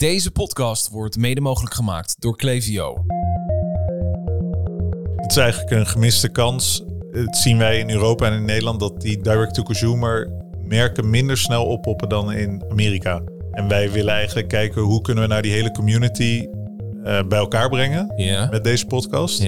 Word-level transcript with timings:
Deze 0.00 0.30
podcast 0.30 0.88
wordt 0.88 1.16
mede 1.16 1.40
mogelijk 1.40 1.74
gemaakt 1.74 2.16
door 2.18 2.36
Clevio. 2.36 3.04
Het 5.16 5.30
is 5.30 5.36
eigenlijk 5.36 5.70
een 5.70 5.86
gemiste 5.86 6.28
kans. 6.28 6.84
Het 7.10 7.36
zien 7.36 7.58
wij 7.58 7.78
in 7.78 7.90
Europa 7.90 8.26
en 8.26 8.32
in 8.32 8.44
Nederland 8.44 8.80
dat 8.80 9.00
die 9.00 9.22
direct-to-consumer 9.22 10.32
merken 10.64 11.10
minder 11.10 11.38
snel 11.38 11.66
oppoppen 11.66 12.08
dan 12.08 12.32
in 12.32 12.64
Amerika. 12.70 13.22
En 13.50 13.68
wij 13.68 13.90
willen 13.90 14.14
eigenlijk 14.14 14.48
kijken 14.48 14.82
hoe 14.82 15.00
kunnen 15.00 15.22
we 15.22 15.28
nou 15.28 15.42
die 15.42 15.52
hele 15.52 15.70
community 15.70 16.46
eh, 17.04 17.22
bij 17.28 17.38
elkaar 17.38 17.68
brengen 17.68 18.14
met 18.50 18.64
deze 18.64 18.86
podcast. 18.86 19.44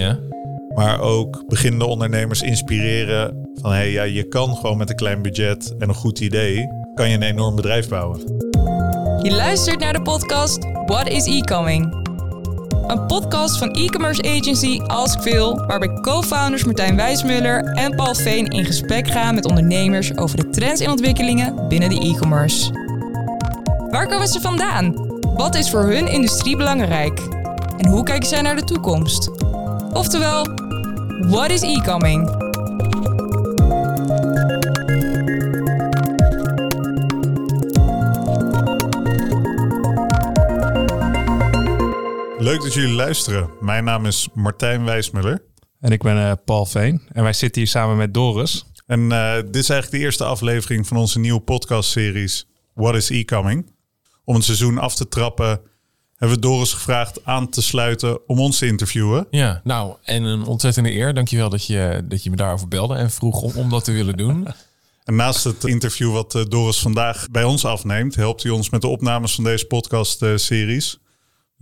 Maar 0.74 1.00
ook 1.00 1.44
beginnende 1.48 1.86
ondernemers 1.86 2.42
inspireren 2.42 3.48
van 3.54 3.72
hey, 3.72 3.90
ja, 3.90 4.02
je 4.02 4.28
kan 4.28 4.56
gewoon 4.56 4.76
met 4.76 4.90
een 4.90 4.96
klein 4.96 5.22
budget 5.22 5.74
en 5.78 5.88
een 5.88 5.94
goed 5.94 6.20
idee 6.20 6.66
kan 6.94 7.08
je 7.08 7.14
een 7.14 7.22
enorm 7.22 7.56
bedrijf 7.56 7.88
bouwen. 7.88 8.50
Je 9.22 9.30
luistert 9.30 9.80
naar 9.80 9.92
de 9.92 10.02
podcast 10.02 10.58
What 10.86 11.08
is 11.08 11.26
E-Coming? 11.26 11.94
Een 12.86 13.06
podcast 13.06 13.58
van 13.58 13.70
e-commerce 13.70 14.22
agency 14.22 14.80
Askveel, 14.86 15.66
waarbij 15.66 16.00
co-founders 16.00 16.64
Martijn 16.64 16.96
Wijsmuller 16.96 17.64
en 17.64 17.96
Paul 17.96 18.14
Veen 18.14 18.46
in 18.46 18.64
gesprek 18.64 19.10
gaan 19.10 19.34
met 19.34 19.44
ondernemers 19.44 20.16
over 20.16 20.36
de 20.36 20.50
trends 20.50 20.80
en 20.80 20.90
ontwikkelingen 20.90 21.68
binnen 21.68 21.88
de 21.88 22.00
e-commerce. 22.00 22.70
Waar 23.90 24.08
komen 24.08 24.28
ze 24.28 24.40
vandaan? 24.40 24.94
Wat 25.34 25.54
is 25.54 25.70
voor 25.70 25.84
hun 25.84 26.08
industrie 26.08 26.56
belangrijk? 26.56 27.20
En 27.78 27.88
hoe 27.88 28.02
kijken 28.02 28.28
zij 28.28 28.42
naar 28.42 28.56
de 28.56 28.64
toekomst? 28.64 29.30
Oftewel, 29.92 30.46
what 31.20 31.50
is 31.50 31.62
e-coming? 31.62 32.40
Leuk 42.42 42.62
dat 42.62 42.74
jullie 42.74 42.94
luisteren. 42.94 43.50
Mijn 43.60 43.84
naam 43.84 44.06
is 44.06 44.28
Martijn 44.34 44.84
Wijsmuller. 44.84 45.42
En 45.80 45.92
ik 45.92 46.02
ben 46.02 46.16
eh, 46.16 46.32
Paul 46.44 46.66
Veen. 46.66 47.02
En 47.12 47.22
wij 47.22 47.32
zitten 47.32 47.60
hier 47.60 47.70
samen 47.70 47.96
met 47.96 48.14
Doris. 48.14 48.64
En 48.86 49.12
eh, 49.12 49.34
dit 49.34 49.56
is 49.56 49.68
eigenlijk 49.68 49.90
de 49.90 49.98
eerste 49.98 50.24
aflevering 50.24 50.86
van 50.86 50.96
onze 50.96 51.18
nieuwe 51.18 51.40
podcastseries 51.40 52.46
What 52.74 52.94
is 52.94 53.10
E-Coming? 53.10 53.72
Om 54.24 54.34
het 54.34 54.44
seizoen 54.44 54.78
af 54.78 54.94
te 54.94 55.08
trappen 55.08 55.60
hebben 56.16 56.36
we 56.36 56.42
Doris 56.42 56.72
gevraagd 56.72 57.24
aan 57.24 57.48
te 57.48 57.62
sluiten 57.62 58.28
om 58.28 58.40
ons 58.40 58.58
te 58.58 58.66
interviewen. 58.66 59.26
Ja, 59.30 59.60
nou, 59.64 59.96
en 60.02 60.22
een 60.22 60.44
ontzettende 60.44 60.92
eer. 60.92 61.14
Dankjewel 61.14 61.48
dat 61.48 61.66
je, 61.66 62.04
dat 62.08 62.22
je 62.22 62.30
me 62.30 62.36
daarover 62.36 62.68
belde 62.68 62.94
en 62.94 63.10
vroeg 63.10 63.42
om, 63.42 63.52
om 63.54 63.70
dat 63.70 63.84
te 63.84 63.92
willen 63.92 64.16
doen. 64.16 64.46
En 65.04 65.16
naast 65.16 65.44
het 65.44 65.64
interview 65.64 66.12
wat 66.12 66.34
eh, 66.34 66.44
Doris 66.48 66.80
vandaag 66.80 67.30
bij 67.30 67.44
ons 67.44 67.64
afneemt, 67.64 68.14
helpt 68.14 68.42
hij 68.42 68.52
ons 68.52 68.70
met 68.70 68.80
de 68.80 68.86
opnames 68.86 69.34
van 69.34 69.44
deze 69.44 69.66
podcastseries. 69.66 70.98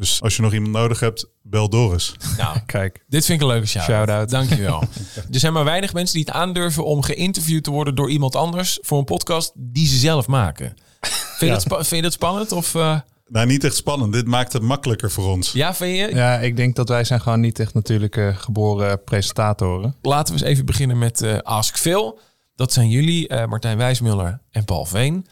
Dus 0.01 0.23
als 0.23 0.37
je 0.37 0.43
nog 0.43 0.53
iemand 0.53 0.73
nodig 0.73 1.01
hebt, 1.01 1.27
bel 1.43 1.69
Doris. 1.69 2.15
Nou, 2.37 2.59
Kijk, 2.67 3.05
dit 3.09 3.25
vind 3.25 3.41
ik 3.41 3.47
een 3.47 3.53
leuke 3.53 3.67
shout 3.67 3.84
Shout-out. 3.84 4.31
Dankjewel. 4.31 4.81
er 5.33 5.39
zijn 5.41 5.53
maar 5.53 5.65
weinig 5.65 5.92
mensen 5.92 6.15
die 6.17 6.25
het 6.27 6.34
aandurven 6.34 6.84
om 6.84 7.03
geïnterviewd 7.03 7.65
te 7.65 7.70
worden 7.70 7.95
door 7.95 8.11
iemand 8.11 8.37
anders 8.37 8.79
voor 8.83 8.98
een 8.98 9.05
podcast 9.05 9.53
die 9.55 9.87
ze 9.87 9.97
zelf 9.97 10.27
maken. 10.27 10.75
Vind 11.01 11.41
je, 11.41 11.47
Ja. 11.47 11.53
dat, 11.53 11.62
spa- 11.62 11.75
vind 11.77 11.89
je 11.97 12.03
dat 12.03 12.12
spannend? 12.12 12.53
Of, 12.53 12.75
eh, 12.75 12.98
Nou, 13.27 13.47
niet 13.47 13.65
echt 13.65 13.77
spannend. 13.77 14.12
Dit 14.12 14.27
maakt 14.27 14.53
het 14.53 14.62
makkelijker 14.62 15.11
voor 15.11 15.29
ons. 15.29 15.53
ja, 15.53 15.75
vind 15.75 15.97
je? 15.98 16.14
ja, 16.17 16.39
ik 16.39 16.57
denk 16.57 16.77
dat 16.77 16.89
wij 16.89 17.05
zijn 17.05 17.20
gewoon 17.20 17.41
niet 17.41 17.59
echt 17.59 17.75
natuurlijke 17.75 18.35
geboren 18.37 19.05
presentatoren. 19.05 19.95
Laten 20.03 20.35
we 20.35 20.41
eens 20.41 20.51
even 20.51 20.67
beginnen 20.67 20.98
met 20.98 21.23
eh, 21.23 21.39
Ask 21.39 21.77
Phil. 21.79 22.19
Dat 22.55 22.73
zijn 22.73 22.89
jullie, 22.89 23.29
eh, 23.29 23.47
Martijn 23.47 23.77
Wijsmuller 23.79 24.41
en 24.51 24.64
Paul 24.64 24.85
Veen. 24.85 25.27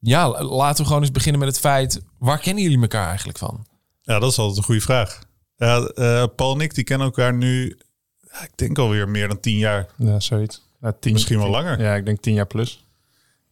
Ja, 0.00 0.28
la- 0.28 0.42
laten 0.44 0.80
we 0.80 0.86
gewoon 0.86 1.02
eens 1.02 1.10
beginnen 1.12 1.40
met 1.40 1.48
het 1.48 1.58
feit... 1.58 2.00
waar 2.18 2.38
kennen 2.38 2.62
jullie 2.62 2.80
elkaar 2.80 3.06
eigenlijk 3.08 3.38
van? 3.38 3.66
Ja, 4.08 4.18
dat 4.18 4.30
is 4.30 4.38
altijd 4.38 4.58
een 4.58 4.64
goede 4.64 4.80
vraag. 4.80 5.18
Ja, 5.56 5.80
eh, 5.80 6.24
Paul 6.36 6.54
en 6.54 6.60
ik 6.60 6.74
die 6.74 6.84
kennen 6.84 7.06
elkaar 7.06 7.34
nu, 7.34 7.78
ja, 8.20 8.42
ik 8.42 8.50
denk 8.54 8.78
alweer 8.78 9.08
meer 9.08 9.28
dan 9.28 9.40
tien 9.40 9.56
jaar. 9.56 9.86
Ja, 9.96 10.20
zoiets. 10.20 10.62
Ja, 10.80 10.92
tien, 11.00 11.12
Misschien 11.12 11.38
wel 11.38 11.50
langer. 11.50 11.80
Ja, 11.80 11.94
ik 11.94 12.04
denk 12.04 12.20
tien 12.20 12.34
jaar 12.34 12.46
plus. 12.46 12.84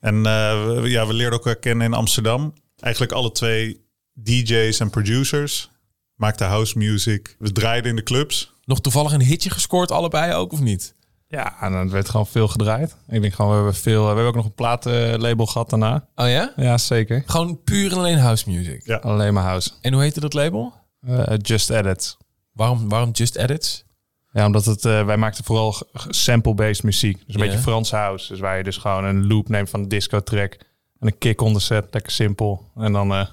En 0.01 0.15
eh, 0.27 0.65
we, 0.81 0.89
ja, 0.89 1.07
we 1.07 1.13
leerden 1.13 1.39
elkaar 1.39 1.57
kennen 1.57 1.87
in 1.87 1.95
Amsterdam. 1.95 2.55
Eigenlijk 2.79 3.13
alle 3.13 3.33
twee 3.33 3.85
DJ's 4.13 4.81
en 4.81 4.91
producers. 4.91 5.71
Maakten 6.15 6.47
house 6.47 6.79
music. 6.79 7.37
We 7.39 7.53
draaiden 7.53 7.91
in 7.91 7.97
de 7.97 8.03
clubs. 8.03 8.53
Nog 8.65 8.81
toevallig 8.81 9.13
een 9.13 9.23
hitje 9.23 9.51
gescoord 9.51 9.91
allebei 9.91 10.35
ook, 10.35 10.53
of 10.53 10.61
niet? 10.61 10.95
Ja, 11.29 11.61
en 11.61 11.73
dan 11.73 11.91
werd 11.91 12.09
gewoon 12.09 12.27
veel 12.27 12.49
gedraaid. 12.49 12.97
Ik 13.09 13.21
denk 13.21 13.35
gewoon, 13.35 13.51
we 13.51 13.57
hebben 13.57 13.75
veel... 13.75 14.01
We 14.01 14.07
hebben 14.07 14.27
ook 14.27 14.35
nog 14.35 14.45
een 14.45 14.55
plaatlabel 14.55 15.47
gehad 15.47 15.71
daarna. 15.71 16.09
Oh 16.15 16.29
ja? 16.29 16.53
Ja, 16.57 16.79
zeker. 16.79 17.23
Gewoon 17.27 17.63
puur 17.63 17.93
en 17.93 17.99
alleen 17.99 18.19
house 18.19 18.51
music. 18.51 18.81
Ja. 18.87 18.97
Alleen 18.97 19.35
maar 19.35 19.43
house. 19.45 19.71
En 19.81 19.93
hoe 19.93 20.03
heette 20.03 20.21
dat 20.21 20.35
label? 20.35 20.73
Eh, 21.07 21.23
Just 21.43 21.71
Edit. 21.71 22.17
Waarom, 22.53 22.89
waarom 22.89 23.11
Just 23.11 23.37
Edits? 23.37 23.85
Ja, 24.33 24.47
omdat 24.47 24.65
het, 24.65 24.85
eh, 24.85 25.05
wij 25.05 25.17
maakten 25.17 25.45
vooral 25.45 25.75
sample-based 26.09 26.83
muziek. 26.83 27.17
Dus 27.27 27.35
een 27.35 27.41
Ja. 27.41 27.47
beetje 27.47 27.63
Frans 27.63 27.91
house. 27.91 28.29
Dus 28.29 28.41
waar 28.41 28.57
je 28.57 28.63
dus 28.65 28.77
gewoon 28.77 29.05
een 29.05 29.27
loop 29.27 29.49
neemt 29.49 29.71
van 29.71 29.81
een 29.81 29.89
disco 29.89 30.21
track. 30.21 30.53
En 31.01 31.07
een 31.07 31.19
kick 31.19 31.41
onder 31.41 31.63
zet. 31.63 31.87
Lekker 31.91 32.13
simpel. 32.13 32.71
En 32.77 32.93
dan... 32.93 33.13
eh, 33.13 33.27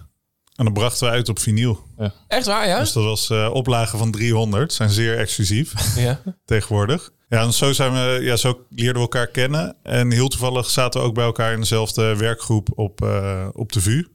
En 0.55 0.63
dan 0.65 0.73
brachten 0.73 1.07
we 1.07 1.13
uit 1.13 1.29
op 1.29 1.39
vinyl. 1.39 1.79
Echt 2.27 2.45
waar, 2.45 2.67
ja? 2.67 2.79
Dus 2.79 2.91
dat 2.93 3.03
was 3.03 3.29
eh 3.29 3.49
oplagen 3.53 3.97
van 3.97 4.11
300. 4.11 4.73
Zijn 4.73 4.89
zeer 4.89 5.17
exclusief 5.17 5.95
Ja. 5.97 6.19
tegenwoordig. 6.45 7.11
Ja, 7.33 7.41
en 7.41 7.53
zo, 7.53 7.71
zijn 7.73 7.93
we, 7.93 8.19
ja, 8.21 8.35
zo 8.35 8.65
leerden 8.69 8.93
we 8.93 8.99
elkaar 8.99 9.27
kennen. 9.27 9.75
En 9.83 10.11
heel 10.11 10.27
toevallig 10.27 10.69
zaten 10.69 11.01
we 11.01 11.07
ook 11.07 11.13
bij 11.13 11.23
elkaar 11.25 11.53
in 11.53 11.59
dezelfde 11.59 12.15
werkgroep 12.15 12.69
op, 12.75 13.01
eh, 13.01 13.47
op 13.53 13.71
de 13.71 13.81
VU. 13.81 14.07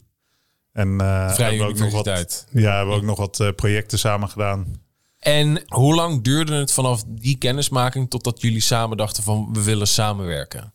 En 0.73 0.99
Vrije 0.99 1.43
hebben 1.43 1.59
we 1.59 1.65
ook 1.65 1.79
nog 1.79 1.93
wat, 1.93 2.47
ja, 2.53 2.77
hebben 2.77 2.95
we 2.95 3.01
ook 3.01 3.07
nog 3.07 3.19
wat 3.19 3.41
eh, 3.41 3.49
projecten 3.57 3.99
samen 3.99 4.29
gedaan. 4.29 4.81
En 5.19 5.63
hoe 5.67 5.95
lang 5.95 6.23
duurde 6.23 6.55
het 6.55 6.73
vanaf 6.73 7.05
die 7.07 7.39
kennismaking... 7.39 8.11
totdat 8.11 8.41
jullie 8.41 8.61
samen 8.61 8.97
dachten 8.97 9.23
van 9.23 9.49
we 9.53 9.63
willen 9.63 9.89
samenwerken? 9.89 10.73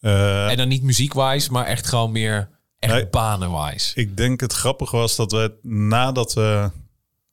En 0.00 0.56
dan 0.56 0.68
niet 0.68 0.82
muziek-wise, 0.82 1.52
maar 1.52 1.66
echt 1.66 1.86
gewoon 1.86 2.12
meer 2.12 2.48
echt 2.78 2.92
Nee. 2.92 3.06
banen-wise. 3.06 4.00
Ik 4.00 4.16
denk 4.16 4.40
het 4.40 4.52
grappige 4.52 4.96
was 4.96 5.16
dat 5.16 5.32
we 5.32 5.54
nadat 5.62 6.34
we 6.34 6.70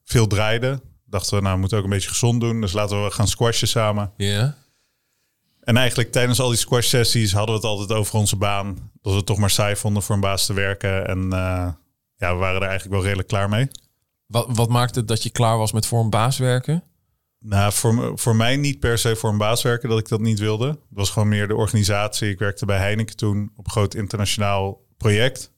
veel 0.04 0.26
draaiden, 0.26 0.80
dachten 1.08 1.36
we, 1.36 1.42
nou, 1.42 1.54
we 1.54 1.60
moeten 1.60 1.78
ook 1.78 1.84
een 1.84 1.90
beetje 1.90 2.08
gezond 2.08 2.40
doen. 2.40 2.60
Dus 2.60 2.72
laten 2.72 3.04
we 3.04 3.10
gaan 3.10 3.28
squashen 3.28 3.68
samen. 3.68 4.12
Ja. 4.16 4.56
En 5.60 5.76
eigenlijk 5.76 6.12
tijdens 6.12 6.40
al 6.40 6.48
die 6.48 6.58
squash 6.58 6.88
sessies 6.88 7.32
hadden 7.32 7.54
we 7.54 7.60
het 7.60 7.70
altijd 7.70 7.98
over 7.98 8.14
onze 8.14 8.36
baan. 8.36 8.90
Dat 9.02 9.12
we 9.12 9.18
het 9.18 9.26
toch 9.26 9.38
maar 9.38 9.50
saai 9.50 9.76
vonden 9.76 10.02
voor 10.02 10.14
een 10.14 10.20
baas 10.20 10.46
te 10.46 10.52
werken. 10.52 11.06
En 11.06 11.32
eh, 11.32 11.68
ja, 12.16 12.32
we 12.32 12.38
waren 12.38 12.60
er 12.60 12.68
eigenlijk 12.68 12.94
wel 12.94 13.02
redelijk 13.02 13.28
klaar 13.28 13.48
mee. 13.48 13.68
Wat, 14.26 14.46
wat 14.48 14.68
maakte 14.68 14.98
het 14.98 15.08
dat 15.08 15.22
je 15.22 15.30
klaar 15.30 15.58
was 15.58 15.72
met 15.72 15.86
voor 15.86 16.00
een 16.00 16.10
baas 16.10 16.38
werken? 16.38 16.84
Nou, 17.40 17.72
voor, 17.72 18.18
voor 18.18 18.36
mij 18.36 18.56
niet 18.56 18.80
per 18.80 18.98
se 18.98 19.16
voor 19.16 19.30
een 19.30 19.38
baas 19.38 19.62
werken 19.62 19.88
dat 19.88 19.98
ik 19.98 20.08
dat 20.08 20.20
niet 20.20 20.38
wilde. 20.38 20.66
Het 20.66 20.78
was 20.88 21.10
gewoon 21.10 21.28
meer 21.28 21.48
de 21.48 21.54
organisatie. 21.54 22.30
Ik 22.30 22.38
werkte 22.38 22.66
bij 22.66 22.78
Heineken 22.78 23.16
toen 23.16 23.52
op 23.56 23.64
een 23.64 23.70
groot 23.70 23.94
internationaal 23.94 24.80
project. 24.96 25.52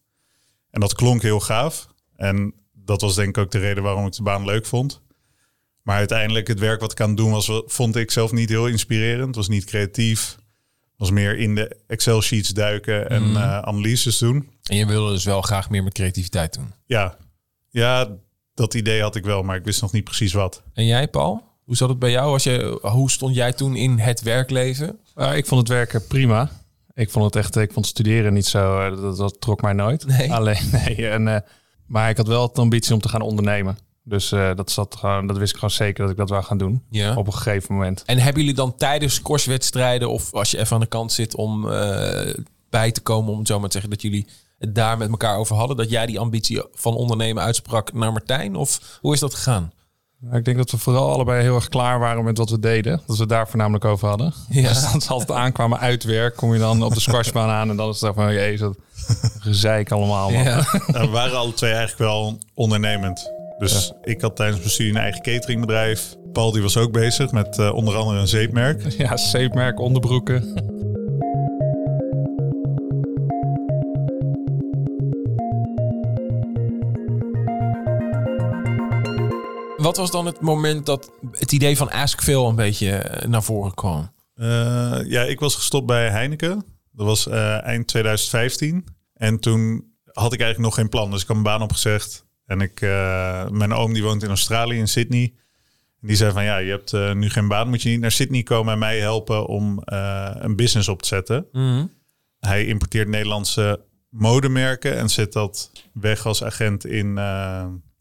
En 0.71 0.81
dat 0.81 0.94
klonk 0.94 1.22
heel 1.22 1.41
gaaf. 1.41 1.88
En 2.17 2.55
dat 2.72 3.00
was 3.00 3.15
denk 3.15 3.28
ik 3.28 3.38
ook 3.38 3.50
de 3.50 3.59
reden 3.59 3.82
waarom 3.82 4.06
ik 4.06 4.12
de 4.12 4.22
baan 4.22 4.44
leuk 4.44 4.67
vond. 4.67 5.03
Maar 5.91 5.99
uiteindelijk 5.99 6.49
het 6.49 6.59
werk 6.59 6.81
wat 6.81 6.93
ik 6.93 7.01
aan 7.01 7.09
het 7.09 7.17
doen 7.17 7.31
was, 7.31 7.51
vond 7.67 7.97
ik 7.97 8.11
zelf 8.11 8.33
niet 8.33 8.49
heel 8.49 8.67
inspirerend. 8.67 9.27
Het 9.27 9.37
was 9.37 9.49
niet 9.49 9.65
creatief. 9.65 10.37
Het 10.83 10.95
was 10.97 11.11
meer 11.11 11.39
in 11.39 11.55
de 11.55 11.77
Excel 11.87 12.23
sheets 12.23 12.49
duiken 12.49 13.11
en 13.11 13.23
eh, 13.23 13.59
analyses 13.59 14.19
doen. 14.19 14.50
En 14.62 14.77
je 14.77 14.87
wilde 14.87 15.12
dus 15.12 15.25
wel 15.25 15.43
graag 15.43 15.71
meer 15.71 15.83
met 15.83 15.93
creativiteit 15.93 16.55
doen. 16.55 16.73
Ja. 16.87 17.17
ja, 17.69 18.09
dat 18.55 18.75
idee 18.75 19.03
had 19.03 19.17
ik 19.17 19.25
wel, 19.25 19.43
maar 19.43 19.56
ik 19.56 19.65
wist 19.65 19.81
nog 19.81 19.93
niet 19.93 20.05
precies 20.05 20.33
wat. 20.33 20.62
En 20.75 20.87
jij, 20.87 21.09
Paul? 21.09 21.43
Hoe 21.65 21.77
zat 21.77 21.89
het 21.89 21.99
bij 21.99 22.11
jou? 22.11 22.33
Als 22.33 22.43
je, 22.43 22.79
hoe 22.83 23.11
stond 23.11 23.34
jij 23.34 23.53
toen 23.53 23.77
in 23.77 23.99
het 23.99 24.23
werkleven? 24.23 24.99
Uh, 25.17 25.37
ik 25.37 25.47
vond 25.47 25.61
het 25.61 25.69
werken 25.69 26.06
prima. 26.06 26.50
Ik 26.95 27.11
vond 27.11 27.25
het 27.25 27.37
echt, 27.37 27.56
ik 27.56 27.73
vond 27.73 27.87
studeren 27.87 28.33
niet 28.33 28.47
zo, 28.47 28.81
eh, 28.81 29.03
dat, 29.03 29.17
dat 29.17 29.41
trok 29.41 29.62
mij 29.62 29.73
nooit. 29.73 30.06
Nee. 30.06 30.33
Alleen, 30.33 30.71
nee. 30.84 31.09
En, 31.09 31.29
eh, 31.29 31.41
maar 31.87 32.11
ik 32.11 32.17
had 32.17 32.27
wel 32.27 32.53
de 32.53 32.61
ambitie 32.61 32.95
om 32.95 33.00
te 33.00 33.09
gaan 33.09 33.23
ondernemen. 33.23 33.79
Dus 34.05 34.32
eh, 34.32 34.55
dat, 34.55 34.70
zat 34.70 34.97
gewoon, 34.97 35.26
dat 35.26 35.38
wist 35.38 35.50
ik 35.50 35.55
gewoon 35.55 35.70
zeker 35.70 36.02
dat 36.02 36.11
ik 36.11 36.17
dat 36.17 36.29
zou 36.29 36.43
gaan 36.43 36.58
doen. 36.58 36.82
Ja. 36.91 37.14
Op 37.14 37.26
een 37.26 37.32
gegeven 37.32 37.75
moment. 37.75 38.02
En 38.05 38.19
hebben 38.19 38.41
jullie 38.41 38.56
dan 38.56 38.75
tijdens 38.76 39.14
squashwedstrijden 39.14 40.11
of 40.11 40.35
als 40.35 40.50
je 40.50 40.58
even 40.58 40.75
aan 40.75 40.81
de 40.81 40.87
kant 40.87 41.12
zit 41.12 41.35
om 41.35 41.70
eh, 41.70 42.35
bij 42.70 42.93
te 42.93 43.00
komen, 43.00 43.32
om 43.32 43.38
het 43.38 43.49
zo 43.49 43.58
maar 43.58 43.69
te 43.69 43.73
zeggen, 43.73 43.91
dat 43.91 44.02
jullie 44.02 44.26
het 44.58 44.75
daar 44.75 44.99
met 44.99 45.11
elkaar 45.11 45.37
over 45.37 45.56
hadden, 45.56 45.76
dat 45.76 45.91
jij 45.91 46.06
die 46.06 46.19
ambitie 46.19 46.62
van 46.73 46.94
ondernemen 46.94 47.43
uitsprak 47.43 47.93
naar 47.93 48.12
Martijn? 48.12 48.56
Of 48.56 48.99
hoe 49.00 49.14
is 49.14 49.20
dat 49.20 49.35
gegaan? 49.35 49.73
Nou, 50.20 50.37
ik 50.37 50.44
denk 50.44 50.56
dat 50.56 50.70
we 50.70 50.79
vooral 50.79 51.12
allebei 51.12 51.43
heel 51.43 51.55
erg 51.55 51.69
klaar 51.69 51.99
waren 51.99 52.25
met 52.25 52.38
wat 52.38 52.50
we 52.50 52.58
deden. 52.58 53.02
Dat 53.06 53.17
we 53.17 53.23
het 53.23 53.29
daar 53.31 53.49
voornamelijk 53.49 53.85
over 53.85 54.08
hadden. 54.08 54.35
Ja. 54.49 54.69
Dus 54.69 54.85
als 54.94 55.05
ze 55.05 55.11
altijd 55.11 55.38
aankwamen 55.38 55.79
uit 55.79 56.05
werk, 56.05 56.37
kom 56.37 56.52
je 56.52 56.58
dan 56.58 56.82
op 56.82 56.94
de 56.94 57.00
squashbaan 57.00 57.49
aan. 57.49 57.70
En 57.70 57.76
dan 57.76 57.88
is 57.88 58.00
het 58.00 58.14
van, 58.14 58.32
jezus, 58.32 58.61
dat 58.61 58.76
gezeik 59.38 59.91
allemaal. 59.91 60.31
Man. 60.31 60.43
Ja. 60.43 60.64
Nou, 60.87 61.06
we 61.06 61.11
waren 61.11 61.38
alle 61.38 61.55
twee 61.55 61.73
eigenlijk 61.73 62.11
wel 62.11 62.38
ondernemend. 62.55 63.39
Dus 63.61 63.93
ik 64.03 64.21
had 64.21 64.37
tijdens 64.37 64.59
mijn 64.59 64.71
studie 64.71 64.93
een 64.93 64.99
eigen 65.01 65.23
cateringbedrijf. 65.23 66.17
Paul 66.33 66.53
die 66.53 66.62
was 66.62 66.77
ook 66.77 66.93
bezig 66.93 67.33
met 67.33 67.59
eh, 67.59 67.75
onder 67.75 67.97
andere 67.97 68.19
een 68.19 68.29
zeepmerk. 68.29 68.83
Ja, 68.99 69.17
zeepmerk, 69.17 69.81
onderbroeken. 69.81 70.69
wat 79.91 79.99
was 79.99 80.11
dan 80.11 80.27
het 80.27 80.41
moment 80.41 80.87
dat 80.87 81.11
het 81.33 81.53
idee 81.53 81.77
van 81.77 81.91
Ask 81.91 82.23
Phil 82.23 82.49
een 82.49 82.55
beetje 82.55 82.91
eh, 82.91 83.29
naar 83.29 83.43
voren 83.43 83.75
kwam? 83.75 84.12
Eh, 84.35 84.99
ja, 85.05 85.23
ik 85.23 85.41
was 85.41 85.55
gestopt 85.55 85.87
bij 85.87 86.11
Heineken. 86.11 86.65
Dat 86.93 87.07
was 87.07 87.27
eh, 87.27 87.65
eind 87.65 87.87
2015. 87.87 88.85
En 89.15 89.41
toen 89.41 89.93
had 90.05 90.33
ik 90.33 90.41
eigenlijk 90.41 90.59
nog 90.59 90.75
geen 90.75 90.89
plan. 90.89 91.11
Dus 91.11 91.23
ik 91.23 91.27
had 91.27 91.37
mijn 91.37 91.49
baan 91.49 91.62
opgezegd. 91.62 92.27
En 92.50 92.61
ik, 92.61 92.81
eh, 92.81 93.49
mijn 93.49 93.73
oom 93.73 93.93
die 93.93 94.02
woont 94.02 94.23
in 94.23 94.29
Australië, 94.29 94.79
in 94.79 94.88
Sydney. 94.88 95.32
En 96.00 96.06
die 96.06 96.17
zei 96.17 96.32
van 96.32 96.44
ja, 96.44 96.56
je 96.56 96.70
hebt 96.70 96.93
eh, 96.93 97.12
nu 97.12 97.31
geen 97.31 97.49
baan. 97.49 97.69
Moet 97.69 97.82
je 97.82 97.88
niet 97.88 98.00
naar 98.00 98.11
Sydney 98.11 98.43
komen 98.43 98.73
en 98.73 98.79
mij 98.79 98.99
helpen 98.99 99.47
om 99.47 99.82
eh, 99.85 100.31
een 100.35 100.56
business 100.56 100.88
op 100.88 101.02
te 101.02 101.08
zetten. 101.08 101.47
Hij 102.41 102.67
importeert 102.67 103.08
Nederlandse 103.08 103.81
modemerken 104.08 104.97
en 104.97 105.08
zet 105.08 105.32
dat 105.32 105.70
weg 105.93 106.26
als 106.26 106.44
agent 106.44 106.87
in 106.87 107.19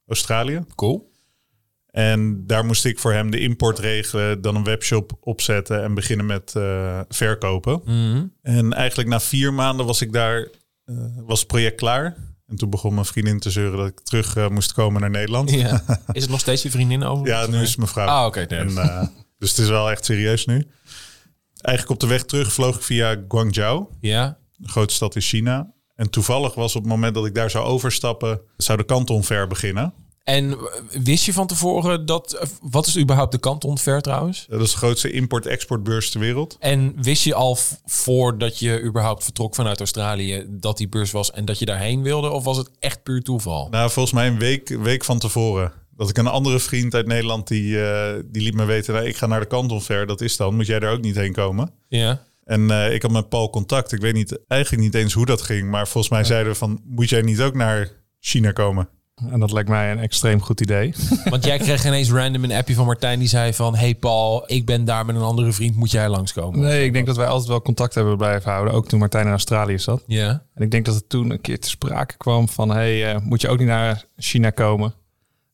Australië. 0.07 0.63
Cool. 0.75 1.11
En 1.91 2.43
daar 2.47 2.65
moest 2.65 2.85
ik 2.85 2.99
voor 2.99 3.13
hem 3.13 3.31
de 3.31 3.39
import 3.39 3.79
regelen, 3.79 4.41
dan 4.41 4.55
een 4.55 4.63
webshop 4.63 5.17
opzetten 5.19 5.83
en 5.83 5.93
beginnen 5.93 6.25
met 6.25 6.51
verkopen. 7.09 7.81
En 8.41 8.73
eigenlijk 8.73 9.09
na 9.09 9.19
vier 9.19 9.53
maanden 9.53 9.85
was 9.85 10.01
ik 10.01 10.13
daar, 10.13 10.47
was 11.25 11.39
het 11.39 11.47
project 11.47 11.75
klaar. 11.75 12.15
En 12.49 12.55
toen 12.55 12.69
begon 12.69 12.93
mijn 12.93 13.05
vriendin 13.05 13.39
te 13.39 13.49
zeuren 13.51 13.77
dat 13.77 13.87
ik 13.87 13.99
terug 13.99 14.35
eh, 14.35 14.47
moest 14.49 14.73
komen 14.73 15.01
naar 15.01 15.09
Nederland. 15.09 15.49
Ja, 15.51 15.57
Ja. 15.57 15.83
Is 16.11 16.21
het 16.21 16.31
nog 16.31 16.39
steeds 16.39 16.63
je 16.63 16.71
vriendin 16.71 17.03
over? 17.03 17.27
nu 17.47 17.61
is 17.61 17.67
het 17.69 17.77
mijn 17.77 17.89
vrouw. 17.89 18.07
Ah, 18.07 18.25
oké. 18.25 18.45
nee. 18.49 18.59
Eh, 18.79 19.07
dus 19.37 19.49
het 19.49 19.59
is 19.59 19.67
wel 19.69 19.91
echt 19.91 20.05
serieus 20.05 20.45
nu. 20.45 20.67
Eigenlijk 21.61 21.89
op 22.01 22.07
de 22.09 22.15
weg 22.15 22.23
terug 22.23 22.53
vloog 22.53 22.75
ik 22.75 22.81
via 22.81 23.15
Guangzhou, 23.27 23.85
Ja. 24.01 24.37
de 24.55 24.67
grootste 24.67 24.95
stad 24.95 25.15
in 25.15 25.21
China. 25.21 25.73
En 25.95 26.09
toevallig 26.09 26.53
was 26.55 26.75
op 26.75 26.81
het 26.81 26.91
moment 26.91 27.13
dat 27.13 27.25
ik 27.25 27.35
daar 27.35 27.49
zou 27.49 27.65
overstappen, 27.65 28.41
zou 28.57 28.77
de 28.77 28.85
Canton 28.85 29.23
Fair 29.23 29.47
beginnen. 29.47 29.93
En 30.29 30.57
wist 31.03 31.25
je 31.25 31.33
van 31.33 31.47
tevoren 31.47 32.05
dat... 32.05 32.47
Wat 32.61 32.87
is 32.87 32.97
überhaupt 32.97 33.31
de 33.31 33.39
Canton 33.39 33.77
Fair 33.77 34.01
trouwens? 34.01 34.45
Dat 34.49 34.61
is 34.61 34.71
de 34.71 34.77
grootste 34.77 35.11
import-exportbeurs 35.11 36.11
ter 36.11 36.19
wereld. 36.19 36.57
En 36.59 36.93
wist 37.01 37.23
je 37.23 37.33
al 37.33 37.57
voordat 37.85 38.59
je 38.59 38.81
überhaupt 38.81 39.23
vertrok 39.23 39.55
vanuit 39.55 39.79
Australië 39.79 40.45
dat 40.49 40.77
die 40.77 40.89
beurs 40.89 41.11
was 41.11 41.31
en 41.31 41.45
dat 41.45 41.59
je 41.59 41.65
daarheen 41.65 42.01
wilde? 42.01 42.29
Of 42.29 42.43
was 42.43 42.57
het 42.57 42.69
echt 42.79 43.03
puur 43.03 43.21
toeval? 43.21 43.67
Nou, 43.69 43.91
volgens 43.91 44.15
mij 44.15 44.27
een 44.27 44.39
week, 44.39 44.67
week 44.69 45.03
van 45.03 45.19
tevoren. 45.19 45.71
Dat 45.95 46.09
ik 46.09 46.17
een 46.17 46.27
andere 46.27 46.59
vriend 46.59 46.93
uit 46.93 47.07
Nederland, 47.07 47.47
die, 47.47 47.83
eh, 47.83 48.23
die 48.25 48.41
liet 48.41 48.55
me 48.55 48.65
weten... 48.65 48.93
Nou, 48.93 49.05
ik 49.05 49.17
ga 49.17 49.25
naar 49.25 49.39
de 49.39 49.47
Canton 49.47 49.81
Fair, 49.81 50.05
dat 50.05 50.21
is 50.21 50.37
dan. 50.37 50.55
Moet 50.55 50.67
jij 50.67 50.79
daar 50.79 50.93
ook 50.93 51.01
niet 51.01 51.15
heen 51.15 51.33
komen? 51.33 51.71
Ja. 51.87 52.23
En 52.43 52.71
eh, 52.71 52.93
ik 52.93 53.01
had 53.01 53.11
met 53.11 53.29
Paul 53.29 53.49
contact. 53.49 53.91
Ik 53.91 54.01
weet 54.01 54.13
niet, 54.13 54.39
eigenlijk 54.47 54.83
niet 54.83 54.95
eens 54.95 55.13
hoe 55.13 55.25
dat 55.25 55.41
ging. 55.41 55.69
Maar 55.69 55.87
volgens 55.87 56.13
mij 56.13 56.23
zeiden 56.23 56.51
we 56.51 56.57
van, 56.57 56.81
moet 56.85 57.09
jij 57.09 57.21
niet 57.21 57.41
ook 57.41 57.53
naar 57.53 57.91
China 58.19 58.51
komen? 58.51 58.89
En 59.27 59.39
dat 59.39 59.51
lijkt 59.51 59.69
mij 59.69 59.91
een 59.91 59.99
extreem 59.99 60.41
goed 60.41 60.61
idee. 60.61 60.93
Want 61.29 61.45
jij 61.45 61.57
kreeg 61.57 61.85
ineens 61.85 62.11
random 62.11 62.43
een 62.43 62.51
appje 62.51 62.73
van 62.73 62.85
Martijn 62.85 63.19
die 63.19 63.27
zei 63.27 63.53
van... 63.53 63.75
Hey 63.75 63.95
Paul, 63.95 64.43
ik 64.47 64.65
ben 64.65 64.85
daar 64.85 65.05
met 65.05 65.15
een 65.15 65.21
andere 65.21 65.51
vriend, 65.51 65.75
moet 65.75 65.91
jij 65.91 66.09
langskomen? 66.09 66.59
Nee, 66.59 66.85
ik 66.85 66.93
denk 66.93 67.05
dat 67.05 67.17
wij 67.17 67.27
altijd 67.27 67.49
wel 67.49 67.61
contact 67.61 67.95
hebben 67.95 68.17
blijven 68.17 68.51
houden. 68.51 68.73
Ook 68.73 68.87
toen 68.87 68.99
Martijn 68.99 69.25
in 69.25 69.31
Australië 69.31 69.79
zat. 69.79 70.03
Ja. 70.07 70.43
En 70.53 70.63
ik 70.63 70.71
denk 70.71 70.85
dat 70.85 70.95
het 70.95 71.09
toen 71.09 71.31
een 71.31 71.41
keer 71.41 71.59
te 71.59 71.69
sprake 71.69 72.17
kwam 72.17 72.49
van... 72.49 72.69
hey, 72.69 73.13
eh, 73.13 73.21
moet 73.21 73.41
je 73.41 73.49
ook 73.49 73.59
niet 73.59 73.67
naar 73.67 74.05
China 74.17 74.49
komen? 74.49 74.93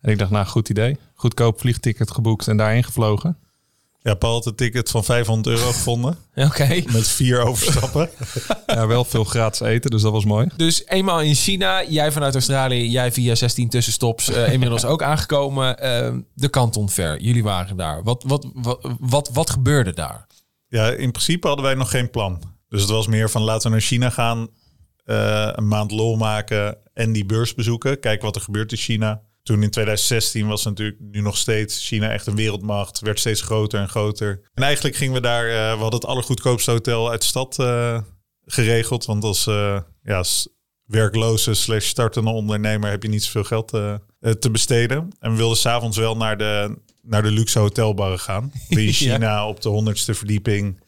En 0.02 0.12
ik 0.12 0.18
dacht, 0.18 0.32
nou, 0.32 0.46
goed 0.46 0.70
idee. 0.70 0.98
Goedkoop 1.14 1.60
vliegticket 1.60 2.12
geboekt 2.12 2.48
en 2.48 2.58
daarheen 2.58 2.84
gevlogen. 2.84 3.38
Ja, 4.06 4.14
Paul 4.14 4.34
had 4.34 4.46
een 4.46 4.56
ticket 4.56 4.90
van 4.90 5.04
500 5.04 5.58
euro 5.58 5.72
gevonden. 5.72 6.18
Oké. 6.36 6.84
Met 6.92 7.08
vier 7.08 7.42
overstappen. 7.42 8.10
Ja, 8.66 8.88
wel 8.88 9.06
veel 9.06 9.24
gratis 9.24 9.60
eten, 9.60 9.92
dus 9.92 10.02
dat 10.02 10.12
was 10.12 10.26
mooi. 10.26 10.48
Dus 10.56 10.86
eenmaal 10.86 11.22
in 11.22 11.36
China, 11.36 11.84
jij 11.88 12.12
vanuit 12.12 12.34
Australië, 12.34 12.90
jij 12.90 13.12
via 13.12 13.36
16 13.36 13.70
tussenstops 13.70 14.30
eh, 14.30 14.54
inmiddels 14.54 14.86
ook 14.86 15.04
aangekomen. 15.04 15.80
Eh, 15.80 16.14
de 16.34 16.50
Canton 16.50 16.90
Fair, 16.90 17.22
jullie 17.22 17.44
waren 17.44 17.78
daar. 17.78 18.04
Wat, 18.04 18.24
wat, 18.28 18.48
wat, 18.54 18.90
wat, 19.00 19.30
wat 19.34 19.50
gebeurde 19.50 19.94
daar? 19.94 20.28
Ja, 20.68 20.90
in 20.90 21.12
principe 21.12 21.48
hadden 21.48 21.66
wij 21.66 21.76
nog 21.76 21.90
geen 21.90 22.10
plan. 22.10 22.42
Dus 22.70 22.82
het 22.82 22.90
was 22.90 23.08
meer 23.08 23.30
van 23.30 23.42
laten 23.42 23.68
we 23.68 23.70
naar 23.70 23.86
China 23.86 24.10
gaan, 24.10 24.48
eh, 25.06 25.50
een 25.52 25.68
maand 25.68 25.92
lol 25.92 26.16
maken 26.16 26.78
en 26.94 27.12
die 27.12 27.26
beurs 27.26 27.54
bezoeken. 27.54 28.00
Kijken 28.00 28.26
wat 28.26 28.36
er 28.36 28.42
gebeurt 28.42 28.72
in 28.72 28.78
China. 28.78 29.22
Toen 29.46 29.64
in 29.64 29.70
2016 29.70 30.48
was 30.48 30.64
natuurlijk 30.64 30.98
nu 31.00 31.22
nog 31.22 31.38
steeds 31.38 31.88
China 31.88 32.12
echt 32.12 32.28
een 32.28 32.36
wereldmacht. 32.36 33.00
Werd 33.00 33.20
steeds 33.20 33.42
groter 33.42 33.80
en 33.80 33.90
groter. 33.90 34.42
En 34.54 34.64
eigenlijk 34.64 34.96
gingen 34.96 35.14
we 35.14 35.22
daar, 35.22 35.48
eh, 35.48 35.54
we 35.54 35.82
hadden 35.82 36.00
het 36.00 36.06
allergoedkoopste 36.06 36.72
hotel 36.72 37.10
uit 37.10 37.22
de 37.22 37.28
stad 37.28 37.60
eh, 37.60 38.02
geregeld. 38.46 39.06
Want 39.06 39.24
als 39.24 39.48
eh, 39.48 39.80
ja, 40.04 40.24
werkloze 40.86 41.54
slash 41.54 41.88
startende 41.88 42.30
ondernemer 42.30 42.90
heb 42.90 43.04
je 43.04 43.10
niet 43.10 43.24
zoveel 43.24 43.44
geld 43.44 43.68
te 44.40 44.52
besteden. 44.52 45.10
En 45.20 45.32
we 45.32 45.38
wilden 45.38 45.58
s'avonds 45.58 45.98
wel 45.98 46.18
naar 46.18 46.38
de, 46.38 46.78
naar 47.02 47.24
de 47.24 47.32
luxe 47.32 47.60
hotelbarren 47.60 48.20
gaan. 48.20 48.52
In 48.70 48.80
Ja. 48.80 48.92
China 48.92 49.48
op 49.48 49.62
de 49.62 49.70
honderdste 49.70 50.14
verdieping. 50.14 50.84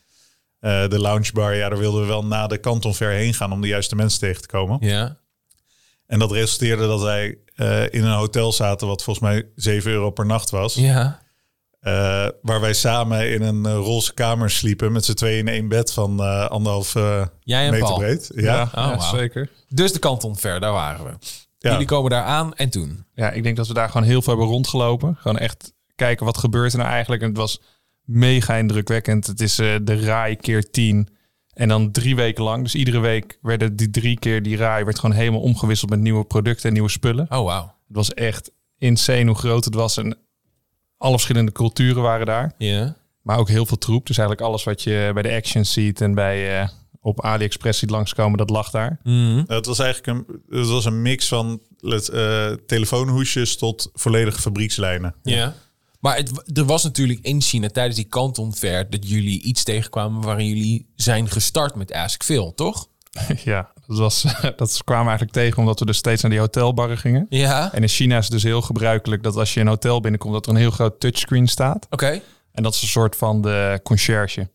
De 0.60 1.00
loungebar, 1.00 1.56
ja, 1.56 1.70
daar 1.70 1.80
wilden 1.80 2.02
we 2.02 2.08
wel 2.08 2.26
na 2.26 2.48
de 2.48 2.60
Canton 2.60 2.96
Fair 2.96 3.12
heen 3.12 3.34
gaan 3.34 3.52
om 3.52 3.62
de 3.62 3.68
juiste 3.68 3.96
mensen 3.96 4.20
tegen 4.20 4.42
te 4.42 4.48
komen. 4.48 4.78
Ja. 4.80 5.18
En 6.08 6.20
dat 6.20 6.32
resulteerde 6.32 6.88
dat 6.88 7.02
wij 7.02 7.38
eh, 7.56 7.84
in 7.84 8.04
een 8.04 8.16
hotel 8.16 8.52
zaten, 8.52 8.88
wat 8.88 9.04
volgens 9.04 9.26
mij 9.26 9.46
7 9.56 9.92
euro 9.92 10.10
per 10.12 10.26
nacht 10.26 10.50
was. 10.50 10.74
Ja. 10.74 11.20
Eh, 11.80 12.28
waar 12.42 12.62
wij 12.62 12.74
samen 12.74 13.32
in 13.34 13.42
een 13.42 13.66
eh, 13.66 13.74
roze 13.74 14.14
kamer 14.14 14.50
sliepen 14.50 14.92
met 14.92 15.06
z'n 15.06 15.14
tweeën 15.14 15.40
in 15.40 15.48
één 15.54 15.68
bed 15.68 15.94
van 15.94 16.20
eh 16.20 16.46
anderhalf 16.48 16.94
Jij 17.40 17.66
en 17.66 17.72
meter 17.72 17.88
Paul. 17.88 17.98
breed. 17.98 18.32
Ja, 18.36 18.70
Oh, 18.76 19.12
zeker. 19.12 19.50
Dus 19.70 19.94
de 19.94 20.00
Canton 20.00 20.38
Fair, 20.38 20.60
daar 20.60 20.72
waren 20.72 21.06
we. 21.06 21.12
Ja. 21.58 21.72
Jullie 21.72 21.86
komen 21.88 22.12
daar 22.12 22.24
aan 22.24 22.56
en 22.56 22.70
toen? 22.70 23.06
Ja, 23.14 23.32
ik 23.32 23.44
denk 23.44 23.58
dat 23.58 23.68
we 23.68 23.74
daar 23.74 23.90
gewoon 23.90 24.08
heel 24.08 24.22
veel 24.22 24.34
hebben 24.34 24.52
rondgelopen. 24.52 25.16
Gewoon 25.20 25.38
echt 25.38 25.74
kijken 25.96 26.26
wat 26.26 26.38
gebeurt 26.38 26.72
er 26.72 26.78
nou 26.78 26.90
eigenlijk. 26.92 27.22
En 27.22 27.28
het 27.28 27.38
was 27.38 27.62
mega 28.04 28.56
indrukwekkend. 28.56 29.28
Het 29.28 29.42
is 29.42 29.60
eh, 29.60 29.76
de 29.82 30.00
RAI 30.06 30.36
keer 30.36 30.72
10. 30.72 31.08
En 31.58 31.68
dan 31.68 31.92
drie 31.92 32.16
weken 32.16 32.44
lang. 32.44 32.64
Dus 32.64 32.76
iedere 32.76 33.00
week 33.00 33.38
werden 33.42 33.76
die 33.76 33.90
drie 33.90 34.20
keer 34.20 34.44
die 34.44 34.58
RAI 34.58 34.84
werd 34.84 35.00
gewoon 35.00 35.16
helemaal 35.16 35.42
omgewisseld 35.42 35.90
met 35.90 36.00
nieuwe 36.00 36.24
producten 36.26 36.68
en 36.68 36.74
nieuwe 36.74 36.90
spullen. 36.90 37.26
Oh, 37.30 37.46
wauw. 37.46 37.64
Het 37.88 37.96
was 37.96 38.14
echt 38.14 38.52
insane 38.78 39.26
hoe 39.26 39.36
groot 39.36 39.66
het 39.66 39.74
was. 39.74 39.98
En 39.98 40.18
alle 40.98 41.12
verschillende 41.12 41.52
culturen 41.52 42.02
waren 42.02 42.26
daar. 42.26 42.54
Ja. 42.58 42.96
Maar 43.22 43.38
ook 43.38 43.50
heel 43.50 43.66
veel 43.66 43.78
troep. 43.78 44.08
Dus 44.08 44.18
eigenlijk 44.18 44.48
alles 44.48 44.64
wat 44.64 44.84
je 44.84 45.12
bij 45.14 45.24
de 45.24 45.32
Action 45.34 45.66
ziet 45.66 46.02
en 46.02 46.14
bij 46.16 46.60
eh, 46.62 46.68
op 47.02 47.22
AliExpress 47.24 47.80
ziet 47.80 47.90
langskomen, 47.90 48.38
dat 48.38 48.50
lag 48.50 48.70
daar. 48.70 49.00
Mhm. 49.04 49.44
Het 49.48 49.66
was 49.66 49.80
eigenlijk 49.80 50.18
een, 50.30 50.42
het 50.60 50.68
was 50.68 50.86
een 50.86 51.02
mix 51.02 51.28
van 51.28 51.62
let- 51.78 52.10
eh, 52.10 52.52
telefoonhoesjes 52.52 53.58
tot 53.58 53.90
volledige 53.94 54.42
fabriekslijnen. 54.42 55.16
Ja. 55.24 55.54
Maar 56.00 56.16
het, 56.16 56.58
er 56.58 56.66
was 56.66 56.84
natuurlijk 56.84 57.20
in 57.22 57.42
China 57.42 57.68
tijdens 57.68 57.96
die 57.96 58.08
Canton 58.08 58.56
Fair 58.56 58.90
dat 58.90 59.10
jullie 59.10 59.42
iets 59.42 59.64
tegenkwamen 59.64 60.22
waarin 60.22 60.48
jullie 60.48 60.92
zijn 60.96 61.30
gestart 61.30 61.76
met 61.76 61.92
Ask 61.92 62.24
Phil, 62.24 62.54
toch? 62.54 62.88
ja, 63.44 63.72
dat, 63.88 63.98
was, 63.98 64.22
dat 64.56 64.82
kwamen 64.84 65.04
we 65.04 65.10
eigenlijk 65.10 65.32
tegen 65.32 65.58
omdat 65.58 65.80
we 65.80 65.86
dus 65.86 65.98
steeds 65.98 66.22
naar 66.22 66.32
die 66.32 66.40
hotelbarren 66.40 66.98
gingen. 66.98 67.26
Ja. 67.30 67.74
En 67.74 67.82
in 67.82 67.88
China 67.88 68.18
is 68.18 68.24
het 68.24 68.34
dus 68.34 68.44
heel 68.44 68.62
gebruikelijk 68.62 69.24
dat 69.24 69.36
als 69.36 69.54
je 69.54 69.60
in 69.60 69.66
een 69.66 69.72
hotel 69.72 70.02
binnenkomt, 70.02 70.34
dat 70.34 70.46
er 70.46 70.52
een 70.52 70.58
heel 70.58 70.72
groot 70.72 71.00
touchscreen 71.00 71.48
staat. 71.48 71.88
Oké. 71.90 72.22
En 72.52 72.64
dat 72.64 72.74
is 72.74 72.82
een 72.82 72.88
soort 72.88 73.16
van 73.16 73.42
de 73.42 73.80
conciërge. 73.84 74.50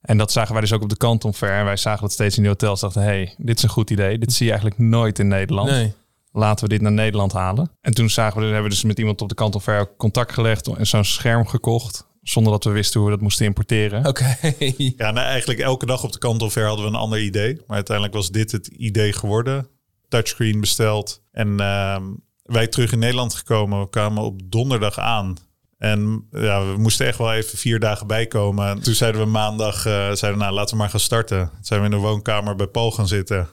En 0.00 0.18
dat 0.18 0.32
zagen 0.32 0.52
wij 0.52 0.60
dus 0.60 0.72
ook 0.72 0.82
op 0.82 0.88
de 0.88 0.96
Canton 0.96 1.34
Fair. 1.34 1.58
En 1.58 1.64
wij 1.64 1.76
zagen 1.76 2.00
dat 2.00 2.12
steeds 2.12 2.36
in 2.36 2.42
die 2.42 2.50
hotels. 2.50 2.80
Dachten, 2.80 3.02
hey, 3.02 3.34
dit 3.38 3.56
is 3.56 3.62
een 3.62 3.68
goed 3.68 3.90
idee. 3.90 4.18
Dit 4.18 4.32
zie 4.32 4.46
je 4.46 4.52
eigenlijk 4.52 4.80
nooit 4.80 5.18
in 5.18 5.28
Nederland. 5.28 5.70
Nee. 5.70 5.94
Laten 6.32 6.64
we 6.64 6.70
dit 6.70 6.80
naar 6.80 6.92
Nederland 6.92 7.32
halen. 7.32 7.70
En 7.80 7.94
toen 7.94 8.10
zagen 8.10 8.38
we, 8.40 8.44
hebben 8.44 8.62
we 8.62 8.68
dus 8.68 8.84
met 8.84 8.98
iemand 8.98 9.20
op 9.20 9.28
de 9.28 9.60
Fair 9.60 9.80
ook 9.80 9.96
contact 9.96 10.32
gelegd 10.32 10.66
en 10.66 10.86
zo'n 10.86 11.04
scherm 11.04 11.46
gekocht. 11.46 12.10
Zonder 12.22 12.52
dat 12.52 12.64
we 12.64 12.70
wisten 12.70 13.00
hoe 13.00 13.08
we 13.08 13.14
dat 13.14 13.24
moesten 13.24 13.46
importeren. 13.46 14.06
Oké. 14.06 14.36
Ja, 14.96 15.10
nou, 15.10 15.26
eigenlijk 15.26 15.60
elke 15.60 15.86
dag 15.86 16.04
op 16.04 16.12
de 16.12 16.18
Canton 16.18 16.50
Fair 16.50 16.66
hadden 16.66 16.84
we 16.84 16.90
een 16.90 16.98
ander 16.98 17.20
idee. 17.20 17.54
Maar 17.66 17.76
uiteindelijk 17.76 18.16
was 18.16 18.30
dit 18.30 18.52
het 18.52 18.66
idee 18.66 19.12
geworden. 19.12 19.68
Touchscreen 20.08 20.60
besteld. 20.60 21.22
En 21.30 21.60
ehm, 21.60 22.02
wij 22.42 22.66
terug 22.66 22.92
in 22.92 22.98
Nederland 22.98 23.34
gekomen. 23.34 23.80
We 23.80 23.88
kwamen 23.88 24.22
op 24.22 24.40
donderdag 24.44 24.98
aan. 24.98 25.36
En 25.78 26.26
ja, 26.30 26.66
we 26.66 26.78
moesten 26.78 27.06
echt 27.06 27.18
wel 27.18 27.32
even 27.32 27.58
vier 27.58 27.78
dagen 27.78 28.06
bijkomen. 28.06 28.68
En 28.68 28.82
toen 28.82 28.94
zeiden 28.94 29.20
we 29.20 29.26
maandag, 29.26 29.76
eh, 29.76 29.92
zeiden 29.92 30.32
we, 30.32 30.36
nou 30.36 30.52
laten 30.52 30.74
we 30.74 30.80
maar 30.80 30.90
gaan 30.90 31.00
starten. 31.00 31.48
Toen 31.48 31.64
zijn 31.64 31.80
we 31.80 31.84
in 31.84 31.90
de 31.92 31.96
woonkamer 31.96 32.56
bij 32.56 32.66
Paul 32.66 32.90
gaan 32.90 33.08
zitten. 33.08 33.48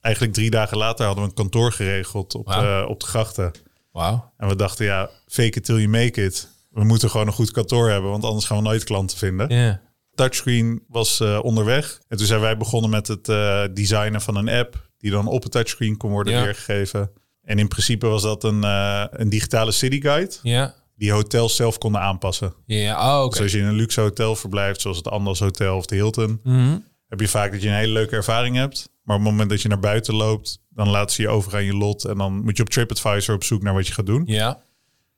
Eigenlijk 0.00 0.34
drie 0.34 0.50
dagen 0.50 0.76
later 0.76 1.06
hadden 1.06 1.24
we 1.24 1.30
een 1.30 1.36
kantoor 1.36 1.72
geregeld 1.72 2.34
op, 2.34 2.46
de, 2.46 2.84
op 2.88 3.00
de 3.00 3.06
grachten. 3.06 3.50
Wauw. 3.92 4.32
En 4.36 4.48
we 4.48 4.56
dachten, 4.56 4.84
ja, 4.84 5.10
fake 5.26 5.58
it 5.58 5.64
till 5.64 5.76
you 5.76 5.88
make 5.88 6.24
it. 6.24 6.48
We 6.70 6.84
moeten 6.84 7.10
gewoon 7.10 7.26
een 7.26 7.32
goed 7.32 7.50
kantoor 7.50 7.90
hebben, 7.90 8.10
want 8.10 8.24
anders 8.24 8.44
gaan 8.46 8.56
we 8.56 8.62
nooit 8.62 8.84
klanten 8.84 9.18
vinden 9.18 9.80
touchscreen 10.20 10.82
was 10.88 11.20
eh, 11.20 11.38
onderweg. 11.42 12.00
En 12.08 12.16
toen 12.16 12.26
zijn 12.26 12.40
wij 12.40 12.56
begonnen 12.56 12.90
met 12.90 13.08
het 13.08 13.28
eh, 13.28 13.62
designen 13.74 14.20
van 14.20 14.36
een 14.36 14.48
app 14.48 14.88
die 14.98 15.10
dan 15.10 15.26
op 15.26 15.42
het 15.42 15.52
touchscreen 15.52 15.96
kon 15.96 16.10
worden 16.10 16.42
weergegeven. 16.42 17.10
En 17.42 17.58
in 17.58 17.68
principe 17.68 18.06
was 18.06 18.22
dat 18.22 18.44
een, 18.44 18.64
eh, 18.64 19.04
een 19.10 19.28
digitale 19.28 19.72
city 19.72 20.00
guide 20.00 20.72
die 20.96 21.12
hotels 21.12 21.56
zelf 21.56 21.78
konden 21.78 22.00
aanpassen. 22.00 22.54
Ja. 22.66 23.22
Oh. 23.22 23.30
Dus 23.30 23.40
als 23.40 23.52
je 23.52 23.58
in 23.58 23.64
een 23.64 23.74
luxe 23.74 24.00
hotel 24.00 24.36
verblijft, 24.36 24.80
zoals 24.80 24.96
het 24.96 25.08
Andals 25.08 25.38
Hotel 25.38 25.76
of 25.76 25.86
de 25.86 25.94
Hilton, 25.94 26.40
Mhm. 26.44 26.78
heb 27.08 27.20
je 27.20 27.28
vaak 27.28 27.52
dat 27.52 27.62
je 27.62 27.68
een 27.68 27.74
hele 27.74 27.92
leuke 27.92 28.16
ervaring 28.16 28.56
hebt. 28.56 28.88
Maar 29.10 29.18
op 29.18 29.24
het 29.24 29.32
moment 29.34 29.50
dat 29.50 29.62
je 29.62 29.68
naar 29.68 29.78
buiten 29.80 30.14
loopt, 30.14 30.60
dan 30.68 30.88
laten 30.88 31.14
ze 31.14 31.22
je 31.22 31.28
over 31.28 31.54
aan 31.54 31.64
je 31.64 31.74
lot. 31.74 32.04
En 32.04 32.16
dan 32.18 32.32
moet 32.44 32.56
je 32.56 32.62
op 32.62 32.68
TripAdvisor 32.68 33.34
op 33.34 33.44
zoek 33.44 33.62
naar 33.62 33.74
wat 33.74 33.86
je 33.86 33.92
gaat 33.92 34.06
doen. 34.06 34.22
Ja. 34.26 34.62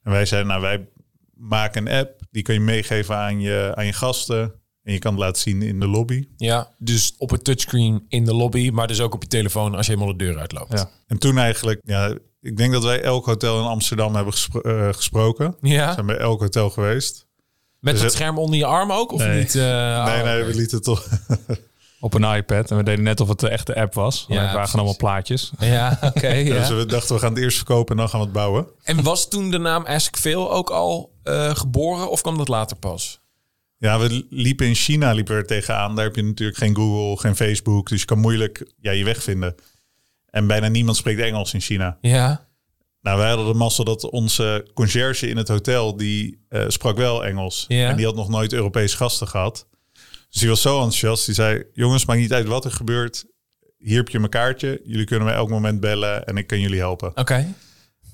En 0.02 0.12
wij 0.12 0.26
zeiden, 0.26 0.50
nou 0.50 0.62
wij 0.62 0.88
maken 1.34 1.87
een 1.87 1.99
app, 1.99 2.20
die 2.30 2.42
kun 2.42 2.54
je 2.54 2.61
meegeven 2.61 3.16
aan 3.16 3.40
je, 3.40 3.72
aan 3.75 3.87
je 3.87 3.92
gasten. 3.92 4.52
En 4.82 4.92
je 4.92 4.99
kan 4.99 5.12
het 5.12 5.20
laten 5.20 5.42
zien 5.42 5.62
in 5.62 5.80
de 5.80 5.87
lobby. 5.87 6.28
Ja, 6.37 6.70
dus 6.78 7.14
op 7.18 7.30
het 7.30 7.44
touchscreen 7.44 8.04
in 8.08 8.25
de 8.25 8.34
lobby, 8.34 8.70
maar 8.70 8.87
dus 8.87 9.00
ook 9.00 9.14
op 9.14 9.22
je 9.22 9.28
telefoon 9.28 9.75
als 9.75 9.87
je 9.87 9.92
helemaal 9.92 10.16
de 10.16 10.25
deur 10.25 10.38
uitloopt. 10.38 10.72
Ja. 10.72 10.90
En 11.06 11.18
toen 11.18 11.38
eigenlijk, 11.38 11.80
ja, 11.84 12.16
ik 12.40 12.56
denk 12.56 12.72
dat 12.72 12.82
wij 12.84 13.00
elk 13.02 13.26
hotel 13.26 13.58
in 13.61 13.66
Amsterdam 13.66 14.14
hebben 14.14 14.32
gespro- 14.32 14.61
eh, 14.61 14.92
gesproken. 14.92 15.56
We 15.61 15.68
Ja, 15.68 15.92
zijn 15.92 16.06
bij 16.06 16.16
elk 16.16 16.40
hotel 16.40 16.70
geweest. 16.70 17.26
met 17.80 17.92
Dus 17.92 18.02
het 18.02 18.02
het- 18.02 18.12
scherm 18.20 18.38
onder 18.38 18.58
je 18.58 18.64
arm 18.66 18.92
ook? 18.92 19.12
Of 19.12 19.20
Nee. 19.26 19.38
niet? 19.40 19.54
eh, 19.54 20.04
nee, 20.04 20.22
nee, 20.22 20.42
we 20.44 20.54
lieten 20.54 20.75
het 20.76 20.84
toch. 20.84 21.06
Op 22.02 22.14
een 22.14 22.35
iPad. 22.35 22.71
En 22.71 22.76
we 22.76 22.82
deden 22.82 23.04
net 23.04 23.21
of 23.21 23.28
het 23.28 23.40
de 23.40 23.49
echte 23.49 23.75
app 23.75 23.94
was. 23.94 24.25
Ja, 24.28 24.42
het 24.42 24.52
waren 24.52 24.68
gewoon 24.68 24.87
allemaal 24.87 24.97
plaatjes. 24.97 25.50
Ja, 25.59 25.99
oké. 26.00 26.32
ja. 26.50 26.59
Dus 26.59 26.68
we 26.68 26.87
dachten, 26.87 27.14
we 27.14 27.21
gaan 27.21 27.32
het 27.32 27.42
eerst 27.42 27.56
verkopen 27.56 27.90
en 27.90 27.97
dan 27.97 28.09
gaan 28.09 28.21
we 28.21 28.25
het 28.25 28.35
bouwen. 28.35 28.66
En 28.82 29.02
was 29.02 29.28
toen 29.28 29.50
de 29.50 29.59
naam 29.59 29.85
Ask 29.85 30.16
Phil 30.16 30.52
ook 30.52 30.71
al 30.71 31.12
eh, 31.23 31.56
geboren 31.56 32.11
of 32.11 32.21
kwam 32.21 32.37
dat 32.37 32.49
later 32.49 32.76
pas? 32.76 33.21
Ja, 33.76 33.99
we 33.99 34.26
liepen 34.30 34.66
in 34.66 34.75
China 34.75 35.12
liepen 35.12 35.35
we 35.35 35.40
er 35.40 35.47
tegenaan. 35.47 35.94
Daar 35.94 36.04
heb 36.04 36.16
je 36.16 36.23
natuurlijk 36.23 36.59
geen 36.59 36.75
Google, 36.76 37.21
geen 37.21 37.37
Facebook. 37.37 37.88
Dus 37.88 38.00
je 38.00 38.06
kan 38.06 38.18
moeilijk 38.18 38.73
ja, 38.80 38.90
je 38.90 39.04
weg 39.04 39.23
vinden. 39.23 39.54
En 40.26 40.47
bijna 40.47 40.68
niemand 40.68 40.97
spreekt 40.97 41.21
Engels 41.21 41.54
in 41.54 41.61
China. 41.61 41.99
Ja. 42.00 42.47
Nou, 43.00 43.18
wij 43.18 43.28
hadden 43.28 43.47
de 43.47 43.54
mazzel 43.54 43.85
dat 43.85 44.11
onze 44.11 44.66
conciërge 44.75 45.28
in 45.28 45.37
het 45.37 45.49
hotel, 45.49 45.97
die 45.97 46.44
eh, 46.49 46.64
sprak 46.68 46.97
wel 46.97 47.25
Engels. 47.25 47.64
Ja. 47.68 47.88
En 47.88 47.97
die 47.97 48.06
had 48.06 48.14
nog 48.14 48.28
nooit 48.28 48.52
Europese 48.52 48.97
gasten 48.97 49.28
gehad. 49.28 49.66
Dus 50.32 50.40
die 50.40 50.50
was 50.50 50.60
zo 50.60 50.74
enthousiast. 50.74 51.26
Die 51.26 51.34
zei, 51.34 51.62
jongens, 51.72 52.04
maakt 52.06 52.20
niet 52.20 52.32
uit 52.32 52.46
wat 52.46 52.64
er 52.64 52.70
gebeurt. 52.72 53.24
Hier 53.78 53.96
heb 53.96 54.08
je 54.08 54.18
mijn 54.18 54.30
kaartje. 54.30 54.80
Jullie 54.84 55.04
kunnen 55.06 55.28
me 55.28 55.32
elk 55.34 55.48
moment 55.48 55.80
bellen 55.80 56.24
en 56.24 56.36
ik 56.36 56.46
kan 56.46 56.60
jullie 56.60 56.78
helpen. 56.78 57.12
Oké. 57.14 57.54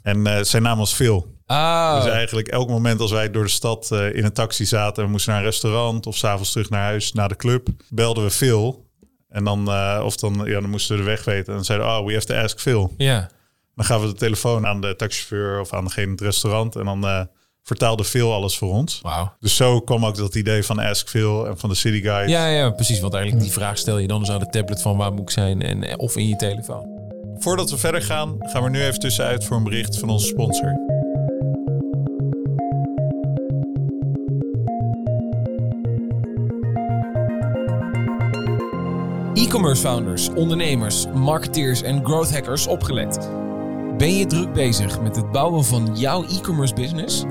En 0.02 0.26
eh, 0.26 0.42
zijn 0.42 0.62
naam 0.62 0.78
was 0.78 0.94
Phil. 0.94 1.36
Ah, 1.46 2.02
Dus 2.02 2.12
eigenlijk 2.12 2.48
elk 2.48 2.68
moment 2.68 3.00
als 3.00 3.10
wij 3.10 3.30
door 3.30 3.44
de 3.44 3.50
stad 3.50 3.90
eh, 3.92 4.14
in 4.14 4.24
een 4.24 4.32
taxi 4.32 4.64
zaten... 4.66 4.96
en 4.96 5.04
we 5.04 5.10
moesten 5.10 5.32
naar 5.32 5.40
een 5.40 5.46
restaurant 5.48 6.06
of 6.06 6.16
s'avonds 6.16 6.52
terug 6.52 6.70
naar 6.70 6.82
huis, 6.82 7.12
naar 7.12 7.28
de 7.28 7.36
club... 7.36 7.68
belden 7.88 8.24
we 8.24 8.30
Phil. 8.30 8.86
En 9.28 9.44
dan, 9.44 9.68
eh, 9.68 10.02
of 10.04 10.16
dan, 10.16 10.42
ja, 10.44 10.60
dan 10.60 10.70
moesten 10.70 10.96
we 10.96 11.02
de 11.02 11.08
weg 11.08 11.24
weten. 11.24 11.46
En 11.46 11.54
dan 11.54 11.64
zeiden 11.64 11.86
oh, 11.88 12.06
we 12.06 12.12
have 12.12 12.26
to 12.26 12.34
ask 12.34 12.58
Phil. 12.60 12.94
ja. 12.96 13.30
Dan 13.74 13.86
gaven 13.86 14.06
we 14.06 14.12
de 14.12 14.18
telefoon 14.18 14.66
aan 14.66 14.80
de 14.80 14.96
taxichauffeur 14.96 15.60
of 15.60 15.72
aan 15.72 15.84
degene 15.84 16.04
in 16.06 16.10
het 16.12 16.20
restaurant. 16.20 16.76
En 16.76 16.84
dan 16.84 17.28
vertaalde 17.68 18.04
Phil 18.04 18.32
alles 18.32 18.58
voor 18.58 18.72
ons. 18.72 19.00
Wauw. 19.02 19.32
Dus 19.40 19.56
zo 19.56 19.80
kwam 19.80 20.06
ook 20.06 20.16
dat 20.16 20.34
idee 20.34 20.62
van 20.62 20.78
Ask 20.78 21.08
Phil 21.08 21.46
en 21.46 21.58
van 21.58 21.68
de 21.68 21.74
City 21.74 22.00
Guide. 22.00 22.30
Ja, 22.30 22.46
ja, 22.46 22.70
precies. 22.70 23.00
Want 23.00 23.14
eigenlijk 23.14 23.44
die 23.44 23.52
vraag 23.52 23.78
stel 23.78 23.98
je 23.98 24.06
dan 24.06 24.20
dus 24.20 24.30
aan 24.30 24.38
de 24.38 24.48
tablet 24.48 24.82
van 24.82 24.96
waar 24.96 25.12
moet 25.12 25.20
ik 25.20 25.30
zijn 25.30 25.62
en, 25.62 25.84
eh, 25.84 25.94
of 25.96 26.16
in 26.16 26.28
je 26.28 26.36
telefoon. 26.36 26.86
Voordat 27.38 27.70
we 27.70 27.76
verder 27.76 28.02
gaan, 28.02 28.36
gaan 28.38 28.62
we 28.62 28.70
nu 28.70 28.82
even 28.82 29.00
tussenuit 29.00 29.44
voor 29.44 29.56
een 29.56 29.64
bericht 29.64 29.98
van 29.98 30.08
onze 30.08 30.26
sponsor. 30.26 30.86
E-commerce 39.34 39.82
founders, 39.82 40.28
ondernemers, 40.28 41.06
marketeers 41.14 41.82
en 41.82 42.04
growth 42.04 42.32
hackers 42.32 42.66
opgelet. 42.66 43.30
Ben 43.98 44.16
je 44.16 44.26
druk 44.26 44.52
bezig 44.52 45.00
met 45.00 45.16
het 45.16 45.30
bouwen 45.30 45.64
van 45.64 45.96
jouw 45.96 46.24
e-commerce 46.24 46.74
business? 46.74 47.24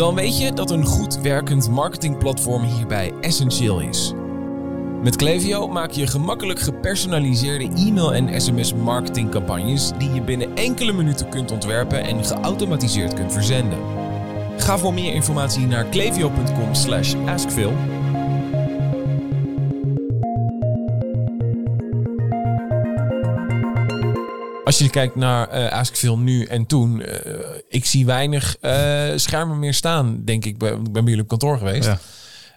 Dan 0.00 0.14
weet 0.14 0.38
je 0.38 0.52
dat 0.52 0.70
een 0.70 0.84
goed 0.84 1.20
werkend 1.20 1.68
marketingplatform 1.68 2.62
hierbij 2.62 3.12
essentieel 3.20 3.80
is. 3.80 4.12
Met 5.02 5.16
Klaviyo 5.16 5.68
maak 5.68 5.90
je 5.90 6.06
gemakkelijk 6.06 6.60
gepersonaliseerde 6.60 7.64
e-mail- 7.64 8.14
en 8.14 8.40
sms-marketingcampagnes 8.40 9.92
die 9.98 10.10
je 10.12 10.22
binnen 10.22 10.56
enkele 10.56 10.92
minuten 10.92 11.28
kunt 11.28 11.50
ontwerpen 11.50 12.02
en 12.02 12.24
geautomatiseerd 12.24 13.14
kunt 13.14 13.32
verzenden. 13.32 13.78
Ga 14.56 14.78
voor 14.78 14.94
meer 14.94 15.14
informatie 15.14 15.66
naar 15.66 15.84
klaviyo.com/askphil 15.84 17.72
Als 24.64 24.78
je 24.78 24.90
kijkt 24.90 25.14
naar 25.14 25.70
Askville 25.70 26.16
nu 26.16 26.44
en 26.44 26.66
toen, 26.66 27.02
eh, 27.02 27.59
ik 27.70 27.84
zie 27.84 28.06
weinig 28.06 28.56
eh, 28.60 29.12
schermen 29.16 29.58
meer 29.58 29.74
staan, 29.74 30.24
denk 30.24 30.44
ik. 30.44 30.52
Ik 30.52 30.58
ben 30.58 30.92
bij 30.92 31.02
jullie 31.02 31.20
op 31.20 31.28
kantoor 31.28 31.58
geweest. 31.58 31.86
Ja. 31.88 31.98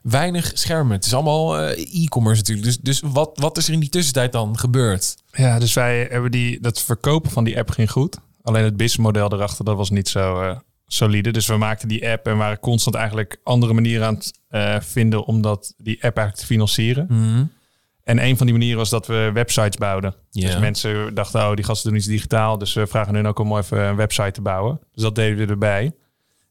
Weinig 0.03 0.51
schermen. 0.53 0.95
Het 0.95 1.05
is 1.05 1.13
allemaal 1.13 1.59
eh, 1.59 2.03
e-commerce 2.03 2.39
natuurlijk. 2.39 2.67
Dus, 2.67 2.77
dus 2.79 3.11
wat, 3.11 3.31
wat 3.33 3.57
is 3.57 3.67
er 3.67 3.73
in 3.73 3.79
die 3.79 3.89
tussentijd 3.89 4.31
dan 4.31 4.57
gebeurd? 4.57 5.15
Ja, 5.31 5.59
dus 5.59 5.73
wij 5.73 6.07
hebben 6.09 6.31
die, 6.31 6.61
dat 6.61 6.81
verkopen 6.81 7.31
van 7.31 7.43
die 7.43 7.57
app 7.57 7.69
ging 7.69 7.91
goed. 7.91 8.17
Alleen 8.41 8.63
het 8.63 8.77
businessmodel 8.77 9.33
erachter, 9.33 9.65
dat 9.65 9.75
was 9.75 9.89
niet 9.89 10.09
zo 10.09 10.41
eh, 10.41 10.57
solide. 10.87 11.31
Dus 11.31 11.47
we 11.47 11.57
maakten 11.57 11.87
die 11.87 12.09
app 12.09 12.27
en 12.27 12.37
waren 12.37 12.59
constant 12.59 12.95
eigenlijk 12.95 13.37
andere 13.43 13.73
manieren 13.73 14.07
aan 14.07 14.15
het 14.15 14.85
vinden 14.85 15.25
om 15.25 15.41
dat, 15.41 15.73
die 15.77 15.95
app 15.95 16.17
eigenlijk 16.17 16.37
te 16.37 16.45
financieren. 16.45 17.07
En 18.03 18.23
een 18.23 18.37
van 18.37 18.45
die 18.45 18.55
manieren 18.55 18.77
was 18.77 18.89
dat 18.89 19.07
we 19.07 19.29
websites 19.33 19.77
bouwden. 19.77 20.15
Ja. 20.29 20.45
Dus 20.47 20.59
mensen 20.59 21.13
dachten, 21.15 21.41
oh, 21.49 21.53
die 21.55 21.65
gasten 21.65 21.89
doen 21.89 21.99
iets 21.99 22.07
digitaal. 22.07 22.57
Dus 22.57 22.73
we 22.73 22.87
vragen 22.87 23.15
hun 23.15 23.27
ook 23.27 23.39
om 23.39 23.57
even 23.57 23.79
een 23.79 23.95
website 23.95 24.31
te 24.31 24.41
bouwen. 24.41 24.79
Dus 24.93 25.03
dat 25.03 25.15
deden 25.15 25.37
we 25.37 25.51
erbij. 25.51 25.83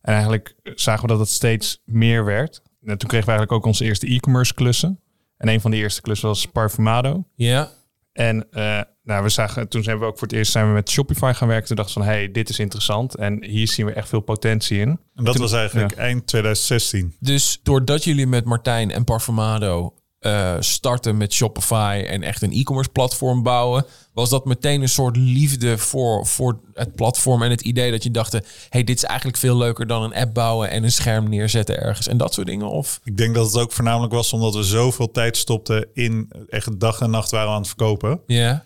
En 0.01 0.13
eigenlijk 0.13 0.55
zagen 0.75 1.03
we 1.03 1.09
dat 1.09 1.19
het 1.19 1.29
steeds 1.29 1.83
meer 1.85 2.25
werd. 2.25 2.63
En 2.85 2.99
toen 2.99 3.09
kregen 3.09 3.27
we 3.27 3.33
eigenlijk 3.33 3.53
ook 3.53 3.65
onze 3.67 3.85
eerste 3.85 4.07
e-commerce 4.07 4.55
klussen. 4.55 5.01
En 5.37 5.49
een 5.49 5.61
van 5.61 5.71
die 5.71 5.81
eerste 5.81 6.01
klussen 6.01 6.29
was 6.29 6.47
Parfumado. 6.47 7.25
Ja, 7.35 7.71
En 8.13 8.47
eh, 8.51 8.81
nou, 9.05 9.23
we 9.23 9.29
zagen, 9.29 9.69
toen 9.69 9.83
zijn 9.83 9.99
we 9.99 10.05
ook 10.05 10.19
voor 10.19 10.29
het 10.29 10.37
eerst 10.37 10.53
zijn 10.53 10.67
we 10.67 10.73
met 10.73 10.91
Shopify 10.91 11.33
gaan 11.35 11.49
werken. 11.49 11.67
Toen 11.67 11.77
dachten 11.77 11.95
we 11.99 12.05
van, 12.05 12.13
hey, 12.13 12.31
dit 12.31 12.49
is 12.49 12.59
interessant. 12.59 13.17
En 13.17 13.45
hier 13.45 13.69
zien 13.69 13.87
we 13.87 13.93
echt 13.93 14.09
veel 14.09 14.21
potentie 14.21 14.79
in. 14.79 14.89
En 14.89 15.25
dat 15.25 15.33
Toen- 15.33 15.43
was 15.43 15.53
eigenlijk 15.53 15.93
eind 15.93 16.27
2016. 16.27 17.17
dus 17.21 17.61
doordat 17.63 18.05
jullie 18.05 18.27
met 18.27 18.45
Martijn 18.45 18.91
en 18.91 19.05
Parfumado 19.05 19.95
eh, 20.23 20.57
starten 20.61 21.17
met 21.17 21.33
Shopify 21.33 22.05
en 22.09 22.23
echt 22.23 22.43
een 22.43 22.53
e-commerce 22.53 22.91
platform 22.91 23.43
bouwen, 23.43 23.85
was 24.13 24.31
dat 24.31 24.45
meteen 24.45 24.83
een 24.83 24.89
soort 24.89 25.17
liefde 25.17 25.79
voor, 25.79 26.27
voor 26.27 26.61
het 26.75 26.95
platform 26.95 27.43
en 27.43 27.51
het 27.51 27.61
idee 27.61 27.91
dat 27.91 28.03
je 28.03 28.11
dacht, 28.11 28.39
hey, 28.69 28.85
dit 28.85 28.97
is 28.97 29.05
eigenlijk 29.05 29.39
veel 29.39 29.57
leuker 29.57 29.87
dan 29.87 30.03
een 30.03 30.15
app 30.15 30.35
bouwen 30.35 30.71
en 30.71 30.85
een 30.85 30.93
scherm 30.93 31.29
neerzetten 31.29 31.81
ergens 31.81 32.09
en 32.09 32.17
dat 32.17 32.35
soort 32.35 32.47
dingen? 32.47 32.71
Of 32.71 33.01
Ik 33.05 33.17
denk 33.17 33.35
dat 33.35 33.47
het 33.47 33.57
ook 33.63 33.73
voornamelijk 33.73 34.13
was 34.13 34.33
omdat 34.33 34.55
we 34.55 34.63
zoveel 34.63 35.11
tijd 35.11 35.37
stopten 35.37 35.89
in 35.95 36.31
echt 36.49 36.81
dag 36.81 37.01
en 37.01 37.11
nacht 37.11 37.31
waren 37.31 37.47
we 37.49 37.53
aan 37.55 37.59
het 37.61 37.69
verkopen. 37.69 38.21
ja, 38.27 38.65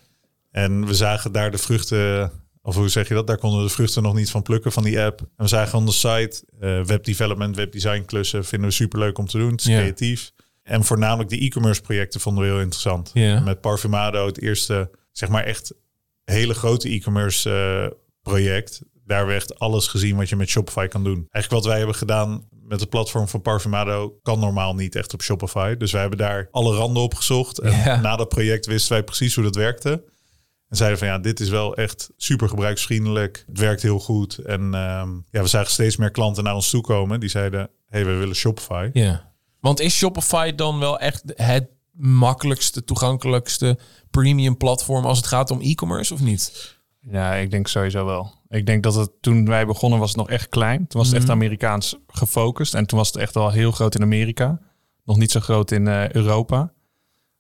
En 0.50 0.86
we 0.86 0.94
zagen 0.94 1.32
daar 1.32 1.50
de 1.50 1.58
vruchten, 1.58 2.32
of 2.62 2.74
hoe 2.74 2.88
zeg 2.88 3.08
je 3.08 3.14
dat? 3.14 3.26
Daar 3.26 3.38
konden 3.38 3.58
we 3.60 3.66
de 3.66 3.72
vruchten 3.72 4.02
nog 4.02 4.14
niet 4.14 4.30
van 4.30 4.42
plukken 4.42 4.72
van 4.72 4.82
die 4.82 5.00
app. 5.00 5.20
En 5.20 5.26
we 5.36 5.46
zagen 5.48 5.84
de 5.84 5.92
site 5.92 6.44
eh 6.60 6.80
webdevelopment, 6.84 7.56
webdesign 7.56 8.04
klussen 8.04 8.44
vinden 8.44 8.68
we 8.68 8.74
superleuk 8.74 9.18
om 9.18 9.26
te 9.26 9.38
doen. 9.38 9.50
Het 9.50 9.60
is 9.60 9.66
Ja. 9.66 9.78
creatief. 9.78 10.32
En 10.66 10.84
voornamelijk 10.84 11.28
die 11.28 11.40
e-commerce 11.40 11.80
projecten 11.80 12.20
vonden 12.20 12.42
we 12.44 12.50
heel 12.50 12.60
interessant. 12.60 13.10
Met 13.44 13.60
Parfumado, 13.60 14.26
het 14.26 14.40
eerste, 14.42 14.90
zeg 15.12 15.28
maar 15.28 15.44
echt 15.44 15.74
hele 16.24 16.54
grote 16.54 16.88
e-commerce 16.88 17.50
eh, 17.50 17.96
project. 18.22 18.80
Daar 19.04 19.16
hebben 19.16 19.34
we 19.36 19.40
echt 19.40 19.58
alles 19.58 19.86
gezien 19.86 20.16
wat 20.16 20.28
je 20.28 20.36
met 20.36 20.48
Shopify 20.48 20.86
kan 20.86 21.04
doen. 21.04 21.14
Eigenlijk 21.30 21.50
wat 21.50 21.64
wij 21.64 21.76
hebben 21.78 21.94
gedaan 21.96 22.48
met 22.62 22.80
het 22.80 22.88
platform 22.88 23.28
van 23.28 23.42
Parfumado 23.42 24.18
kan 24.22 24.38
normaal 24.38 24.74
niet 24.74 24.94
echt 24.94 25.12
op 25.14 25.22
Shopify. 25.22 25.76
Dus 25.76 25.92
wij 25.92 26.00
hebben 26.00 26.18
daar 26.18 26.48
alle 26.50 26.76
randen 26.76 27.02
opgezocht. 27.02 27.58
En 27.58 27.70
Ja. 27.72 28.00
na 28.00 28.16
dat 28.16 28.28
project 28.28 28.66
wisten 28.66 28.92
wij 28.92 29.02
precies 29.02 29.34
hoe 29.34 29.44
dat 29.44 29.54
werkte. 29.56 29.90
En 30.68 30.76
zeiden 30.76 30.98
van 30.98 31.08
ja, 31.08 31.18
dit 31.18 31.40
is 31.40 31.48
wel 31.48 31.76
echt 31.76 32.10
super 32.16 32.48
gebruiksvriendelijk. 32.48 33.44
Het 33.46 33.58
werkt 33.58 33.82
heel 33.82 33.98
goed. 33.98 34.38
En 34.38 34.60
ehm, 34.74 35.08
ja, 35.30 35.42
we 35.42 35.46
zagen 35.46 35.70
steeds 35.70 35.96
meer 35.96 36.10
klanten 36.10 36.44
naar 36.44 36.54
ons 36.54 36.70
toe 36.70 36.80
komen. 36.82 37.20
Die 37.20 37.28
zeiden, 37.28 37.70
hey, 37.88 38.04
we 38.04 38.12
willen 38.14 38.34
Shopify. 38.36 38.90
ja. 38.92 39.34
Want 39.66 39.80
is 39.80 39.96
Shopify 39.96 40.54
dan 40.54 40.78
wel 40.78 40.98
echt 40.98 41.22
het 41.34 41.68
makkelijkste, 41.92 42.84
toegankelijkste 42.84 43.78
premium 44.10 44.56
platform 44.56 45.04
als 45.04 45.16
het 45.16 45.26
gaat 45.26 45.50
om 45.50 45.60
e-commerce 45.60 46.14
of 46.14 46.20
niet? 46.20 46.76
Ja, 47.00 47.34
ik 47.34 47.50
denk 47.50 47.68
sowieso 47.68 48.04
wel. 48.04 48.32
Ik 48.48 48.66
denk 48.66 48.82
dat 48.82 48.94
het 48.94 49.10
toen 49.20 49.46
wij 49.46 49.66
begonnen 49.66 49.98
was 49.98 50.08
het 50.08 50.18
nog 50.18 50.30
echt 50.30 50.48
klein. 50.48 50.86
Toen 50.86 51.00
was 51.00 51.08
het 51.08 51.16
echt 51.16 51.30
Amerikaans 51.30 51.96
gefocust. 52.06 52.74
En 52.74 52.86
toen 52.86 52.98
was 52.98 53.06
het 53.06 53.16
echt 53.16 53.34
wel 53.34 53.50
heel 53.50 53.70
groot 53.70 53.94
in 53.94 54.02
Amerika. 54.02 54.60
Nog 55.04 55.16
niet 55.16 55.30
zo 55.30 55.40
groot 55.40 55.70
in 55.70 55.88
eh, 55.88 56.10
Europa. 56.10 56.72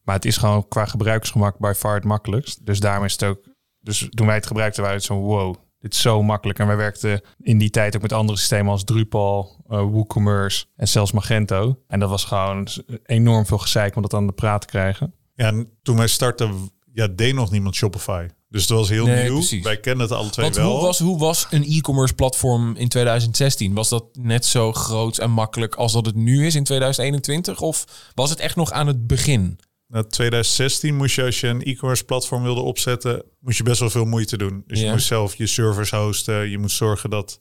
Maar 0.02 0.14
het 0.14 0.24
is 0.24 0.36
gewoon 0.36 0.68
qua 0.68 0.84
gebruiksgemak 0.84 1.58
by 1.58 1.72
far 1.76 1.94
het 1.94 2.04
makkelijkst. 2.04 2.66
Dus 2.66 2.80
daarom 2.80 3.04
is 3.04 3.12
het 3.12 3.24
ook... 3.24 3.38
Dus 3.80 4.06
toen 4.10 4.26
wij 4.26 4.34
het 4.34 4.46
gebruikten 4.46 4.82
waren 4.82 4.96
het 4.96 5.06
zo 5.06 5.14
wow, 5.14 5.54
dit 5.86 5.94
is 5.94 6.00
zo 6.00 6.22
makkelijk. 6.22 6.58
En 6.58 6.66
wij 6.66 6.76
werkten 6.76 7.20
in 7.40 7.58
die 7.58 7.70
tijd 7.70 7.96
ook 7.96 8.02
met 8.02 8.12
andere 8.12 8.38
systemen 8.38 8.72
als 8.72 8.84
Drupal, 8.84 9.64
eh, 9.68 9.78
WooCommerce 9.78 10.64
en 10.76 10.88
zelfs 10.88 11.12
Magento. 11.12 11.78
En 11.88 12.00
dat 12.00 12.08
was 12.10 12.24
gewoon 12.24 12.68
enorm 13.04 13.46
veel 13.46 13.58
gezeik 13.58 13.96
om 13.96 14.02
dat 14.02 14.14
aan 14.14 14.26
de 14.26 14.32
praat 14.32 14.60
te 14.60 14.66
krijgen. 14.66 15.14
Ja, 15.34 15.46
en 15.46 15.68
toen 15.82 15.96
wij 15.96 16.06
startten, 16.06 16.70
ja, 16.92 17.06
deed 17.08 17.34
nog 17.34 17.50
niemand 17.50 17.74
Shopify. 17.74 18.26
Dus 18.48 18.60
het 18.62 18.70
was 18.70 18.88
heel 18.88 19.06
Nee, 19.06 19.22
nieuw. 19.24 19.32
precies. 19.34 19.62
Wij 19.64 19.80
kennen 19.80 20.06
het 20.06 20.16
alle 20.16 20.30
twee 20.30 20.44
Want 20.44 20.56
wel. 20.56 20.70
hoe 20.72 20.80
was, 20.80 20.98
hoe 20.98 21.18
was 21.18 21.46
een 21.50 21.64
e-commerce 21.64 22.14
platform 22.14 22.76
in 22.76 22.88
2016? 22.88 23.74
Was 23.74 23.88
dat 23.88 24.04
net 24.12 24.46
zo 24.46 24.72
groot 24.72 25.18
en 25.18 25.30
makkelijk 25.30 25.74
als 25.74 25.92
dat 25.92 26.06
het 26.06 26.14
nu 26.14 26.46
is 26.46 26.54
in 26.54 26.64
2021? 26.64 27.60
Of 27.60 27.84
was 28.14 28.30
het 28.30 28.38
echt 28.40 28.56
nog 28.56 28.70
aan 28.70 28.86
het 28.86 29.06
begin? 29.06 29.58
Na 29.88 30.02
2016 30.02 30.96
moest 30.96 31.14
je, 31.14 31.22
als 31.24 31.40
je 31.40 31.46
een 31.46 31.62
e-commerce 31.62 32.04
platform 32.04 32.42
wilde 32.42 32.60
opzetten, 32.60 33.22
moest 33.40 33.58
je 33.58 33.64
best 33.64 33.80
wel 33.80 33.90
veel 33.90 34.04
moeite 34.04 34.36
doen. 34.36 34.64
Dus 34.66 34.80
je 34.80 34.90
moest 34.90 35.06
zelf 35.06 35.34
je 35.34 35.46
servers 35.46 35.90
hosten. 35.90 36.50
Je 36.50 36.58
moest 36.58 36.76
zorgen 36.76 37.10
dat 37.10 37.40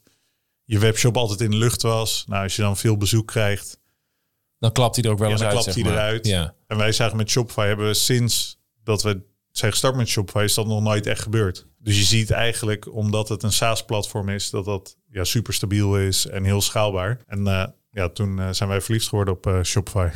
je 0.64 0.80
webshop 0.80 1.18
altijd 1.18 1.42
in 1.42 1.52
de 1.52 1.58
lucht 1.58 1.82
was. 1.82 2.24
Nou, 2.28 2.44
als 2.44 2.56
je 2.56 2.62
dan 2.62 2.78
veel 2.78 2.98
bezoek 2.98 3.28
krijgt, 3.28 3.80
Dan 4.60 4.72
klapt 4.72 4.96
hij 4.96 5.06
er 5.06 5.12
ook 5.12 5.18
wel 5.18 5.28
ja, 5.28 5.34
eens 5.34 5.42
dan 5.42 5.52
uit. 5.52 5.60
klapt 5.60 5.76
zeg 5.78 5.86
hij 5.86 5.94
maar. 5.94 6.04
eruit. 6.04 6.28
Ja. 6.28 6.56
En 6.68 6.78
wij 6.78 6.92
zagen 6.92 7.18
met 7.18 7.30
Shopify, 7.30 7.66
hebben 7.68 7.88
we 7.88 7.94
sinds 7.94 8.60
dat 8.84 9.04
we 9.04 9.22
zijn 9.52 9.72
gestart 9.72 9.96
met 9.96 10.08
Shopify, 10.08 10.44
is 10.44 10.54
dat 10.54 10.68
nog 10.68 10.82
nooit 10.82 11.08
echt 11.08 11.22
gebeurd. 11.22 11.68
Dus 11.78 11.98
je 11.98 12.04
ziet 12.04 12.32
eigenlijk, 12.32 12.94
omdat 12.94 13.30
het 13.30 13.44
een 13.44 13.52
SaaS-platform 13.52 14.30
is, 14.30 14.50
dat 14.50 14.66
dat 14.66 14.98
ja, 15.10 15.24
super 15.24 15.54
stabiel 15.54 15.98
is 16.00 16.26
en 16.28 16.44
heel 16.44 16.62
schaalbaar. 16.62 17.22
En 17.28 17.48
eh, 17.48 17.68
ja, 17.96 18.10
toen 18.10 18.40
eh, 18.40 18.48
zijn 18.52 18.70
wij 18.70 18.82
verliefd 18.82 19.08
geworden 19.08 19.34
op 19.34 19.48
eh, 19.48 19.62
Shopify. 19.64 20.08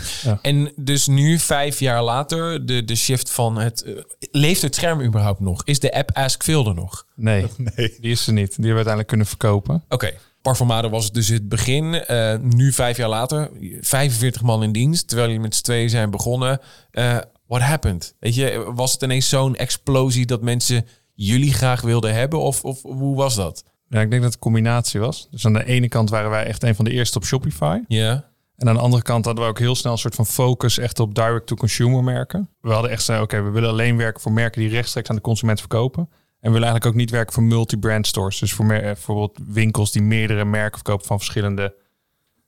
En 0.42 0.72
dus 0.76 1.08
nu, 1.08 1.40
vijf 1.40 1.80
jaar 1.80 2.04
later, 2.04 2.66
de, 2.66 2.84
de 2.86 2.96
shift 2.96 3.32
van 3.32 3.58
het... 3.58 3.84
eh, 3.84 3.94
leeft 4.32 4.62
het 4.62 4.76
scherm 4.76 5.02
überhaupt 5.02 5.40
nog? 5.40 5.64
Is 5.64 5.80
de 5.80 5.94
app 5.94 6.10
Ask 6.14 6.44
Phil 6.44 6.68
er 6.68 6.74
nog? 6.76 7.06
Nee, 7.16 7.46
Nee. 7.76 7.98
die 8.02 8.12
is 8.12 8.28
er 8.28 8.34
niet. 8.34 8.48
Die 8.48 8.66
hebben 8.66 8.66
we 8.66 8.90
uiteindelijk 8.90 9.08
kunnen 9.08 9.26
verkopen. 9.28 9.84
Oké. 9.90 10.12
Parfumade 10.42 10.90
was 10.90 11.12
dus 11.12 11.28
het 11.28 11.50
begin. 11.50 11.94
Eh, 11.94 12.36
nu, 12.42 12.72
vijf 12.74 12.98
jaar 12.98 13.10
later, 13.10 13.50
45 13.82 14.42
man 14.42 14.64
in 14.64 14.72
dienst. 14.72 15.08
Terwijl 15.08 15.28
jullie 15.28 15.44
met 15.44 15.56
z'n 15.56 15.64
tweeën 15.64 15.90
zijn 15.90 16.10
begonnen. 16.10 16.60
Eh 16.92 17.18
what 17.48 17.62
happened? 17.62 18.16
Weet 18.20 18.36
je, 18.36 18.72
was 18.76 18.92
het 18.94 19.02
ineens 19.02 19.30
zo'n 19.30 19.56
explosie 19.56 20.26
dat 20.26 20.42
mensen 20.42 20.86
jullie 21.14 21.54
graag 21.54 21.82
wilden 21.82 22.14
hebben? 22.14 22.40
Of, 22.40 22.64
of 22.64 22.82
hoe 22.82 23.16
was 23.16 23.36
dat? 23.36 23.64
Ja, 23.90 24.02
ik 24.02 24.10
denk 24.10 24.22
dat 24.22 24.24
het 24.24 24.34
een 24.34 24.40
combinatie 24.40 25.00
was. 25.00 25.28
Dus 25.32 25.46
aan 25.46 25.54
de 25.54 25.66
ene 25.66 25.88
kant 25.88 26.10
waren 26.10 26.30
wij 26.30 26.46
echt 26.46 26.64
een 26.64 26.76
van 26.76 26.86
de 26.86 26.92
eerste 26.92 27.18
op 27.18 27.26
Shopify. 27.26 27.80
Ja. 27.88 28.28
En 28.56 28.68
aan 28.70 28.76
de 28.76 28.82
andere 28.82 29.04
kant 29.04 29.26
hadden 29.26 29.44
we 29.44 29.50
ook 29.50 29.60
heel 29.60 29.76
snel 29.76 29.92
een 29.92 29.98
soort 29.98 30.16
van 30.16 30.26
focus 30.26 30.78
echt 30.78 31.00
op 31.00 31.16
direct-to-consumer 31.16 32.04
merken. 32.04 32.50
We 32.62 32.72
hadden 32.72 32.92
echt 32.92 33.00
gezegd, 33.00 33.22
oké, 33.22 33.42
we 33.42 33.50
willen 33.50 33.70
alleen 33.70 33.98
werken 33.98 34.22
voor 34.22 34.32
merken 34.32 34.62
die 34.62 34.70
rechtstreeks 34.70 35.10
aan 35.10 35.16
de 35.16 35.22
consument 35.22 35.60
verkopen. 35.60 36.02
En 36.40 36.48
we 36.48 36.58
willen 36.58 36.68
eigenlijk 36.68 36.86
ook 36.86 37.02
niet 37.02 37.10
werken 37.12 37.34
voor 37.34 37.44
multi-brand 37.44 38.08
stores. 38.08 38.40
Dus 38.40 38.54
voor 38.54 38.66
mer- 38.66 38.78
eh, 38.80 38.84
bijvoorbeeld 38.84 39.38
winkels 39.48 39.92
die 39.92 40.02
meerdere 40.02 40.46
merken 40.46 40.76
verkopen 40.76 41.06
van 41.06 41.18
verschillende... 41.18 41.76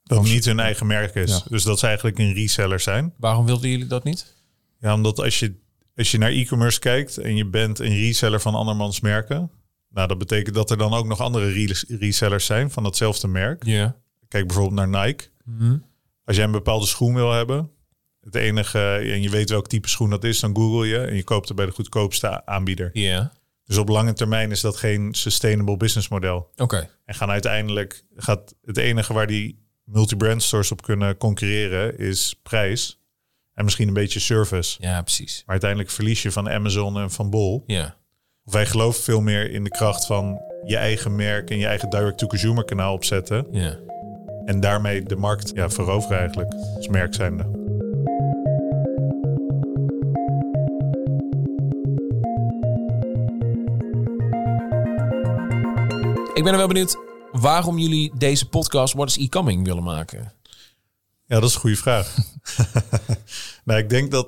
Dat 0.03 0.23
niet 0.23 0.45
hun 0.45 0.59
eigen 0.59 0.87
merk 0.87 1.15
is. 1.15 1.31
Ja. 1.31 1.41
Dus 1.49 1.63
dat 1.63 1.79
ze 1.79 1.85
eigenlijk 1.87 2.17
een 2.19 2.33
reseller 2.33 2.79
zijn. 2.79 3.13
Waarom 3.17 3.45
wilden 3.45 3.69
jullie 3.69 3.87
dat 3.87 4.03
niet? 4.03 4.35
Ja, 4.79 4.93
omdat 4.93 5.19
als 5.19 5.39
je, 5.39 5.53
als 5.95 6.11
je 6.11 6.17
naar 6.17 6.29
e-commerce 6.29 6.79
kijkt 6.79 7.17
en 7.17 7.35
je 7.35 7.45
bent 7.45 7.79
een 7.79 7.95
reseller 7.95 8.39
van 8.39 8.55
andermans 8.55 8.99
merken. 8.99 9.51
Nou, 9.93 10.07
dat 10.07 10.17
betekent 10.17 10.55
dat 10.55 10.71
er 10.71 10.77
dan 10.77 10.93
ook 10.93 11.05
nog 11.05 11.19
andere 11.19 11.51
re- 11.51 11.97
resellers 11.99 12.45
zijn 12.45 12.71
van 12.71 12.83
datzelfde 12.83 13.27
merk. 13.27 13.65
Ja. 13.65 13.95
Kijk 14.27 14.47
bijvoorbeeld 14.47 14.89
naar 14.89 15.05
Nike. 15.05 15.29
Als 16.25 16.35
jij 16.35 16.45
een 16.45 16.51
bepaalde 16.51 16.85
schoen 16.85 17.13
wil 17.13 17.31
hebben, 17.31 17.71
het 18.21 18.35
enige, 18.35 18.79
en 18.95 19.21
je 19.21 19.29
weet 19.29 19.49
welk 19.49 19.67
type 19.67 19.89
schoen 19.89 20.09
dat 20.09 20.23
is, 20.23 20.39
dan 20.39 20.55
google 20.55 20.87
je 20.87 20.97
en 20.97 21.15
je 21.15 21.23
koopt 21.23 21.47
het 21.47 21.57
bij 21.57 21.65
de 21.65 21.71
goedkoopste 21.71 22.45
aanbieder. 22.45 22.89
Ja. 22.93 23.31
Dus 23.65 23.77
op 23.77 23.89
lange 23.89 24.13
termijn 24.13 24.51
is 24.51 24.61
dat 24.61 24.77
geen 24.77 25.13
sustainable 25.13 25.77
business 25.77 26.07
model. 26.07 26.51
Oké. 26.55 26.89
En 27.05 27.15
gaan 27.15 27.29
uiteindelijk, 27.29 28.03
gaat 28.15 28.55
het 28.61 28.77
enige 28.77 29.13
waar 29.13 29.27
die 29.27 29.65
multi-brand 29.83 30.43
stores 30.43 30.71
op 30.71 30.81
kunnen 30.81 31.17
concurreren 31.17 31.97
is 31.97 32.39
prijs. 32.43 32.99
En 33.53 33.63
misschien 33.63 33.87
een 33.87 33.93
beetje 33.93 34.19
service. 34.19 34.77
Ja, 34.81 35.01
precies. 35.01 35.37
Maar 35.39 35.51
uiteindelijk 35.51 35.89
verlies 35.89 36.21
je 36.21 36.31
van 36.31 36.49
Amazon 36.49 36.99
en 36.99 37.11
van 37.11 37.29
Bol. 37.29 37.63
Ja. 37.67 37.97
Wij 38.51 38.65
geloven 38.65 39.03
veel 39.03 39.21
meer 39.21 39.51
in 39.51 39.63
de 39.63 39.69
kracht 39.69 40.05
van 40.05 40.41
je 40.63 40.77
eigen 40.77 41.15
merk 41.15 41.49
en 41.49 41.57
je 41.57 41.65
eigen 41.65 41.89
direct-to-consumer 41.89 42.65
kanaal 42.65 42.93
opzetten. 42.93 43.47
Ja. 43.51 43.77
En 44.45 44.59
daarmee 44.59 45.03
de 45.03 45.15
markt 45.15 45.51
ja, 45.55 45.69
veroveren 45.69 46.17
eigenlijk, 46.19 46.53
als 46.75 46.87
merk 46.87 47.13
zijnde. 47.13 47.43
Ik 56.33 56.43
ben 56.43 56.51
er 56.51 56.57
wel 56.57 56.67
benieuwd 56.67 56.97
waarom 57.31 57.77
jullie 57.77 58.11
deze 58.17 58.49
podcast 58.49 58.93
What 58.93 59.07
is 59.07 59.17
E-Coming 59.17 59.65
willen 59.65 59.83
maken. 59.83 60.33
Ja, 61.25 61.39
dat 61.39 61.49
is 61.49 61.53
een 61.55 61.61
goede 61.61 61.75
vraag. 61.75 62.15
nou, 63.65 63.79
ik 63.79 63.89
denk 63.89 64.11
dat 64.11 64.27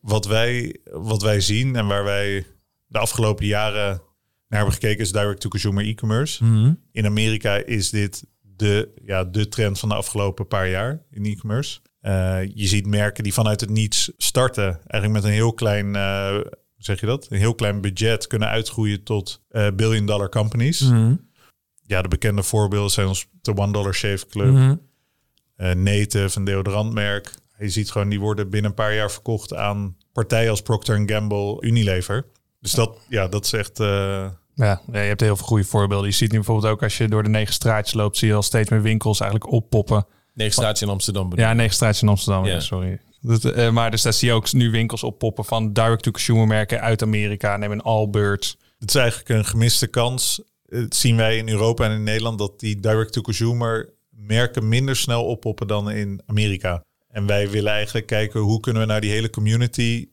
wat 0.00 0.26
wij, 0.26 0.76
wat 0.90 1.22
wij 1.22 1.40
zien 1.40 1.76
en 1.76 1.86
waar 1.86 2.04
wij 2.04 2.46
de 2.94 3.00
afgelopen 3.00 3.46
jaren 3.46 4.02
naar 4.48 4.58
hebben 4.60 4.72
gekeken 4.72 4.98
is 4.98 5.12
direct-to-consumer 5.12 5.84
e-commerce. 5.84 6.44
In 6.92 7.06
Amerika 7.06 7.54
is 7.54 7.90
dit 7.90 8.24
de, 8.40 8.92
ja, 9.04 9.24
de 9.24 9.48
trend 9.48 9.78
van 9.78 9.88
de 9.88 9.94
afgelopen 9.94 10.46
paar 10.46 10.68
jaar 10.68 11.02
in 11.10 11.24
e-commerce. 11.24 11.80
Eh, 12.00 12.38
je 12.54 12.66
ziet 12.66 12.86
merken 12.86 13.22
die 13.22 13.32
vanuit 13.32 13.60
het 13.60 13.70
niets 13.70 14.12
starten, 14.16 14.64
eigenlijk 14.64 15.12
met 15.12 15.24
een 15.24 15.36
heel 15.36 15.52
klein, 15.52 15.96
eh, 15.96 16.40
zeg 16.76 17.00
je 17.00 17.06
dat? 17.06 17.26
Een 17.30 17.38
heel 17.38 17.54
klein 17.54 17.80
budget 17.80 18.26
kunnen 18.26 18.48
uitgroeien 18.48 19.02
tot 19.02 19.42
eh 19.48 19.68
billion 19.76 20.06
dollar 20.06 20.28
companies. 20.28 20.80
Ja, 21.86 22.02
de 22.02 22.08
bekende 22.08 22.42
voorbeelden 22.42 22.90
zijn 22.90 23.06
ons 23.06 23.26
de 23.40 23.56
One 23.56 23.72
Dollar 23.72 23.94
Shave 23.94 24.26
Club, 24.26 24.78
eh, 25.56 25.72
Native, 25.72 26.38
een 26.38 26.44
deodorantmerk. 26.44 27.34
Je 27.58 27.68
ziet 27.68 27.90
gewoon, 27.90 28.08
die 28.08 28.20
worden 28.20 28.50
binnen 28.50 28.70
een 28.70 28.76
paar 28.76 28.94
jaar 28.94 29.10
verkocht 29.10 29.54
aan 29.54 29.96
partijen 30.12 30.50
als 30.50 30.62
Procter 30.62 31.02
Gamble, 31.06 31.56
Unilever. 31.60 32.26
Dus 32.64 32.72
dat, 32.72 32.98
ja, 33.08 33.28
dat 33.28 33.44
is 33.44 33.52
echt... 33.52 33.80
eh, 33.80 34.26
Ja, 34.54 34.80
je 34.92 34.98
hebt 34.98 35.20
heel 35.20 35.36
veel 35.36 35.46
goede 35.46 35.64
voorbeelden. 35.64 36.08
Je 36.08 36.14
ziet 36.14 36.30
nu 36.30 36.36
bijvoorbeeld 36.36 36.72
ook 36.72 36.82
als 36.82 36.96
je 36.98 37.08
door 37.08 37.22
de 37.22 37.28
negen 37.28 37.54
straatjes 37.54 37.94
loopt, 37.94 38.16
zie 38.16 38.28
je 38.28 38.34
al 38.34 38.42
steeds 38.42 38.70
meer 38.70 38.82
winkels 38.82 39.20
eigenlijk 39.20 39.52
oppoppen. 39.52 40.06
Negen 40.34 40.52
staatjes 40.52 40.82
in 40.82 40.88
Amsterdam. 40.88 41.28
bedoel 41.28 41.44
Ja, 41.44 41.52
negen 41.52 41.74
straatjes 41.74 42.02
in 42.02 42.08
Amsterdam. 42.08 42.44
Ja. 42.44 42.60
Sorry. 42.60 43.00
Dat, 43.20 43.44
eh, 43.44 43.70
maar 43.70 43.90
dus 43.90 44.02
daar 44.02 44.12
zie 44.12 44.28
je 44.28 44.34
ook 44.34 44.52
nu 44.52 44.70
winkels 44.70 45.02
oppoppen 45.02 45.44
van 45.44 45.72
direct-to-consumer 45.72 46.46
merken 46.46 46.80
uit 46.80 47.02
Amerika. 47.02 47.56
Neem 47.56 47.72
een 47.72 47.80
Allbirds. 47.82 48.56
Het 48.78 48.88
is 48.88 48.94
eigenlijk 48.94 49.28
een 49.28 49.44
gemiste 49.44 49.86
kans. 49.86 50.42
Het 50.68 50.96
zien 50.96 51.16
wij 51.16 51.36
in 51.36 51.48
Europa 51.48 51.84
en 51.84 51.90
in 51.92 52.02
Nederland 52.02 52.38
dat 52.38 52.60
die 52.60 52.80
direct-to-consumer 52.80 53.92
merken 54.10 54.68
minder 54.68 54.96
snel 54.96 55.24
oppoppen 55.24 55.66
dan 55.66 55.90
in 55.90 56.22
Amerika. 56.26 56.82
En 57.10 57.26
wij 57.26 57.50
willen 57.50 57.72
eigenlijk 57.72 58.06
kijken 58.06 58.40
hoe 58.40 58.60
kunnen 58.60 58.82
we 58.82 58.88
nou 58.88 59.00
die 59.00 59.10
hele 59.10 59.30
community 59.30 60.08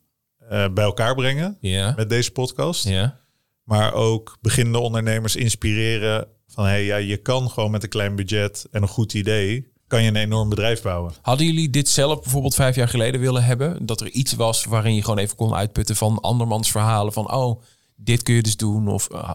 eh, 0.52 0.66
bij 0.74 0.84
elkaar 0.84 1.16
brengen 1.16 1.58
Ja. 1.62 1.94
met 1.96 2.10
deze 2.10 2.32
podcast. 2.32 2.88
Ja. 2.88 3.20
Maar 3.64 3.94
ook 3.94 4.38
beginnende 4.42 4.80
ondernemers 4.80 5.36
inspireren 5.36 6.28
van 6.48 6.66
hey, 6.66 6.86
ja, 6.86 6.96
je 6.96 7.18
kan 7.18 7.50
gewoon 7.50 7.72
met 7.72 7.84
een 7.84 7.90
klein 7.90 8.16
budget 8.16 8.68
en 8.72 8.82
een 8.82 8.88
goed 8.88 9.14
idee 9.14 9.70
kan 9.88 10.04
je 10.04 10.08
een 10.10 10.16
enorm 10.16 10.50
bedrijf 10.50 10.82
bouwen. 10.82 11.14
Hadden 11.22 11.46
jullie 11.46 11.70
dit 11.70 11.90
zelf 11.90 12.22
bijvoorbeeld 12.22 12.56
vijf 12.56 12.76
jaar 12.76 12.88
geleden 12.88 13.22
willen 13.22 13.44
hebben? 13.44 13.86
Dat 13.86 14.02
er 14.02 14.10
iets 14.10 14.34
was 14.34 14.66
waarin 14.66 14.96
je 14.96 15.02
gewoon 15.02 15.18
even 15.18 15.36
kon 15.36 15.54
uitputten 15.54 15.96
van 15.96 16.20
andermans 16.20 16.72
verhalen. 16.72 17.14
Van, 17.14 17.32
oh, 17.34 17.62
dit 17.96 18.24
kun 18.24 18.34
je 18.36 18.42
dus 18.42 18.58
doen. 18.58 18.88
Of 18.88 19.08
eh, 19.10 19.30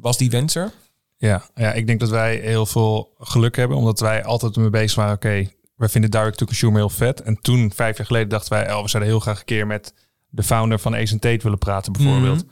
was 0.00 0.18
die 0.18 0.30
wens 0.30 0.54
er? 0.54 0.72
Ja, 1.16 1.44
ja, 1.54 1.72
ik 1.72 1.86
denk 1.86 2.00
dat 2.00 2.08
wij 2.08 2.36
heel 2.36 2.66
veel 2.66 3.14
geluk 3.18 3.56
hebben, 3.56 3.76
omdat 3.76 4.00
wij 4.00 4.24
altijd 4.24 4.56
mee 4.56 4.70
bezig 4.70 4.94
waren. 4.96 5.14
Oké, 5.14 5.50
wij 5.76 5.88
vinden 5.88 6.10
direct-to-consumer 6.10 6.78
heel 6.78 6.88
vet. 6.88 7.22
En 7.22 7.40
toen, 7.40 7.72
vijf 7.74 7.96
jaar 7.96 8.06
geleden, 8.06 8.28
dachten 8.28 8.52
wij, 8.52 8.72
oh, 8.74 8.82
we 8.82 8.88
zouden 8.88 9.12
heel 9.12 9.20
graag 9.20 9.38
een 9.38 9.44
keer 9.44 9.66
met 9.66 9.94
de 10.30 10.42
founder 10.42 10.78
van 10.78 10.94
Ace 10.94 11.18
Tate 11.18 11.42
willen 11.42 11.58
praten, 11.58 11.92
bijvoorbeeld. 11.92 12.44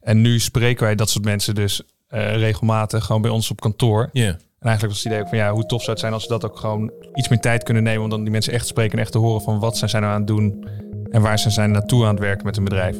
En 0.00 0.20
nu 0.20 0.38
spreken 0.38 0.84
wij 0.84 0.94
dat 0.94 1.10
soort 1.10 1.24
mensen 1.24 1.54
dus 1.54 1.82
eh, 2.08 2.36
regelmatig 2.36 3.04
gewoon 3.04 3.22
bij 3.22 3.30
ons 3.30 3.50
op 3.50 3.60
kantoor. 3.60 4.08
Ja. 4.12 4.26
En 4.58 4.66
eigenlijk 4.66 4.94
was 4.94 5.04
het 5.04 5.12
idee 5.12 5.20
ook 5.20 5.28
van 5.28 5.38
ja, 5.38 5.52
hoe 5.52 5.66
tof 5.66 5.80
zou 5.80 5.90
het 5.90 6.00
zijn 6.00 6.12
als 6.12 6.22
we 6.22 6.28
dat 6.28 6.44
ook 6.44 6.58
gewoon 6.58 6.92
iets 7.14 7.28
meer 7.28 7.40
tijd 7.40 7.62
kunnen 7.62 7.82
nemen 7.82 8.02
om 8.02 8.10
dan 8.10 8.22
die 8.22 8.30
mensen 8.30 8.52
echt 8.52 8.62
te 8.62 8.68
spreken 8.68 8.92
en 8.92 8.98
echt 8.98 9.12
te 9.12 9.18
horen 9.18 9.42
van 9.42 9.58
wat 9.58 9.76
zijn 9.76 9.90
zij 9.90 10.00
nou 10.00 10.12
aan 10.12 10.18
het 10.18 10.26
doen 10.26 10.68
en 11.10 11.22
waar 11.22 11.38
ze 11.38 11.50
zijn 11.50 11.70
naartoe 11.70 12.04
aan 12.04 12.10
het 12.10 12.20
werken 12.20 12.44
met 12.46 12.54
hun 12.54 12.64
bedrijf. 12.64 12.96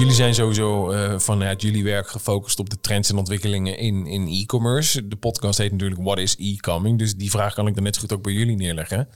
Jullie 0.00 0.14
zijn 0.14 0.34
sowieso 0.34 0.90
eh, 0.90 1.18
vanuit 1.18 1.62
jullie 1.62 1.84
werk 1.84 2.08
gefocust 2.08 2.58
op 2.58 2.70
de 2.70 2.80
trends 2.80 3.10
en 3.10 3.16
ontwikkelingen 3.16 3.78
in, 3.78 4.06
in 4.06 4.26
e-commerce. 4.26 5.08
De 5.08 5.16
podcast 5.16 5.58
heet 5.58 5.72
natuurlijk 5.72 6.00
What 6.02 6.18
is 6.18 6.36
e-coming? 6.38 6.98
Dus 6.98 7.16
die 7.16 7.30
vraag 7.30 7.54
kan 7.54 7.66
ik 7.66 7.74
dan 7.74 7.82
net 7.82 7.94
zo 7.94 8.00
goed 8.00 8.12
ook 8.12 8.22
bij 8.22 8.32
jullie 8.32 8.56
neerleggen. 8.56 9.08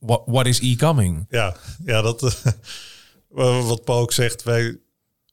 What, 0.00 0.22
what 0.26 0.46
is 0.46 0.60
e-coming? 0.60 1.26
Ja, 1.28 1.56
ja 1.84 2.02
dat, 2.02 2.22
eh, 3.36 3.66
wat 3.68 3.84
Paul 3.84 4.00
ook 4.00 4.12
zegt, 4.12 4.42
wij, 4.42 4.76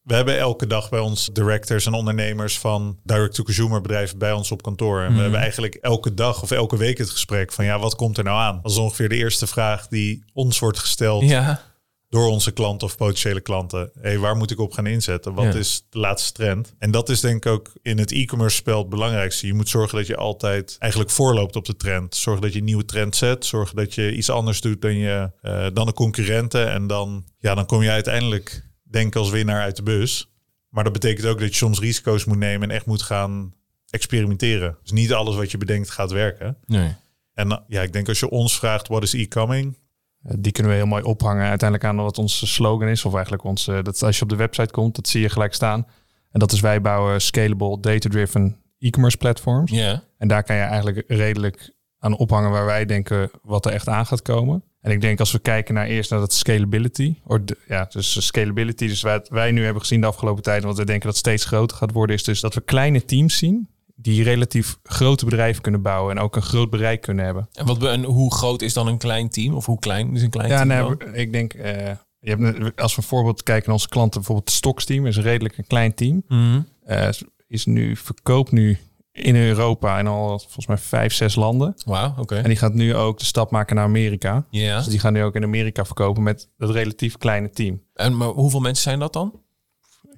we 0.04 0.14
hebben 0.14 0.38
elke 0.38 0.68
dag 0.68 0.90
bij 0.90 1.00
ons 1.00 1.30
directors 1.34 1.86
en 1.86 1.94
ondernemers 1.94 2.60
van 2.60 3.00
direct-to-consumer 3.04 3.82
bedrijven 3.82 4.18
bij 4.18 4.32
ons 4.32 4.52
op 4.52 4.62
kantoor. 4.62 5.02
En 5.02 5.16
we 5.16 5.22
hebben 5.22 5.40
eigenlijk 5.40 5.76
elke 5.76 6.14
dag 6.14 6.42
of 6.42 6.52
elke 6.52 6.78
week 6.78 6.98
het 6.98 7.10
gesprek 7.10 7.52
van 7.52 7.66
ja, 7.66 7.80
wat 7.80 7.96
komt 7.96 8.18
er 8.18 8.24
nou 8.24 8.40
aan? 8.40 8.60
Dat 8.62 8.72
is 8.72 8.78
ongeveer 8.78 9.10
de 9.10 9.16
eerste 9.16 9.48
vraag 9.48 9.88
die 9.88 10.24
ons 10.34 10.60
wordt 10.60 10.80
gesteld 10.80 11.24
Ja. 11.24 11.71
Door 12.12 12.28
onze 12.28 12.52
klanten 12.52 12.88
of 12.88 12.98
potentiële 12.98 13.42
klanten. 13.42 13.92
Hey, 14.02 14.18
waar 14.18 14.36
moet 14.36 14.52
ik 14.52 14.60
op 14.60 14.74
gaan 14.74 14.86
inzetten? 14.88 15.34
Wat 15.34 15.54
Ja. 15.54 15.60
is 15.60 15.86
de 15.90 16.00
laatste 16.00 16.32
trend? 16.34 16.74
En 16.78 16.92
dat 16.92 17.10
is 17.10 17.20
denk 17.20 17.46
ik 17.46 17.52
ook 17.52 17.72
in 17.82 17.98
het 17.98 18.12
e-commerce 18.12 18.56
spel 18.56 18.80
het 18.80 18.90
belangrijkste. 18.90 19.48
Je 19.48 19.54
moet 19.54 19.70
zorgen 19.70 19.98
dat 19.98 20.08
je 20.08 20.16
altijd 20.16 20.76
eigenlijk 20.80 21.12
voorloopt 21.12 21.56
op 21.56 21.66
de 21.66 21.76
trend. 21.76 22.16
Zorg 22.16 22.40
dat 22.40 22.54
je 22.54 22.60
een 22.60 22.66
nieuwe 22.66 22.86
trend 22.86 23.16
zet. 23.16 23.46
Zorg 23.46 23.74
dat 23.74 23.94
je 23.96 24.16
iets 24.16 24.30
anders 24.30 24.62
doet 24.62 24.82
dan, 24.82 24.96
je, 24.96 25.32
eh, 25.42 25.68
dan 25.74 25.86
de 25.86 25.94
concurrenten. 25.94 26.72
En 26.72 26.88
dan, 26.88 27.26
ja, 27.40 27.56
dan 27.56 27.66
kom 27.66 27.82
je 27.84 27.90
uiteindelijk, 27.90 28.64
denk 28.84 29.08
ik, 29.08 29.16
als 29.16 29.30
winnaar 29.30 29.62
uit 29.62 29.76
de 29.76 29.84
bus. 29.84 30.30
Maar 30.70 30.84
dat 30.84 30.94
betekent 30.94 31.28
ook 31.28 31.40
dat 31.40 31.50
je 31.50 31.56
soms 31.56 31.80
risico's 31.80 32.26
moet 32.26 32.38
nemen 32.38 32.70
en 32.70 32.76
echt 32.76 32.86
moet 32.86 33.02
gaan 33.02 33.54
experimenteren. 33.90 34.78
Dus 34.82 34.92
niet 34.92 35.14
alles 35.14 35.36
wat 35.36 35.52
je 35.52 35.58
bedenkt 35.58 35.90
gaat 35.90 36.12
werken. 36.12 36.58
Nee. 36.66 36.96
En 37.34 37.64
ja, 37.68 37.82
ik 37.82 37.94
denk 37.94 38.08
als 38.08 38.20
je 38.20 38.30
ons 38.30 38.58
vraagt, 38.58 38.88
wat 38.88 39.04
is 39.04 39.14
e-coming? 39.14 39.78
Eh, 40.24 40.34
Die 40.38 40.52
kunnen 40.52 40.72
we 40.72 40.78
heel 40.78 40.88
mooi 40.88 41.04
ophangen 41.04 41.48
uiteindelijk 41.50 41.90
aan 41.90 41.96
wat 41.96 42.18
onze 42.18 42.48
slogan 42.48 42.88
is. 42.88 43.06
Of 43.06 43.14
eigenlijk 43.14 43.44
onze, 43.44 43.82
dat 43.82 44.04
als 44.04 44.18
je 44.18 44.24
op 44.24 44.30
de 44.30 44.36
website 44.36 44.72
komt, 44.72 44.96
dat 44.96 45.08
zie 45.08 45.22
je 45.22 45.30
gelijk 45.30 45.54
staan. 45.54 45.88
En 46.32 46.40
dat 46.40 46.52
is 46.52 46.60
wij 46.60 46.82
bouwen 46.82 47.22
scalable, 47.22 47.80
data-driven 47.80 48.58
e-commerce 48.80 49.18
platforms. 49.18 49.72
Ja. 49.72 50.04
En 50.18 50.28
daar 50.28 50.44
kan 50.44 50.56
je 50.56 50.62
eigenlijk 50.62 51.04
redelijk 51.08 51.74
aan 52.00 52.18
ophangen 52.18 52.52
waar 52.52 52.66
wij 52.66 52.86
denken 52.86 53.32
wat 53.42 53.66
er 53.66 53.72
echt 53.72 53.88
aan 53.88 54.06
gaat 54.06 54.22
komen. 54.22 54.64
En 54.82 54.92
ik 54.92 55.02
denk 55.02 55.20
als 55.20 55.32
we 55.32 55.40
kijken 55.40 55.74
naar 55.74 55.86
eerst 55.86 56.10
naar 56.10 56.20
dat 56.20 56.34
scalability. 56.34 57.16
De, 57.26 57.58
ja, 57.68 57.88
dus 57.90 58.26
scalability. 58.26 58.88
Dus 58.88 59.02
wat 59.02 59.30
wij 59.30 59.52
nu 59.52 59.64
hebben 59.64 59.82
gezien 59.82 60.02
de 60.02 60.08
afgelopen 60.08 60.44
tijd, 60.44 60.64
wat 60.64 60.78
we 60.78 60.86
denken 60.86 61.08
dat 61.08 61.18
steeds 61.18 61.46
groter 61.46 61.78
gaat 61.78 61.92
worden, 61.92 62.16
is 62.16 62.24
dus 62.24 62.40
dat 62.40 62.54
we 62.54 62.62
kleine 62.62 63.06
teams 63.06 63.38
zien 63.38 63.70
die 64.02 64.24
relatief 64.24 64.80
grote 64.84 65.26
bedrijven 65.26 65.62
kunnen 65.62 65.82
bouwen 65.82 66.18
en 66.18 66.24
ook 66.24 66.36
een 66.36 66.42
groot 66.42 66.70
bereik 66.70 67.02
kunnen 67.02 67.26
hebben. 67.26 67.50
En, 67.54 67.66
wat, 67.66 67.84
en 67.84 68.04
hoe 68.04 68.34
groot 68.34 68.62
is 68.62 68.74
dan 68.74 68.88
een 68.88 68.98
klein 68.98 69.30
team? 69.30 69.54
Of 69.54 69.66
hoe 69.66 69.80
klein 69.80 70.16
is 70.16 70.22
een 70.22 70.30
klein 70.30 70.50
Ja, 70.50 70.56
team 70.56 70.68
nee, 70.68 70.98
dan? 70.98 71.16
ik 71.16 71.32
denk, 71.32 71.54
eh, 71.54 71.96
je 72.20 72.36
hebt, 72.36 72.80
als 72.82 72.96
we 72.96 73.02
bijvoorbeeld 73.02 73.44
kijken 73.44 73.66
naar 73.66 73.76
onze 73.76 73.90
klanten, 73.90 74.20
bijvoorbeeld 74.20 74.50
het 74.50 74.58
Stocks 74.58 74.86
team 74.86 75.06
is 75.06 75.18
redelijk 75.18 75.58
een 75.58 75.68
klein 75.68 75.94
team. 75.94 76.24
Mhm. 76.28 76.62
Eh, 76.84 77.10
is 77.48 77.66
nu, 77.66 77.96
verkoopt 77.96 78.52
nu 78.52 78.78
in 79.12 79.36
Europa 79.36 79.98
en 79.98 80.08
al 80.08 80.40
volgens 80.40 80.68
mij 80.68 80.78
vijf, 80.78 81.14
zes 81.14 81.36
landen. 81.36 81.74
Wauw, 81.86 82.14
oké. 82.18 82.36
En 82.36 82.48
die 82.48 82.58
gaat 82.58 82.74
nu 82.74 82.96
ook 82.96 83.20
de 83.20 83.26
stap 83.26 83.52
maken 83.52 83.76
naar 83.76 83.86
Amerika. 83.86 84.46
Ja. 84.50 84.78
Dus 84.78 84.88
die 84.88 85.00
gaan 85.00 85.14
nu 85.14 85.24
ook 85.24 85.36
in 85.36 85.44
Amerika 85.44 85.86
verkopen 85.86 86.24
met 86.24 86.50
dat 86.58 86.70
relatief 86.70 87.18
kleine 87.18 87.50
team. 87.50 87.82
En 87.94 88.18
maar 88.18 88.28
hoeveel 88.28 88.60
mensen 88.60 88.84
zijn 88.84 89.00
dat 89.00 89.14
dan? 89.14 89.40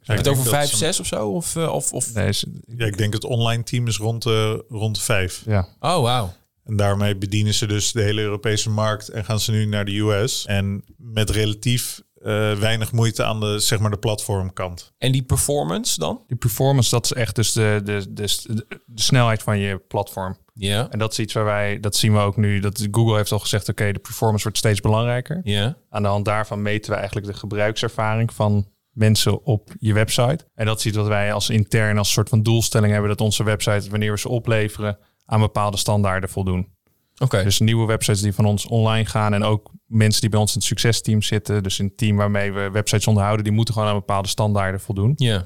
Ja, 0.06 0.14
Heb 0.14 0.24
je 0.24 0.30
het 0.30 0.40
over 0.40 0.44
dat 0.44 0.54
vijf, 0.54 0.70
ze- 0.70 0.78
zes 0.78 1.00
of 1.00 1.06
zo? 1.06 1.30
Of, 1.30 1.56
eh, 1.56 1.74
of, 1.74 1.94
of... 1.94 2.14
Nee, 2.14 2.28
is- 2.28 2.46
Ja, 2.78 2.86
ik 2.86 2.98
denk 2.98 3.14
het 3.14 3.24
online 3.24 3.64
team 3.64 3.88
is 3.88 3.98
rond 3.98 4.24
de, 4.24 4.66
rond 4.70 4.96
de 4.96 5.02
vijf. 5.02 5.42
ja. 5.46 5.68
Oh, 5.80 6.02
wauw. 6.02 6.34
En 6.64 6.76
daarmee 6.76 7.18
bedienen 7.18 7.54
ze 7.54 7.66
dus 7.68 7.92
de 7.92 8.02
hele 8.02 8.22
Europese 8.22 8.70
markt 8.70 9.10
en 9.10 9.26
gaan 9.26 9.40
ze 9.40 9.52
nu 9.52 9.66
naar 9.66 9.86
de 9.86 9.98
US. 10.00 10.46
En 10.46 10.84
met 10.98 11.30
relatief 11.30 12.02
eh, 12.22 12.54
weinig 12.54 12.92
moeite 12.92 13.24
aan 13.24 13.40
de, 13.40 13.60
zeg 13.60 13.80
maar, 13.80 13.92
de 13.92 13.98
platformkant. 13.98 14.94
En 14.98 15.12
die 15.12 15.24
performance 15.24 16.00
dan? 16.00 16.24
Die 16.28 16.38
performance, 16.38 16.90
dat 16.90 17.06
is 17.06 17.14
echt 17.14 17.36
dus 17.36 17.52
de, 17.52 17.82
de, 17.84 18.06
de, 18.14 18.38
de, 18.44 18.66
de 18.86 19.02
snelheid 19.02 19.44
van 19.44 19.60
je 19.60 19.78
platform. 19.88 20.38
Ja. 20.54 20.90
En 20.90 21.00
dat 21.00 21.12
is 21.12 21.20
iets 21.20 21.34
waar 21.34 21.44
wij, 21.46 21.80
dat 21.80 21.96
zien 21.96 22.14
we 22.14 22.20
ook 22.20 22.38
nu. 22.38 22.60
Dat 22.60 22.88
Google 22.92 23.16
heeft 23.16 23.32
al 23.32 23.40
gezegd, 23.40 23.70
oké, 23.70 23.92
de 23.92 24.00
performance 24.00 24.44
wordt 24.44 24.58
steeds 24.58 24.80
belangrijker. 24.82 25.42
Ja. 25.44 25.78
Aan 25.90 26.02
de 26.04 26.08
hand 26.10 26.26
daarvan 26.26 26.62
meten 26.62 26.92
we 26.92 26.98
eigenlijk 26.98 27.28
de 27.28 27.34
gebruikservaring 27.34 28.34
van 28.34 28.68
mensen 28.94 29.46
op 29.46 29.70
je 29.80 29.94
website. 29.94 30.46
En 30.56 30.66
dat 30.66 30.78
is 30.80 30.86
iets 30.86 30.98
wat 30.98 31.08
wij 31.08 31.34
als 31.34 31.50
intern 31.50 31.98
als 31.98 32.12
soort 32.12 32.30
van 32.30 32.44
doelstelling 32.44 32.92
hebben 32.92 33.10
dat 33.10 33.22
onze 33.22 33.44
website, 33.44 33.90
wanneer 33.90 34.12
we 34.12 34.20
ze 34.20 34.30
opleveren, 34.30 34.98
aan 35.26 35.40
bepaalde 35.40 35.78
standaarden 35.78 36.30
voldoen. 36.30 36.72
Oké. 37.18 37.44
Dus 37.44 37.60
nieuwe 37.60 37.86
websites 37.86 38.22
die 38.22 38.34
van 38.34 38.46
ons 38.46 38.66
online 38.66 39.06
gaan 39.06 39.34
en 39.34 39.44
ook 39.44 39.72
mensen 39.86 40.22
die 40.22 40.30
bij 40.30 40.40
ons 40.40 40.52
in 40.52 40.58
het 40.58 40.68
succesteam 40.68 41.22
zitten, 41.22 41.64
dus 41.64 41.80
een 41.80 41.96
team 41.96 42.16
waarmee 42.18 42.52
we 42.52 42.70
websites 42.72 43.08
onderhouden, 43.08 43.44
die 43.44 43.54
moeten 43.54 43.74
gewoon 43.74 43.90
aan 43.90 43.96
bepaalde 43.96 44.28
standaarden 44.28 44.80
voldoen. 44.80 45.14
Ja. 45.16 45.46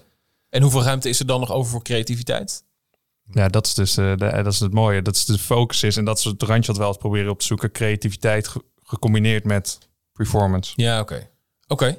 En 0.50 0.62
hoeveel 0.62 0.84
ruimte 0.84 1.10
is 1.10 1.20
er 1.20 1.26
dan 1.26 1.40
nog 1.40 1.52
over 1.52 1.72
voor 1.72 1.84
creativiteit? 1.84 2.66
Ja, 3.32 3.48
dat 3.48 3.66
is 3.66 3.74
dus 3.74 3.98
eh, 3.98 4.06
de, 4.16 4.42
dat 4.44 4.54
is 4.54 4.60
het 4.60 4.74
mooie. 4.74 5.02
Dat 5.02 5.16
is 5.16 5.26
de 5.26 5.38
focus 5.38 5.84
is 5.84 5.98
en 5.98 6.06
dat 6.06 6.18
is 6.18 6.24
het 6.24 6.44
randje 6.44 6.68
wat 6.68 6.78
we 6.78 6.84
altijd 6.84 7.02
proberen 7.04 7.32
op 7.32 7.40
te 7.40 7.46
zoeken. 7.46 7.72
Creativiteit 7.72 8.48
ge- 8.48 8.64
gecombineerd 8.84 9.44
met 9.44 9.78
performance. 10.14 10.74
Ja, 10.76 11.00
oké. 11.00 11.30
Oké. 11.68 11.98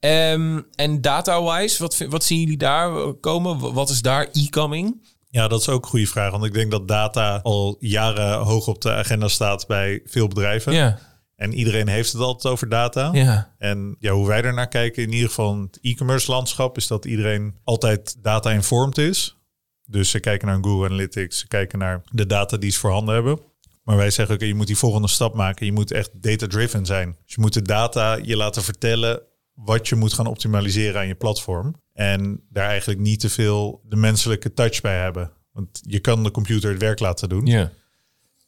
Ehm, 0.00 0.60
en 0.74 1.00
data-wise, 1.00 1.82
wat, 1.82 1.98
wat 2.08 2.24
zien 2.24 2.40
jullie 2.40 2.56
daar 2.56 3.14
komen? 3.14 3.72
Wat 3.72 3.90
is 3.90 4.02
daar 4.02 4.28
e-coming? 4.32 5.06
Ja, 5.30 5.48
dat 5.48 5.60
is 5.60 5.68
ook 5.68 5.82
een 5.82 5.90
goede 5.90 6.06
vraag. 6.06 6.30
Want 6.30 6.44
ik 6.44 6.54
denk 6.54 6.70
dat 6.70 6.88
data 6.88 7.40
al 7.42 7.76
jaren 7.80 8.38
hoog 8.38 8.66
op 8.66 8.82
de 8.82 8.92
agenda 8.92 9.28
staat 9.28 9.66
bij 9.66 10.00
veel 10.04 10.28
bedrijven. 10.28 10.72
Ja. 10.72 10.98
En 11.36 11.52
iedereen 11.52 11.88
heeft 11.88 12.12
het 12.12 12.22
altijd 12.22 12.52
over 12.52 12.68
data. 12.68 13.10
Ja. 13.12 13.54
En 13.58 13.96
ja, 13.98 14.12
hoe 14.12 14.26
wij 14.26 14.42
er 14.42 14.54
naar 14.54 14.68
kijken, 14.68 15.02
in 15.02 15.12
ieder 15.12 15.28
geval 15.28 15.52
in 15.52 15.60
het 15.60 15.78
e-commerce 15.82 16.30
landschap, 16.30 16.76
is 16.76 16.86
dat 16.86 17.04
iedereen 17.04 17.54
altijd 17.64 18.16
data-informed 18.22 18.98
is. 18.98 19.36
Dus 19.84 20.10
ze 20.10 20.20
kijken 20.20 20.48
naar 20.48 20.58
Google 20.60 20.86
Analytics, 20.86 21.38
ze 21.38 21.48
kijken 21.48 21.78
naar 21.78 22.02
de 22.10 22.26
data 22.26 22.56
die 22.56 22.70
ze 22.70 22.78
voorhanden 22.78 23.14
hebben. 23.14 23.40
Maar 23.84 23.96
wij 23.96 24.10
zeggen, 24.10 24.34
oké, 24.34 24.44
je 24.44 24.54
moet 24.54 24.66
die 24.66 24.76
volgende 24.76 25.08
stap 25.08 25.34
maken. 25.34 25.66
Je 25.66 25.72
moet 25.72 25.90
echt 25.90 26.22
data-driven 26.22 26.86
zijn. 26.86 27.16
Dus 27.24 27.34
je 27.34 27.40
moet 27.40 27.52
de 27.52 27.62
data 27.62 28.18
je 28.22 28.36
laten 28.36 28.62
vertellen 28.62 29.22
wat 29.64 29.88
je 29.88 29.94
moet 29.94 30.12
gaan 30.12 30.26
optimaliseren 30.26 31.00
aan 31.00 31.06
je 31.06 31.14
platform. 31.14 31.74
En 31.92 32.40
daar 32.50 32.68
eigenlijk 32.68 33.00
niet 33.00 33.20
te 33.20 33.28
veel 33.28 33.80
de 33.84 33.96
menselijke 33.96 34.52
touch 34.52 34.80
bij 34.80 34.98
hebben. 34.98 35.30
Want 35.52 35.80
je 35.82 36.00
kan 36.00 36.22
de 36.22 36.30
computer 36.30 36.70
het 36.70 36.80
werk 36.80 37.00
laten 37.00 37.28
doen. 37.28 37.46
Ja. 37.46 37.70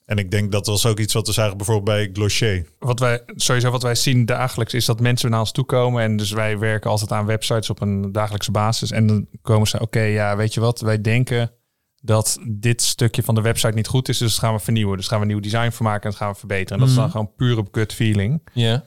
En 0.05 0.17
ik 0.17 0.31
denk 0.31 0.53
dat 0.53 0.67
was 0.67 0.87
ook 0.87 0.99
iets 0.99 1.15
wat 1.15 1.27
we 1.27 1.33
zagen 1.33 1.57
bijvoorbeeld 1.57 1.97
bij 1.97 2.11
Glossier. 2.13 2.67
Wat 2.79 3.01
wij, 3.01 3.23
sowieso 3.27 3.71
wat 3.71 3.83
wij 3.83 3.95
zien 3.95 4.25
dagelijks 4.25 4.75
is 4.75 4.85
dat 4.85 5.01
mensen 5.01 5.31
naar 5.31 5.41
ons 5.41 5.53
toe 5.53 5.65
komen. 5.65 6.03
En 6.03 6.17
dus 6.17 6.31
wij 6.31 6.59
werken 6.59 6.91
altijd 6.91 7.13
aan 7.13 7.27
websites 7.27 7.71
op 7.71 7.81
een 7.81 8.13
dagelijkse 8.13 8.51
basis. 8.51 8.91
En 8.91 9.07
dan 9.07 9.27
komen 9.43 9.69
ze, 9.69 9.81
oké, 9.81 10.01
ja, 10.01 10.37
weet 10.37 10.55
je 10.55 10.61
wat, 10.61 10.81
wij 10.81 11.01
denken 11.01 11.53
dat 12.03 12.39
dit 12.49 12.83
stukje 12.83 13.23
van 13.23 13.35
de 13.35 13.41
website 13.41 13.75
niet 13.75 13.87
goed 13.87 14.09
is. 14.09 14.19
Dus 14.19 14.31
dat 14.31 14.41
gaan 14.41 14.55
we 14.55 14.61
vernieuwen. 14.61 14.97
Dus 14.97 15.09
gaan 15.09 15.19
we 15.19 15.25
een 15.25 15.31
nieuw 15.31 15.41
design 15.41 15.71
voor 15.71 15.87
maken 15.87 16.03
en 16.03 16.11
dat 16.11 16.19
gaan 16.19 16.33
we 16.33 16.39
verbeteren. 16.39 16.75
En 16.75 16.79
dat 16.79 16.89
is 16.89 16.95
dan 16.95 17.11
gewoon 17.11 17.35
puur 17.35 17.59
op 17.59 17.69
gut 17.73 17.93
feeling. 17.93 18.49
Ja. 18.53 18.85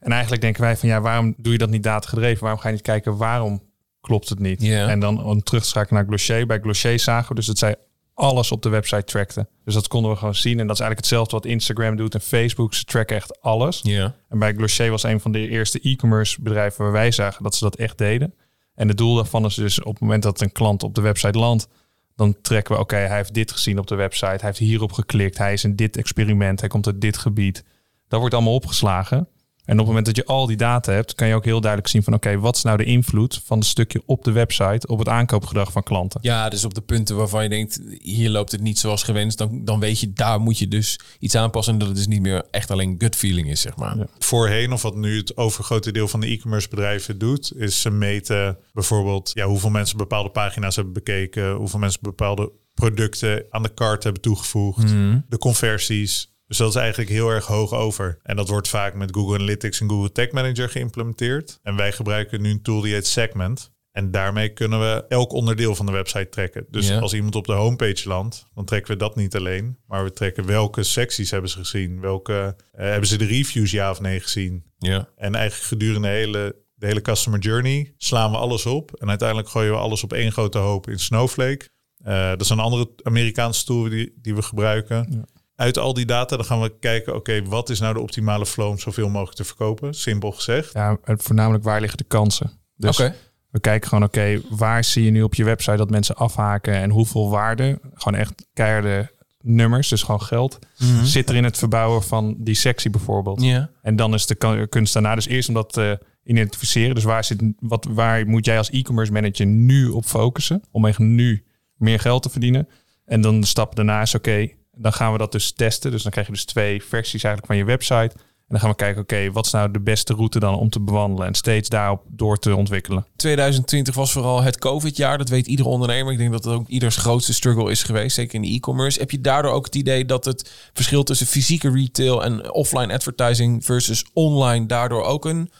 En 0.00 0.12
eigenlijk 0.12 0.42
denken 0.42 0.62
wij 0.62 0.76
van 0.76 0.88
ja, 0.88 1.00
waarom 1.00 1.34
doe 1.36 1.52
je 1.52 1.58
dat 1.58 1.70
niet 1.70 1.82
data 1.82 2.08
gedreven? 2.08 2.42
Waarom 2.42 2.60
ga 2.60 2.68
je 2.68 2.74
niet 2.74 2.82
kijken 2.82 3.16
waarom 3.16 3.62
klopt 4.00 4.28
het 4.28 4.38
niet? 4.38 4.62
En 4.62 5.00
dan 5.00 5.24
om 5.24 5.42
terug 5.42 5.62
te 5.62 5.68
schakelen 5.68 5.98
naar 5.98 6.08
Glossier. 6.08 6.46
Bij 6.46 6.58
Glossier 6.58 6.98
zagen 6.98 7.28
we 7.28 7.34
dus 7.34 7.46
dat 7.46 7.58
zij 7.58 7.76
alles 8.14 8.52
op 8.52 8.62
de 8.62 8.68
website 8.68 9.04
trackten. 9.04 9.48
Dus 9.64 9.74
dat 9.74 9.88
konden 9.88 10.10
we 10.10 10.16
gewoon 10.16 10.34
zien. 10.34 10.60
En 10.60 10.66
dat 10.66 10.76
is 10.76 10.80
eigenlijk 10.80 11.00
hetzelfde 11.00 11.36
wat 11.36 11.44
Instagram 11.44 11.96
doet 11.96 12.14
en 12.14 12.20
Facebook. 12.20 12.74
Ze 12.74 12.84
tracken 12.84 13.16
echt 13.16 13.40
alles. 13.40 13.80
Ja. 13.82 14.14
En 14.28 14.38
bij 14.38 14.54
Glossier 14.54 14.90
was 14.90 15.02
een 15.02 15.20
van 15.20 15.32
de 15.32 15.48
eerste 15.48 15.80
e-commerce 15.82 16.42
bedrijven 16.42 16.84
waar 16.84 16.92
wij 16.92 17.10
zagen 17.10 17.42
dat 17.42 17.54
ze 17.54 17.64
dat 17.64 17.76
echt 17.76 17.98
deden. 17.98 18.34
En 18.74 18.88
het 18.88 18.96
doel 18.96 19.14
daarvan 19.14 19.44
is 19.44 19.54
dus 19.54 19.82
op 19.82 19.92
het 19.92 20.00
moment 20.00 20.22
dat 20.22 20.40
een 20.40 20.52
klant 20.52 20.82
op 20.82 20.94
de 20.94 21.00
website 21.00 21.38
landt, 21.38 21.68
dan 22.16 22.40
trekken 22.42 22.74
we, 22.74 22.80
oké, 22.80 22.96
hij 22.96 23.16
heeft 23.16 23.34
dit 23.34 23.52
gezien 23.52 23.78
op 23.78 23.86
de 23.86 23.94
website, 23.94 24.26
hij 24.26 24.38
heeft 24.40 24.58
hierop 24.58 24.92
geklikt, 24.92 25.38
hij 25.38 25.52
is 25.52 25.64
in 25.64 25.76
dit 25.76 25.96
experiment, 25.96 26.60
hij 26.60 26.68
komt 26.68 26.86
uit 26.86 27.00
dit 27.00 27.18
gebied. 27.18 27.64
Dat 28.08 28.20
wordt 28.20 28.34
allemaal 28.34 28.54
opgeslagen. 28.54 29.28
En 29.70 29.78
op 29.78 29.86
het 29.86 29.94
moment 29.94 30.06
dat 30.06 30.16
je 30.16 30.24
al 30.24 30.46
die 30.46 30.56
data 30.56 30.92
hebt, 30.92 31.14
kan 31.14 31.28
je 31.28 31.34
ook 31.34 31.44
heel 31.44 31.60
duidelijk 31.60 31.90
zien 31.90 32.02
van, 32.02 32.14
oké, 32.14 32.38
wat 32.38 32.56
is 32.56 32.62
nou 32.62 32.76
de 32.76 32.84
invloed 32.84 33.40
van 33.44 33.58
het 33.58 33.66
stukje 33.66 34.02
op 34.06 34.24
de 34.24 34.32
website 34.32 34.86
op 34.86 34.98
het 34.98 35.08
aankoopgedrag 35.08 35.72
van 35.72 35.82
klanten? 35.82 36.20
Ja, 36.22 36.48
dus 36.48 36.64
op 36.64 36.74
de 36.74 36.80
punten 36.80 37.16
waarvan 37.16 37.42
je 37.42 37.48
denkt, 37.48 37.80
hier 37.98 38.30
loopt 38.30 38.52
het 38.52 38.60
niet 38.60 38.78
zoals 38.78 39.02
gewenst, 39.02 39.38
dan, 39.38 39.64
dan 39.64 39.80
weet 39.80 40.00
je, 40.00 40.12
daar 40.12 40.40
moet 40.40 40.58
je 40.58 40.68
dus 40.68 41.00
iets 41.18 41.34
aanpassen. 41.34 41.72
En 41.72 41.78
dat 41.78 41.88
het 41.88 41.96
dus 41.96 42.06
niet 42.06 42.20
meer 42.20 42.44
echt 42.50 42.70
alleen 42.70 42.94
gut 42.98 43.16
feeling 43.16 43.50
is, 43.50 43.60
zeg 43.60 43.76
maar. 43.76 43.96
Ja. 43.96 44.06
voorheen, 44.18 44.72
of 44.72 44.82
wat 44.82 44.96
nu 44.96 45.16
het 45.16 45.36
overgrote 45.36 45.92
deel 45.92 46.08
van 46.08 46.20
de 46.20 46.26
e-commerce 46.26 46.68
bedrijven 46.68 47.18
doet, 47.18 47.52
is 47.56 47.80
ze 47.80 47.90
meten 47.90 48.58
bijvoorbeeld 48.72 49.30
ja, 49.34 49.46
hoeveel 49.46 49.70
mensen 49.70 49.96
bepaalde 49.96 50.30
pagina's 50.30 50.76
hebben 50.76 50.94
bekeken, 50.94 51.52
hoeveel 51.52 51.78
mensen 51.78 52.00
bepaalde 52.02 52.52
producten 52.74 53.44
aan 53.50 53.62
de 53.62 53.74
cart 53.74 54.02
hebben 54.02 54.22
toegevoegd, 54.22 54.88
de 55.28 55.38
conversies. 55.38 56.28
Dus 56.50 56.58
dat 56.58 56.68
is 56.68 56.74
eigenlijk 56.74 57.10
heel 57.10 57.28
erg 57.28 57.46
hoog 57.46 57.72
over. 57.72 58.18
En 58.22 58.36
dat 58.36 58.48
wordt 58.48 58.68
vaak 58.68 58.94
met 58.94 59.14
Google 59.14 59.34
Analytics 59.34 59.80
en 59.80 59.88
Google 59.90 60.12
Tag 60.12 60.30
Manager 60.30 60.68
geïmplementeerd. 60.68 61.58
En 61.62 61.76
wij 61.76 61.92
gebruiken 61.92 62.40
nu 62.42 62.50
een 62.50 62.62
tool 62.62 62.80
die 62.80 62.92
heet 62.92 63.06
Segment. 63.06 63.72
En 63.92 64.10
daarmee 64.10 64.48
kunnen 64.52 64.80
we 64.80 65.04
elk 65.08 65.32
onderdeel 65.32 65.74
van 65.74 65.86
de 65.86 65.92
website 65.92 66.28
trekken. 66.28 66.66
Dus 66.70 66.88
Ja. 66.88 66.98
als 66.98 67.12
iemand 67.14 67.34
op 67.34 67.46
de 67.46 67.52
homepage 67.52 68.08
landt, 68.08 68.46
dan 68.54 68.64
trekken 68.64 68.92
we 68.92 68.98
dat 68.98 69.16
niet 69.16 69.36
alleen. 69.36 69.78
Maar 69.86 70.04
we 70.04 70.12
trekken 70.12 70.46
welke 70.46 70.82
secties 70.82 71.30
hebben 71.30 71.50
ze 71.50 71.58
gezien. 71.58 72.00
Welke 72.00 72.56
eh, 72.72 72.84
hebben 72.84 73.08
ze 73.08 73.16
de 73.18 73.24
reviews 73.24 73.70
ja 73.70 73.90
of 73.90 74.00
nee 74.00 74.20
gezien. 74.20 74.64
Ja. 74.78 75.08
En 75.16 75.34
eigenlijk 75.34 75.68
gedurende 75.68 76.08
de 76.08 76.14
hele, 76.14 76.56
de 76.74 76.86
hele 76.86 77.02
customer 77.02 77.40
journey 77.40 77.94
slaan 77.96 78.30
we 78.30 78.36
alles 78.36 78.66
op. 78.66 78.94
En 78.94 79.08
uiteindelijk 79.08 79.48
gooien 79.48 79.72
we 79.72 79.78
alles 79.78 80.02
op 80.02 80.12
één 80.12 80.32
grote 80.32 80.58
hoop 80.58 80.88
in 80.88 80.98
Snowflake. 80.98 81.68
Eh, 82.04 82.28
dat 82.28 82.40
is 82.40 82.50
een 82.50 82.58
andere 82.58 82.90
Amerikaanse 83.02 83.64
tool 83.64 83.88
die, 83.88 84.12
die 84.16 84.34
we 84.34 84.42
gebruiken. 84.42 85.24
Uit 85.60 85.78
al 85.78 85.94
die 85.94 86.04
data 86.06 86.36
dan 86.36 86.44
gaan 86.44 86.60
we 86.60 86.78
kijken, 86.78 87.14
oké, 87.14 87.42
wat 87.42 87.68
is 87.68 87.80
nou 87.80 87.94
de 87.94 88.00
optimale 88.00 88.46
flow 88.46 88.68
om 88.68 88.78
zoveel 88.78 89.08
mogelijk 89.08 89.36
te 89.36 89.44
verkopen? 89.44 89.94
Simpel 89.94 90.32
gezegd. 90.32 90.72
Ja, 90.72 90.98
en 91.04 91.18
voornamelijk 91.20 91.64
waar 91.64 91.80
liggen 91.80 91.98
de 91.98 92.04
kansen? 92.04 92.50
Dus 92.76 93.00
Oké. 93.00 93.14
We 93.50 93.60
kijken 93.60 93.88
gewoon, 93.88 94.04
oké, 94.04 94.40
waar 94.50 94.84
zie 94.84 95.04
je 95.04 95.10
nu 95.10 95.22
op 95.22 95.34
je 95.34 95.44
website 95.44 95.76
dat 95.76 95.90
mensen 95.90 96.16
afhaken 96.16 96.74
en 96.74 96.90
hoeveel 96.90 97.30
waarde, 97.30 97.78
gewoon 97.94 98.20
echt 98.20 98.46
keiharde 98.52 99.10
nummers, 99.40 99.88
dus 99.88 100.02
gewoon 100.02 100.22
geld, 100.22 100.58
zit 101.02 101.28
er 101.28 101.34
in 101.36 101.44
het 101.44 101.58
verbouwen 101.58 102.02
van 102.02 102.36
die 102.38 102.54
sectie 102.54 102.90
bijvoorbeeld. 102.90 103.42
Ja. 103.42 103.70
En 103.82 103.96
dan 103.96 104.14
is 104.14 104.26
de 104.26 104.34
kan- 104.34 104.68
kunst 104.68 104.92
daarna 104.92 105.14
dus 105.14 105.26
eerst 105.26 105.48
om 105.48 105.54
dat 105.54 105.72
te 105.72 105.98
identificeren. 106.24 106.94
Dus 106.94 107.04
waar, 107.04 107.24
zit, 107.24 107.42
wat, 107.58 107.86
waar 107.90 108.26
moet 108.26 108.44
jij 108.44 108.58
als 108.58 108.70
e-commerce 108.70 109.12
manager 109.12 109.46
nu 109.46 109.88
op 109.88 110.04
focussen 110.04 110.62
om 110.70 110.86
echt 110.86 110.98
nu 110.98 111.44
meer 111.74 112.00
geld 112.00 112.22
te 112.22 112.30
verdienen? 112.30 112.68
En 113.04 113.20
dan 113.20 113.40
de 113.40 113.46
stap 113.46 113.76
daarna 113.76 114.00
is, 114.02 114.14
oké, 114.14 114.48
dan 114.80 114.92
gaan 114.92 115.12
we 115.12 115.18
dat 115.18 115.32
dus 115.32 115.52
testen. 115.52 115.90
Dus 115.90 116.02
dan 116.02 116.10
krijg 116.10 116.26
je 116.26 116.32
dus 116.32 116.44
twee 116.44 116.82
versies 116.82 117.22
eigenlijk 117.22 117.46
van 117.46 117.56
je 117.56 117.64
website. 117.64 118.12
En 118.16 118.56
dan 118.56 118.60
gaan 118.60 118.70
we 118.70 118.76
kijken, 118.76 119.02
oké, 119.02 119.32
wat 119.32 119.46
is 119.46 119.52
nou 119.52 119.70
de 119.70 119.80
beste 119.80 120.14
route 120.14 120.38
dan 120.38 120.54
om 120.54 120.70
te 120.70 120.80
bewandelen 120.80 121.26
en 121.26 121.34
steeds 121.34 121.68
daarop 121.68 122.02
door 122.08 122.38
te 122.38 122.56
ontwikkelen. 122.56 123.06
2020 123.16 123.94
was 123.94 124.12
vooral 124.12 124.42
het 124.42 124.58
COVID-jaar. 124.58 125.18
Dat 125.18 125.28
weet 125.28 125.46
iedere 125.46 125.68
ondernemer. 125.68 126.12
Ik 126.12 126.18
denk 126.18 126.32
dat 126.32 126.44
het 126.44 126.54
ook 126.54 126.68
ieders 126.68 126.96
grootste 126.96 127.34
struggle 127.34 127.70
is 127.70 127.82
geweest, 127.82 128.14
zeker 128.14 128.34
in 128.34 128.42
de 128.42 128.48
e-commerce. 128.48 128.98
Heb 128.98 129.10
je 129.10 129.20
daardoor 129.20 129.52
ook 129.52 129.64
het 129.64 129.74
idee 129.74 130.04
dat 130.04 130.24
het 130.24 130.70
verschil 130.72 131.02
tussen 131.02 131.26
fysieke 131.26 131.70
retail 131.70 132.24
en 132.24 132.52
offline 132.52 132.92
advertising 132.92 133.64
versus 133.64 134.04
online 134.12 134.66
daardoor 134.66 135.02
ook 135.02 135.24
een 135.24 135.50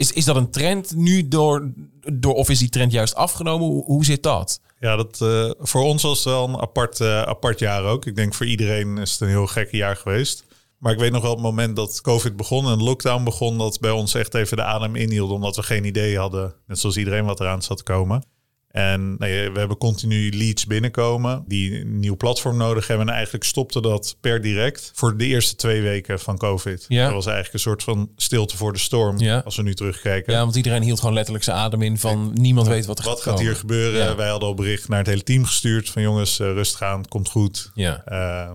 is, 0.00 0.12
is 0.12 0.24
dat 0.24 0.36
een 0.36 0.50
trend 0.50 0.94
nu 0.96 1.28
door, 1.28 1.72
door 2.12 2.34
of 2.34 2.50
is 2.50 2.58
die 2.58 2.68
trend 2.68 2.92
juist 2.92 3.14
afgenomen? 3.14 3.82
Hoe 3.84 4.04
zit 4.04 4.22
dat? 4.22 4.60
Ja, 4.80 4.96
dat, 4.96 5.20
uh, 5.22 5.50
voor 5.58 5.82
ons 5.82 6.02
was 6.02 6.18
het 6.18 6.26
wel 6.26 6.48
een 6.48 6.60
apart, 6.60 7.00
uh, 7.00 7.22
apart 7.22 7.58
jaar 7.58 7.84
ook. 7.84 8.06
Ik 8.06 8.16
denk 8.16 8.34
voor 8.34 8.46
iedereen 8.46 8.98
is 8.98 9.12
het 9.12 9.20
een 9.20 9.28
heel 9.28 9.46
gekke 9.46 9.76
jaar 9.76 9.96
geweest. 9.96 10.44
Maar 10.78 10.92
ik 10.92 10.98
weet 10.98 11.12
nog 11.12 11.22
wel 11.22 11.30
het 11.30 11.40
moment 11.40 11.76
dat 11.76 12.00
COVID 12.00 12.36
begon 12.36 12.66
en 12.66 12.82
lockdown 12.82 13.24
begon, 13.24 13.58
dat 13.58 13.80
bij 13.80 13.90
ons 13.90 14.14
echt 14.14 14.34
even 14.34 14.56
de 14.56 14.62
adem 14.62 14.96
inhield, 14.96 15.30
omdat 15.30 15.56
we 15.56 15.62
geen 15.62 15.84
idee 15.84 16.18
hadden, 16.18 16.54
net 16.66 16.78
zoals 16.78 16.96
iedereen 16.96 17.24
wat 17.24 17.40
eraan 17.40 17.62
zat 17.62 17.76
te 17.76 17.82
komen. 17.82 18.24
En 18.70 19.16
nee, 19.18 19.50
we 19.50 19.58
hebben 19.58 19.76
continu 19.76 20.36
leads 20.36 20.66
binnenkomen 20.66 21.44
die 21.46 21.80
een 21.80 21.98
nieuw 21.98 22.16
platform 22.16 22.56
nodig 22.56 22.86
hebben. 22.86 23.08
En 23.08 23.14
eigenlijk 23.14 23.44
stopte 23.44 23.80
dat 23.80 24.16
per 24.20 24.40
direct 24.40 24.90
voor 24.94 25.16
de 25.16 25.26
eerste 25.26 25.56
twee 25.56 25.82
weken 25.82 26.20
van 26.20 26.36
COVID. 26.36 26.84
Ja. 26.88 27.04
Dat 27.04 27.12
was 27.12 27.26
eigenlijk 27.26 27.54
een 27.54 27.60
soort 27.60 27.82
van 27.82 28.10
stilte 28.16 28.56
voor 28.56 28.72
de 28.72 28.78
storm 28.78 29.18
ja. 29.18 29.42
als 29.44 29.56
we 29.56 29.62
nu 29.62 29.74
terugkijken. 29.74 30.32
Ja, 30.32 30.40
want 30.40 30.56
iedereen 30.56 30.82
hield 30.82 30.98
gewoon 30.98 31.14
letterlijk 31.14 31.44
zijn 31.44 31.56
adem 31.56 31.82
in 31.82 31.98
van 31.98 32.30
niemand 32.34 32.66
weet 32.66 32.86
wat 32.86 32.98
er 32.98 33.04
wat 33.04 33.20
gaat, 33.20 33.40
hier 33.40 33.56
gebeuren. 33.56 34.16
Wij 34.16 34.28
hadden 34.28 34.48
al 34.48 34.54
bericht 34.54 34.88
naar 34.88 34.98
het 34.98 35.06
hele 35.06 35.22
team 35.22 35.44
gestuurd 35.44 35.90
van 35.90 36.02
jongens, 36.02 36.40
uh, 36.40 36.46
rustig 36.46 36.82
aan, 36.82 36.98
het 36.98 37.08
komt 37.08 37.28
goed. 37.28 37.70
Ja. 37.74 38.02
Uh, 38.08 38.52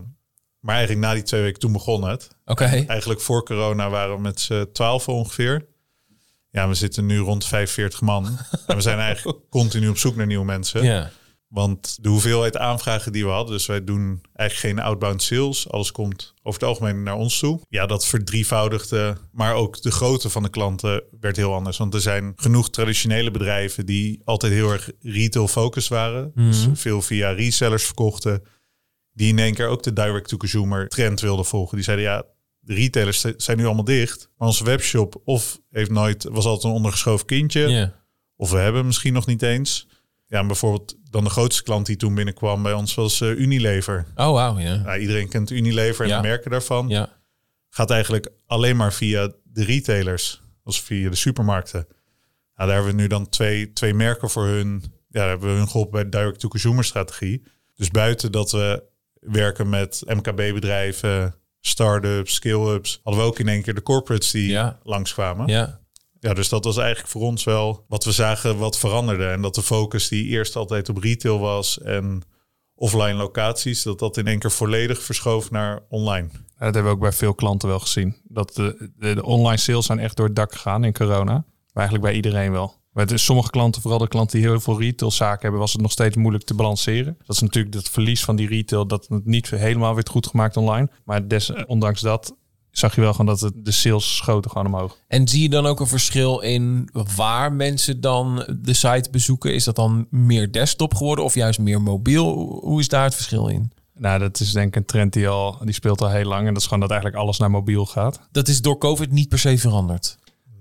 maar 0.60 0.76
eigenlijk 0.76 1.06
na 1.06 1.14
die 1.14 1.24
twee 1.24 1.42
weken 1.42 1.60
toen 1.60 1.72
begon 1.72 2.08
het. 2.08 2.28
Oké. 2.46 2.64
Eigenlijk 2.88 3.22
voor 3.22 3.46
corona 3.46 3.90
waren 3.90 4.16
we 4.16 4.22
met 4.22 4.40
z'n 4.40 4.70
twaalf 4.74 5.08
ongeveer. 5.08 5.66
Ja, 6.56 6.68
we 6.68 6.74
zitten 6.74 7.06
nu 7.06 7.18
rond 7.20 7.46
45 7.46 8.02
man. 8.02 8.26
en 8.68 8.76
we 8.76 8.82
zijn 8.82 9.00
eigenlijk 9.00 9.40
continu 9.50 9.88
op 9.88 9.98
zoek 9.98 10.16
naar 10.16 10.26
nieuwe 10.26 10.46
mensen. 10.46 10.84
Ja. 10.84 11.12
Want 11.48 11.98
de 12.02 12.10
hoeveelheid 12.10 12.58
aanvragen 12.58 13.12
die 13.12 13.26
we 13.26 13.32
hadden, 13.32 13.54
dus 13.54 13.66
wij 13.66 13.84
doen 13.84 14.22
eigenlijk 14.34 14.76
geen 14.76 14.86
outbound 14.86 15.22
sales. 15.24 15.70
Alles 15.70 15.92
komt 15.92 16.34
over 16.44 16.60
het 16.60 16.70
algemeen 16.70 17.04
naar 17.04 17.16
ons 17.16 17.40
toe. 17.40 17.62
Ja, 17.70 17.86
dat 17.86 18.06
verdrievoudigde. 18.06 19.18
Maar 19.32 19.54
ook 19.54 19.82
de 19.82 19.92
grootte 19.92 20.30
van 20.30 20.44
de 20.44 20.50
klanten 20.50 21.04
werd 21.20 21.36
heel 21.36 21.54
anders. 21.54 21.78
Want 21.78 21.94
er 21.94 22.02
zijn 22.02 22.34
genoeg 22.36 22.70
traditionele 22.70 23.32
bedrijven 23.32 23.86
die 23.86 24.22
altijd 24.24 24.54
heel 24.54 24.72
erg 24.72 24.90
retail 25.02 25.48
focused 25.48 25.90
waren. 25.90 26.32
Dus 26.36 26.66
Mhm. 26.66 26.76
veel 26.76 27.02
via 27.02 27.30
resellers 27.32 27.84
verkochten. 27.86 28.44
Die 29.12 29.28
in 29.28 29.40
één 29.40 29.54
keer 29.54 29.68
ook 29.68 29.84
de 29.84 29.94
direct-to-consumer 29.94 30.88
trend 30.88 31.22
wilden 31.22 31.46
volgen. 31.46 31.76
Die 31.76 31.86
zeiden 31.86 32.06
ja, 32.06 32.24
de 32.66 32.74
retailers 32.74 33.26
zijn 33.38 33.58
nu 33.58 33.66
allemaal 33.66 33.84
dicht. 33.84 34.30
Maar 34.38 34.48
onze 34.48 34.64
webshop 34.64 35.22
of 35.24 35.60
heeft 35.72 35.92
nooit, 35.92 36.24
was 36.24 36.46
altijd 36.46 36.64
een 36.64 36.78
ondergeschoven 36.78 37.26
kindje. 37.26 37.94
Of 38.36 38.52
we 38.52 38.58
hebben 38.58 38.86
misschien 38.86 39.14
nog 39.14 39.26
niet 39.26 39.42
eens. 39.42 39.88
Ja, 40.28 40.46
bijvoorbeeld 40.46 40.96
dan 41.10 41.24
de 41.24 41.30
grootste 41.30 41.64
klant 41.64 41.86
die 41.86 41.96
toen 41.96 42.16
binnenkwam 42.16 42.64
bij 42.64 42.74
ons 42.74 42.96
was 42.96 43.22
eh, 43.22 43.30
Unilever. 43.40 44.06
Oh, 44.16 44.32
wauw, 44.32 44.60
ja. 44.60 44.98
Iedereen 44.98 45.30
kent 45.30 45.50
Unilever 45.52 46.04
en 46.04 46.10
Ja. 46.10 46.22
de 46.22 46.28
merken 46.28 46.52
daarvan. 46.52 46.90
Ja. 46.90 47.10
Gaat 47.70 47.90
eigenlijk 47.92 48.30
alleen 48.46 48.76
maar 48.76 48.94
via 48.94 49.32
de 49.44 49.64
retailers. 49.64 50.42
Als 50.64 50.82
via 50.82 51.10
de 51.10 51.16
supermarkten. 51.16 51.88
Nou, 52.56 52.70
daar 52.70 52.78
hebben 52.78 52.96
we 52.96 53.02
nu 53.02 53.08
dan 53.08 53.30
twee, 53.30 53.74
twee 53.74 53.94
merken 53.94 54.30
voor 54.30 54.46
hun. 54.46 54.84
Ja, 54.84 55.20
daar 55.20 55.30
hebben 55.30 55.50
we 55.52 55.56
hun 55.58 55.68
geholpen 55.68 55.92
bij 55.92 56.04
de 56.04 56.10
direct-to-consumer 56.18 56.84
strategie. 56.84 57.44
Dus 57.76 57.90
buiten 57.90 58.32
dat 58.32 58.52
we 58.52 58.84
werken 59.20 59.70
met 59.70 60.04
MKB-bedrijven, 60.06 61.36
start-ups, 61.68 62.34
skill-ups, 62.34 63.00
hadden 63.04 63.22
we 63.24 63.28
ook 63.30 63.40
in 63.40 63.48
één 63.48 63.62
keer 63.62 63.74
de 63.76 63.82
corporates 63.82 64.32
die 64.32 64.48
Ja. 64.50 64.80
langskwamen. 64.84 65.48
Ja. 65.48 65.80
Ja, 66.20 66.34
dus 66.34 66.50
dat 66.50 66.64
was 66.64 66.78
eigenlijk 66.78 67.10
voor 67.10 67.22
ons 67.22 67.44
wel 67.44 67.86
wat 67.88 68.04
we 68.04 68.12
zagen 68.12 68.58
wat 68.58 68.78
veranderde. 68.80 69.26
En 69.28 69.42
dat 69.42 69.56
de 69.56 69.62
focus 69.64 70.08
die 70.08 70.26
eerst 70.28 70.56
altijd 70.56 70.90
op 70.90 70.98
retail 70.98 71.40
was 71.40 71.82
en 71.82 72.22
offline 72.76 73.14
locaties, 73.14 73.84
dat 73.84 74.00
dat 74.00 74.18
in 74.18 74.28
één 74.28 74.40
keer 74.40 74.52
volledig 74.52 75.02
verschoof 75.04 75.52
naar 75.52 75.80
online. 75.90 76.28
Dat 76.32 76.44
hebben 76.74 76.84
we 76.84 76.90
ook 76.90 77.00
bij 77.00 77.12
veel 77.12 77.34
klanten 77.34 77.68
wel 77.70 77.80
gezien. 77.80 78.16
Dat 78.24 78.56
de, 78.56 78.92
de, 78.98 79.16
de 79.16 79.24
online 79.24 79.58
sales 79.58 79.86
zijn 79.86 80.00
echt 80.00 80.16
door 80.18 80.26
het 80.26 80.36
dak 80.36 80.54
gegaan 80.54 80.84
in 80.84 80.94
corona. 80.94 81.34
Maar 81.34 81.44
eigenlijk 81.88 82.04
bij 82.04 82.14
iedereen 82.16 82.52
wel. 82.52 82.76
Maar 82.96 83.12
is 83.12 83.24
sommige 83.24 83.50
klanten, 83.50 83.82
vooral 83.82 84.00
de 84.00 84.08
klanten 84.08 84.40
die 84.40 84.48
heel 84.48 84.60
veel 84.60 84.80
retailzaken 84.80 85.42
hebben, 85.42 85.60
was 85.60 85.74
het 85.74 85.82
nog 85.82 85.92
steeds 85.92 86.16
moeilijk 86.16 86.44
te 86.44 86.54
balanceren. 86.54 87.18
Dat 87.26 87.36
is 87.36 87.42
natuurlijk 87.42 87.76
het 87.76 87.90
verlies 87.90 88.24
van 88.24 88.36
die 88.36 88.48
retail, 88.48 88.88
dat 88.88 89.08
het 89.10 89.26
niet 89.26 89.50
helemaal 89.50 89.96
werd 89.96 90.10
goed 90.10 90.28
gemaakt 90.28 90.58
online. 90.58 90.90
Maar 91.04 91.28
des, 91.28 91.52
ondanks 91.66 92.02
dat 92.02 92.36
zag 92.72 92.96
je 92.96 93.02
wel 93.02 93.12
gewoon 93.12 93.26
dat 93.26 93.40
het, 93.40 93.54
de 93.56 93.72
sales 93.72 94.16
schoten 94.16 94.52
gewoon 94.52 94.68
omhoog. 94.68 94.98
En 95.08 95.28
zie 95.28 95.42
je 95.42 95.50
dan 95.50 95.66
ook 95.66 95.80
een 95.80 95.88
verschil 95.88 96.40
in 96.40 96.90
waar 97.16 97.54
mensen 97.54 98.02
dan 98.02 98.58
de 98.62 98.74
site 98.74 99.10
bezoeken? 99.12 99.54
Is 99.54 99.64
dat 99.64 99.76
dan 99.76 100.08
meer 100.10 100.52
desktop 100.52 100.94
geworden 100.94 101.26
of 101.26 101.36
juist 101.36 101.60
meer 101.60 101.82
mobiel? 101.82 102.34
Hoe 102.62 102.80
is 102.80 102.88
daar 102.88 103.04
het 103.04 103.16
verschil 103.16 103.48
in? 103.48 103.72
Nou, 103.98 104.20
dat 104.20 104.40
is 104.40 104.52
denk 104.52 104.68
ik 104.68 104.76
een 104.76 104.86
trend 104.86 105.14
die, 105.14 105.28
al, 105.28 105.58
die 105.64 105.74
speelt 105.74 106.02
al 106.02 106.10
heel 106.10 106.26
lang. 106.26 106.48
En 106.48 106.54
dat 106.54 106.62
is 106.62 106.68
gewoon 106.68 106.80
dat 106.80 106.92
eigenlijk 106.92 107.22
alles 107.22 107.38
naar 107.38 107.52
mobiel 107.52 107.86
gaat. 107.86 108.20
Dat 108.32 108.48
is 108.48 108.62
door 108.62 108.78
COVID 108.78 109.12
niet 109.12 109.30
per 109.30 109.40
se 109.40 109.58
veranderd. 109.58 110.18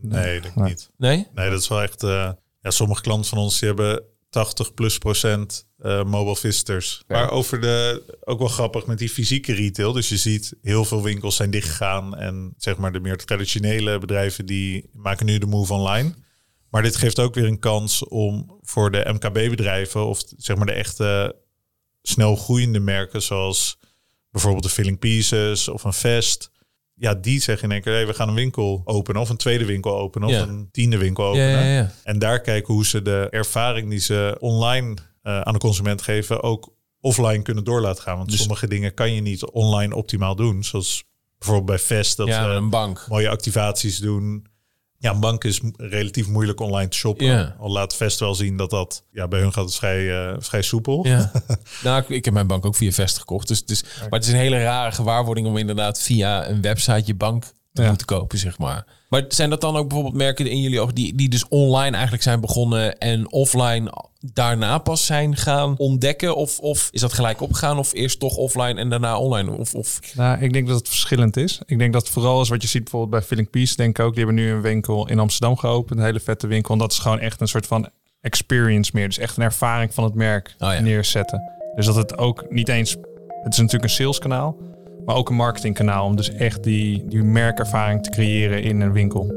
Nee, 0.08 0.40
denk 0.40 0.56
ik 0.56 0.64
niet. 0.64 0.90
Nee? 0.96 1.26
Nee, 1.34 1.50
dat 1.50 1.60
is 1.60 1.68
wel 1.68 1.82
echt. 1.82 2.02
eh, 2.02 2.30
ja, 2.60 2.70
sommige 2.70 3.02
klanten 3.02 3.28
van 3.28 3.38
ons 3.38 3.58
die 3.58 3.68
hebben 3.68 4.02
80 4.30 4.74
plus 4.74 4.98
procent 4.98 5.66
eh, 5.78 6.04
mobile 6.04 6.36
visitors. 6.36 7.02
Maar 7.08 7.30
over 7.30 7.60
de 7.60 8.02
ook 8.24 8.38
wel 8.38 8.48
grappig 8.48 8.86
met 8.86 8.98
die 8.98 9.08
fysieke 9.08 9.52
retail. 9.52 9.92
Dus 9.92 10.08
je 10.08 10.16
ziet 10.16 10.54
heel 10.62 10.84
veel 10.84 11.02
winkels 11.02 11.36
zijn 11.36 11.50
dichtgegaan 11.50 12.16
en 12.16 12.54
zeg 12.56 12.76
maar 12.76 12.92
de 12.92 13.00
meer 13.00 13.16
traditionele 13.16 13.98
bedrijven 13.98 14.46
die 14.46 14.90
maken 14.92 15.26
nu 15.26 15.38
de 15.38 15.46
move 15.46 15.72
online. 15.72 16.14
Maar 16.70 16.82
dit 16.82 16.96
geeft 16.96 17.18
ook 17.18 17.34
weer 17.34 17.44
een 17.44 17.58
kans 17.58 18.04
om 18.08 18.58
voor 18.62 18.90
de 18.90 19.04
MKB-bedrijven 19.12 20.06
of 20.06 20.22
zeg 20.36 20.56
maar 20.56 20.66
de 20.66 20.72
echte 20.72 21.36
snel 22.02 22.36
groeiende 22.36 22.80
merken 22.80 23.22
zoals 23.22 23.78
bijvoorbeeld 24.30 24.64
de 24.64 24.70
Filling 24.70 24.98
Pieces 24.98 25.68
of 25.68 25.84
een 25.84 25.92
Vest. 25.92 26.50
Ja, 26.96 27.14
die 27.14 27.40
zeggen 27.40 27.68
in 27.68 27.74
één 27.74 27.82
keer, 27.82 27.92
hey, 27.92 28.06
we 28.06 28.14
gaan 28.14 28.28
een 28.28 28.34
winkel 28.34 28.82
openen 28.84 29.20
of 29.20 29.28
een 29.28 29.36
tweede 29.36 29.64
winkel 29.64 29.98
openen 29.98 30.28
of 30.28 30.34
Ja. 30.34 30.40
een 30.42 30.68
tiende 30.70 30.96
winkel 30.98 31.24
openen. 31.24 31.64
ja. 31.66 31.90
En 32.04 32.18
daar 32.18 32.40
kijken 32.40 32.74
hoe 32.74 32.86
ze 32.86 33.02
de 33.02 33.26
ervaring 33.30 33.90
die 33.90 33.98
ze 33.98 34.36
online 34.40 34.94
eh, 35.22 35.40
aan 35.40 35.52
de 35.52 35.58
consument 35.58 36.02
geven 36.02 36.42
ook 36.42 36.72
offline 37.00 37.42
kunnen 37.42 37.64
door 37.64 37.80
laten 37.80 38.02
gaan. 38.02 38.16
Want 38.16 38.30
Dus- 38.30 38.38
sommige 38.38 38.68
dingen 38.68 38.94
kan 38.94 39.12
je 39.12 39.20
niet 39.20 39.44
online 39.44 39.94
optimaal 39.94 40.36
doen. 40.36 40.64
Zoals 40.64 41.04
bijvoorbeeld 41.38 41.66
bij 41.66 41.78
Fest 41.78 42.16
dat 42.16 42.26
ja, 42.26 42.48
een 42.54 42.70
bank. 42.70 43.06
mooie 43.08 43.28
activaties 43.28 43.98
doen. 43.98 44.46
Ja, 45.04 45.10
een 45.10 45.20
bank 45.20 45.44
is 45.44 45.60
relatief 45.76 46.28
moeilijk 46.28 46.60
online 46.60 46.88
te 46.88 46.96
shoppen. 46.96 47.26
Ja. 47.26 47.56
Al 47.58 47.70
laat 47.70 47.96
Vest 47.96 48.20
wel 48.20 48.34
zien 48.34 48.56
dat 48.56 48.70
dat... 48.70 49.04
Ja, 49.12 49.28
bij 49.28 49.40
hun 49.40 49.52
gaat 49.52 49.64
het 49.64 49.74
vrij, 49.74 50.26
eh, 50.28 50.34
vrij 50.38 50.62
soepel. 50.62 51.06
Ja. 51.06 51.32
nou, 51.84 52.02
ik, 52.02 52.08
ik 52.08 52.24
heb 52.24 52.34
mijn 52.34 52.46
bank 52.46 52.66
ook 52.66 52.74
via 52.76 52.90
Vest 52.90 53.18
gekocht. 53.18 53.48
Dus, 53.48 53.64
dus, 53.64 53.82
maar 53.82 54.18
het 54.18 54.24
is 54.24 54.32
een 54.32 54.38
hele 54.38 54.62
rare 54.62 54.92
gewaarwording 54.92 55.46
om 55.46 55.56
inderdaad 55.56 56.00
via 56.00 56.48
een 56.48 56.60
website 56.60 57.02
je 57.04 57.14
bank 57.14 57.44
te 57.72 57.82
Ja. 57.82 57.88
moeten 57.88 58.06
kopen, 58.06 58.38
zeg 58.38 58.58
maar. 58.58 58.84
Maar 59.08 59.24
zijn 59.28 59.50
dat 59.50 59.60
dan 59.60 59.76
ook 59.76 59.88
bijvoorbeeld 59.88 60.16
merken 60.16 60.46
in 60.46 60.60
jullie 60.60 60.80
ogen 60.80 60.94
die, 60.94 61.14
die 61.14 61.28
dus 61.28 61.48
online 61.48 61.92
eigenlijk 61.92 62.22
zijn 62.22 62.40
begonnen 62.40 62.98
en 62.98 63.32
offline 63.32 63.92
daarna 64.32 64.78
pas 64.78 65.06
zijn 65.06 65.36
gaan 65.36 65.74
ontdekken? 65.76 66.36
Of, 66.36 66.58
of 66.58 66.88
is 66.92 67.00
dat 67.00 67.12
gelijk 67.12 67.40
opgegaan 67.40 67.78
of 67.78 67.92
eerst 67.92 68.20
toch 68.20 68.36
offline 68.36 68.80
en 68.80 68.90
daarna 68.90 69.18
online? 69.18 69.50
Of, 69.50 69.74
of... 69.74 70.00
Nou, 70.14 70.40
ik 70.40 70.52
denk 70.52 70.66
dat 70.66 70.78
het 70.78 70.88
verschillend 70.88 71.36
is. 71.36 71.60
Ik 71.66 71.78
denk 71.78 71.92
dat 71.92 72.08
vooral 72.08 72.40
is 72.40 72.48
wat 72.48 72.62
je 72.62 72.68
ziet 72.68 72.82
bijvoorbeeld 72.82 73.10
bij 73.10 73.22
Filling 73.22 73.50
Peace, 73.50 73.76
denk 73.76 73.98
ik 73.98 74.04
ook. 74.04 74.14
Die 74.14 74.24
hebben 74.24 74.44
nu 74.44 74.50
een 74.50 74.60
winkel 74.60 75.08
in 75.08 75.18
Amsterdam 75.18 75.56
geopend, 75.56 75.98
een 75.98 76.04
hele 76.04 76.20
vette 76.20 76.46
winkel. 76.46 76.72
En 76.72 76.80
dat 76.80 76.92
is 76.92 76.98
gewoon 76.98 77.18
echt 77.18 77.40
een 77.40 77.48
soort 77.48 77.66
van 77.66 77.88
experience 78.20 78.90
meer. 78.94 79.06
Dus 79.06 79.18
echt 79.18 79.36
een 79.36 79.42
ervaring 79.42 79.94
van 79.94 80.04
het 80.04 80.14
merk 80.14 80.54
Oh 80.58 80.72
ja. 80.72 80.80
neerzetten. 80.80 81.52
Dus 81.74 81.86
dat 81.86 81.94
het 81.94 82.18
ook 82.18 82.46
niet 82.48 82.68
eens... 82.68 82.96
Het 83.42 83.52
is 83.52 83.58
natuurlijk 83.58 83.84
een 83.84 83.90
saleskanaal, 83.90 84.56
maar 85.06 85.16
ook 85.16 85.28
een 85.28 85.36
marketingkanaal. 85.36 86.06
Om 86.06 86.16
dus 86.16 86.30
echt 86.30 86.62
die, 86.62 87.04
die 87.06 87.22
merkervaring 87.22 88.02
te 88.02 88.10
creëren 88.10 88.62
in 88.62 88.80
een 88.80 88.92
winkel. 88.92 89.32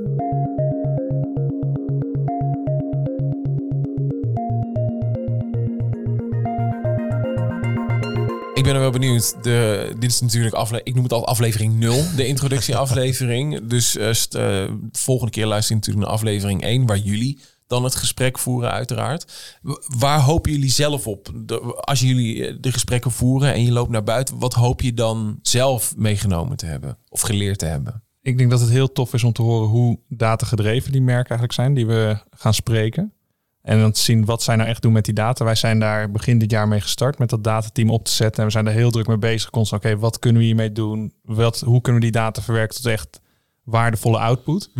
Ik 8.57 8.63
ben 8.63 8.73
er 8.73 8.79
wel 8.79 8.91
benieuwd. 8.91 9.43
De, 9.43 9.93
dit 9.99 10.11
is 10.11 10.21
natuurlijk 10.21 10.55
afle 10.55 10.81
ik 10.83 10.93
noem 10.93 11.03
het 11.03 11.13
al 11.13 11.27
aflevering 11.27 11.79
0, 11.79 12.03
de 12.15 12.27
introductieaflevering. 12.27 13.59
Dus 13.67 13.97
eh, 13.97 14.71
volgende 14.91 15.31
keer 15.31 15.45
luister 15.45 15.69
je 15.69 15.79
natuurlijk 15.79 16.05
naar 16.05 16.15
aflevering 16.15 16.61
1, 16.61 16.85
waar 16.85 16.97
jullie 16.97 17.39
dan 17.67 17.83
het 17.83 17.95
gesprek 17.95 18.39
voeren, 18.39 18.71
uiteraard. 18.71 19.33
Waar 19.97 20.19
hopen 20.19 20.51
jullie 20.51 20.69
zelf 20.69 21.07
op? 21.07 21.29
Als 21.75 21.99
jullie 21.99 22.47
eh, 22.47 22.55
de 22.59 22.71
gesprekken 22.71 23.11
voeren 23.11 23.53
en 23.53 23.63
je 23.63 23.71
loopt 23.71 23.91
naar 23.91 24.03
buiten, 24.03 24.39
wat 24.39 24.53
hoop 24.53 24.81
je 24.81 24.93
dan 24.93 25.39
zelf 25.41 25.93
meegenomen 25.95 26.57
te 26.57 26.65
hebben 26.65 26.97
of 27.09 27.21
geleerd 27.21 27.59
te 27.59 27.65
hebben? 27.65 28.03
Ik 28.21 28.37
denk 28.37 28.49
dat 28.49 28.59
het 28.59 28.69
heel 28.69 28.91
tof 28.91 29.13
is 29.13 29.23
om 29.23 29.33
te 29.33 29.41
horen 29.41 29.69
hoe 29.69 29.99
datagedreven 30.07 30.91
die 30.91 31.01
merken 31.01 31.37
eigenlijk 31.37 31.53
zijn 31.53 31.73
die 31.73 31.85
we 31.87 32.17
gaan 32.29 32.53
spreken. 32.53 33.13
En 33.67 33.79
dan 33.79 33.91
te 33.91 33.99
zien 34.01 34.25
wat 34.25 34.43
zij 34.43 34.55
nou 34.55 34.69
echt 34.69 34.81
doen 34.81 34.91
met 34.93 35.05
die 35.05 35.13
data. 35.13 35.45
Wij 35.45 35.55
zijn 35.55 35.79
daar 35.79 36.11
begin 36.11 36.37
dit 36.39 36.51
jaar 36.51 36.67
mee 36.67 36.81
gestart 36.81 37.19
met 37.19 37.29
dat 37.29 37.43
datateam 37.43 37.89
op 37.89 38.05
te 38.05 38.11
zetten. 38.11 38.39
En 38.39 38.45
we 38.45 38.51
zijn 38.51 38.65
daar 38.65 38.73
heel 38.73 38.91
druk 38.91 39.07
mee 39.07 39.17
bezig. 39.17 39.49
Constant, 39.49 39.85
oké, 39.85 39.97
wat 39.97 40.19
kunnen 40.19 40.39
we 40.41 40.47
hiermee 40.47 40.71
doen? 40.71 41.13
Wat, 41.23 41.59
hoe 41.59 41.81
kunnen 41.81 42.01
we 42.01 42.07
die 42.11 42.19
data 42.21 42.41
verwerken 42.41 42.75
tot 42.75 42.85
echt 42.85 43.19
waardevolle 43.63 44.17
output. 44.17 44.71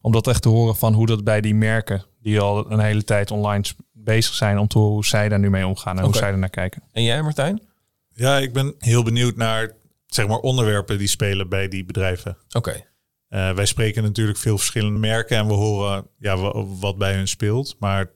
Om 0.00 0.12
dat 0.12 0.26
echt 0.26 0.42
te 0.42 0.48
horen 0.48 0.76
van 0.76 0.92
hoe 0.94 1.06
dat 1.06 1.24
bij 1.24 1.40
die 1.40 1.54
merken, 1.54 2.04
die 2.20 2.40
al 2.40 2.70
een 2.72 2.78
hele 2.80 3.04
tijd 3.04 3.30
online 3.30 3.64
bezig 3.92 4.34
zijn, 4.34 4.58
om 4.58 4.66
te 4.68 4.78
horen 4.78 4.92
hoe 4.94 5.04
zij 5.06 5.28
daar 5.28 5.38
nu 5.38 5.50
mee 5.50 5.66
omgaan 5.66 5.96
en 5.98 6.04
hoe 6.04 6.16
zij 6.16 6.30
er 6.30 6.38
naar 6.38 6.48
kijken. 6.50 6.82
En 6.92 7.02
jij 7.02 7.22
Martijn? 7.22 7.62
Ja, 8.08 8.38
ik 8.38 8.52
ben 8.52 8.74
heel 8.78 9.02
benieuwd 9.02 9.36
naar 9.36 9.72
zeg 10.06 10.28
maar, 10.28 10.38
onderwerpen 10.38 10.98
die 10.98 11.08
spelen 11.08 11.48
bij 11.48 11.68
die 11.68 11.84
bedrijven. 11.84 12.36
Oké. 12.52 12.84
Eh, 13.28 13.50
wij 13.52 13.66
spreken 13.66 14.02
natuurlijk 14.02 14.38
veel 14.38 14.58
verschillende 14.58 14.98
merken 14.98 15.36
en 15.36 15.46
we 15.46 15.52
horen 15.52 16.06
ja, 16.18 16.36
wa- 16.36 16.64
wat 16.64 16.98
bij 16.98 17.14
hun 17.14 17.28
speelt. 17.28 17.76
Maar 17.78 18.10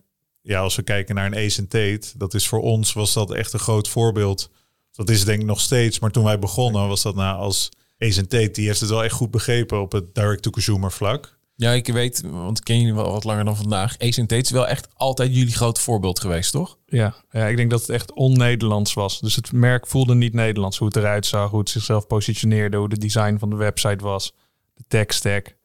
ja, 0.46 0.60
als 0.60 0.76
we 0.76 0.82
kijken 0.82 1.14
naar 1.14 1.26
een 1.26 1.46
Ace 1.46 1.66
Tate, 1.66 2.08
dat 2.16 2.34
is 2.34 2.48
voor 2.48 2.60
ons 2.60 2.92
was 2.92 3.12
dat 3.12 3.32
echt 3.32 3.52
een 3.52 3.58
groot 3.58 3.88
voorbeeld. 3.88 4.50
Dat 4.92 5.10
is 5.10 5.24
denk 5.24 5.40
ik 5.40 5.46
nog 5.46 5.60
steeds, 5.60 5.98
maar 5.98 6.10
toen 6.10 6.24
wij 6.24 6.38
begonnen 6.38 6.88
was 6.88 7.02
dat 7.02 7.14
nou 7.14 7.38
als 7.38 7.68
Ace 7.98 8.26
Tate, 8.26 8.50
die 8.50 8.66
heeft 8.66 8.80
het 8.80 8.90
wel 8.90 9.04
echt 9.04 9.14
goed 9.14 9.30
begrepen 9.30 9.80
op 9.80 9.92
het 9.92 10.14
direct-to-consumer 10.14 10.92
vlak. 10.92 11.38
Ja, 11.56 11.72
ik 11.72 11.86
weet, 11.86 12.22
want 12.30 12.58
ik 12.58 12.64
ken 12.64 12.78
jullie 12.78 12.94
wel 12.94 13.10
wat 13.10 13.24
langer 13.24 13.44
dan 13.44 13.56
vandaag. 13.56 13.98
Ace 13.98 14.20
Tate 14.20 14.36
is 14.36 14.50
wel 14.50 14.68
echt 14.68 14.88
altijd 14.94 15.34
jullie 15.34 15.54
groot 15.54 15.78
voorbeeld 15.78 16.20
geweest, 16.20 16.52
toch? 16.52 16.78
Ja, 16.86 17.14
ja, 17.30 17.46
ik 17.46 17.56
denk 17.56 17.70
dat 17.70 17.80
het 17.80 17.90
echt 17.90 18.12
on-Nederlands 18.12 18.94
was. 18.94 19.20
Dus 19.20 19.36
het 19.36 19.52
merk 19.52 19.86
voelde 19.86 20.14
niet 20.14 20.32
Nederlands. 20.32 20.78
Hoe 20.78 20.86
het 20.86 20.96
eruit 20.96 21.26
zag, 21.26 21.50
hoe 21.50 21.58
het 21.58 21.70
zichzelf 21.70 22.06
positioneerde, 22.06 22.76
hoe 22.76 22.88
de 22.88 22.98
design 22.98 23.36
van 23.38 23.50
de 23.50 23.56
website 23.56 24.04
was, 24.04 24.32
de 24.74 24.84
tech 24.88 25.12
stack. 25.12 25.56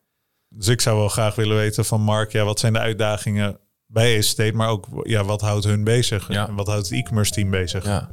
Dus 0.49 0.67
ik 0.67 0.81
zou 0.81 0.97
wel 0.97 1.09
graag 1.09 1.35
willen 1.35 1.57
weten 1.57 1.85
van 1.85 2.01
Mark, 2.01 2.31
ja, 2.31 2.43
wat 2.43 2.59
zijn 2.59 2.73
de 2.73 2.79
uitdagingen 2.79 3.59
bij 3.91 4.17
Ace 4.17 4.35
Tate, 4.35 4.55
maar 4.55 4.69
ook 4.69 4.87
ja, 5.03 5.23
wat 5.23 5.41
houdt 5.41 5.65
hun 5.65 5.83
bezig? 5.83 6.27
Ja. 6.31 6.47
En 6.47 6.55
wat 6.55 6.67
houdt 6.67 6.89
het 6.89 6.97
e-commerce 6.97 7.31
team 7.31 7.49
bezig? 7.49 7.85
Ja. 7.85 8.09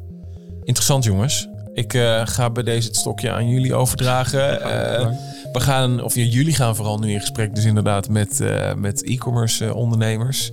Interessant, 0.64 1.04
jongens. 1.04 1.48
Ik 1.72 1.94
eh, 1.94 2.20
ga 2.24 2.50
bij 2.50 2.62
deze 2.62 2.86
het 2.86 2.96
stokje 2.96 3.30
aan 3.30 3.48
jullie 3.48 3.74
overdragen. 3.74 4.60
Eh, 4.60 5.08
we 5.52 5.60
gaan, 5.60 6.02
of 6.02 6.14
ja, 6.14 6.22
jullie 6.22 6.54
gaan 6.54 6.76
vooral 6.76 6.98
nu 6.98 7.12
in 7.12 7.20
gesprek, 7.20 7.54
dus 7.54 7.64
inderdaad 7.64 8.08
met, 8.08 8.40
eh, 8.40 8.74
met 8.74 9.04
e-commerce 9.04 9.74
ondernemers. 9.74 10.50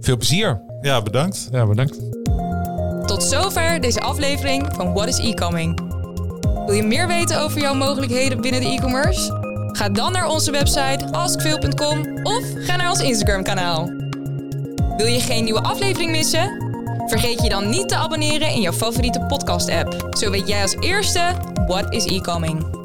Veel 0.00 0.16
plezier. 0.16 0.60
Ja, 0.80 1.02
bedankt. 1.02 1.48
Ja, 1.52 1.66
bedankt. 1.66 2.00
Tot 3.06 3.22
zover 3.22 3.80
deze 3.80 4.00
aflevering 4.00 4.68
van 4.74 4.92
What 4.92 5.08
is 5.08 5.18
E-Coming. 5.18 5.80
Wil 6.66 6.74
je 6.74 6.82
meer 6.82 7.06
weten 7.06 7.40
over 7.40 7.60
jouw 7.60 7.74
mogelijkheden 7.74 8.40
binnen 8.40 8.60
de 8.60 8.66
e-commerce? 8.66 9.42
Ga 9.72 9.88
dan 9.88 10.12
naar 10.12 10.26
onze 10.26 10.50
website 10.50 11.12
askveel.com 11.12 12.18
of 12.22 12.44
ga 12.56 12.76
naar 12.76 12.90
ons 12.90 13.00
Instagram 13.00 13.42
kanaal. 13.42 14.03
Wil 14.96 15.06
je 15.06 15.20
geen 15.20 15.44
nieuwe 15.44 15.62
aflevering 15.62 16.10
missen? 16.10 16.62
Vergeet 17.06 17.42
je 17.42 17.48
dan 17.48 17.68
niet 17.68 17.88
te 17.88 17.96
abonneren 17.96 18.48
in 18.48 18.60
jouw 18.60 18.72
favoriete 18.72 19.20
podcast 19.20 19.70
app. 19.70 20.16
Zo 20.16 20.30
weet 20.30 20.48
jij 20.48 20.62
als 20.62 20.76
eerste 20.80 21.34
What 21.66 21.92
is 21.92 22.04
E-Coming. 22.04 22.83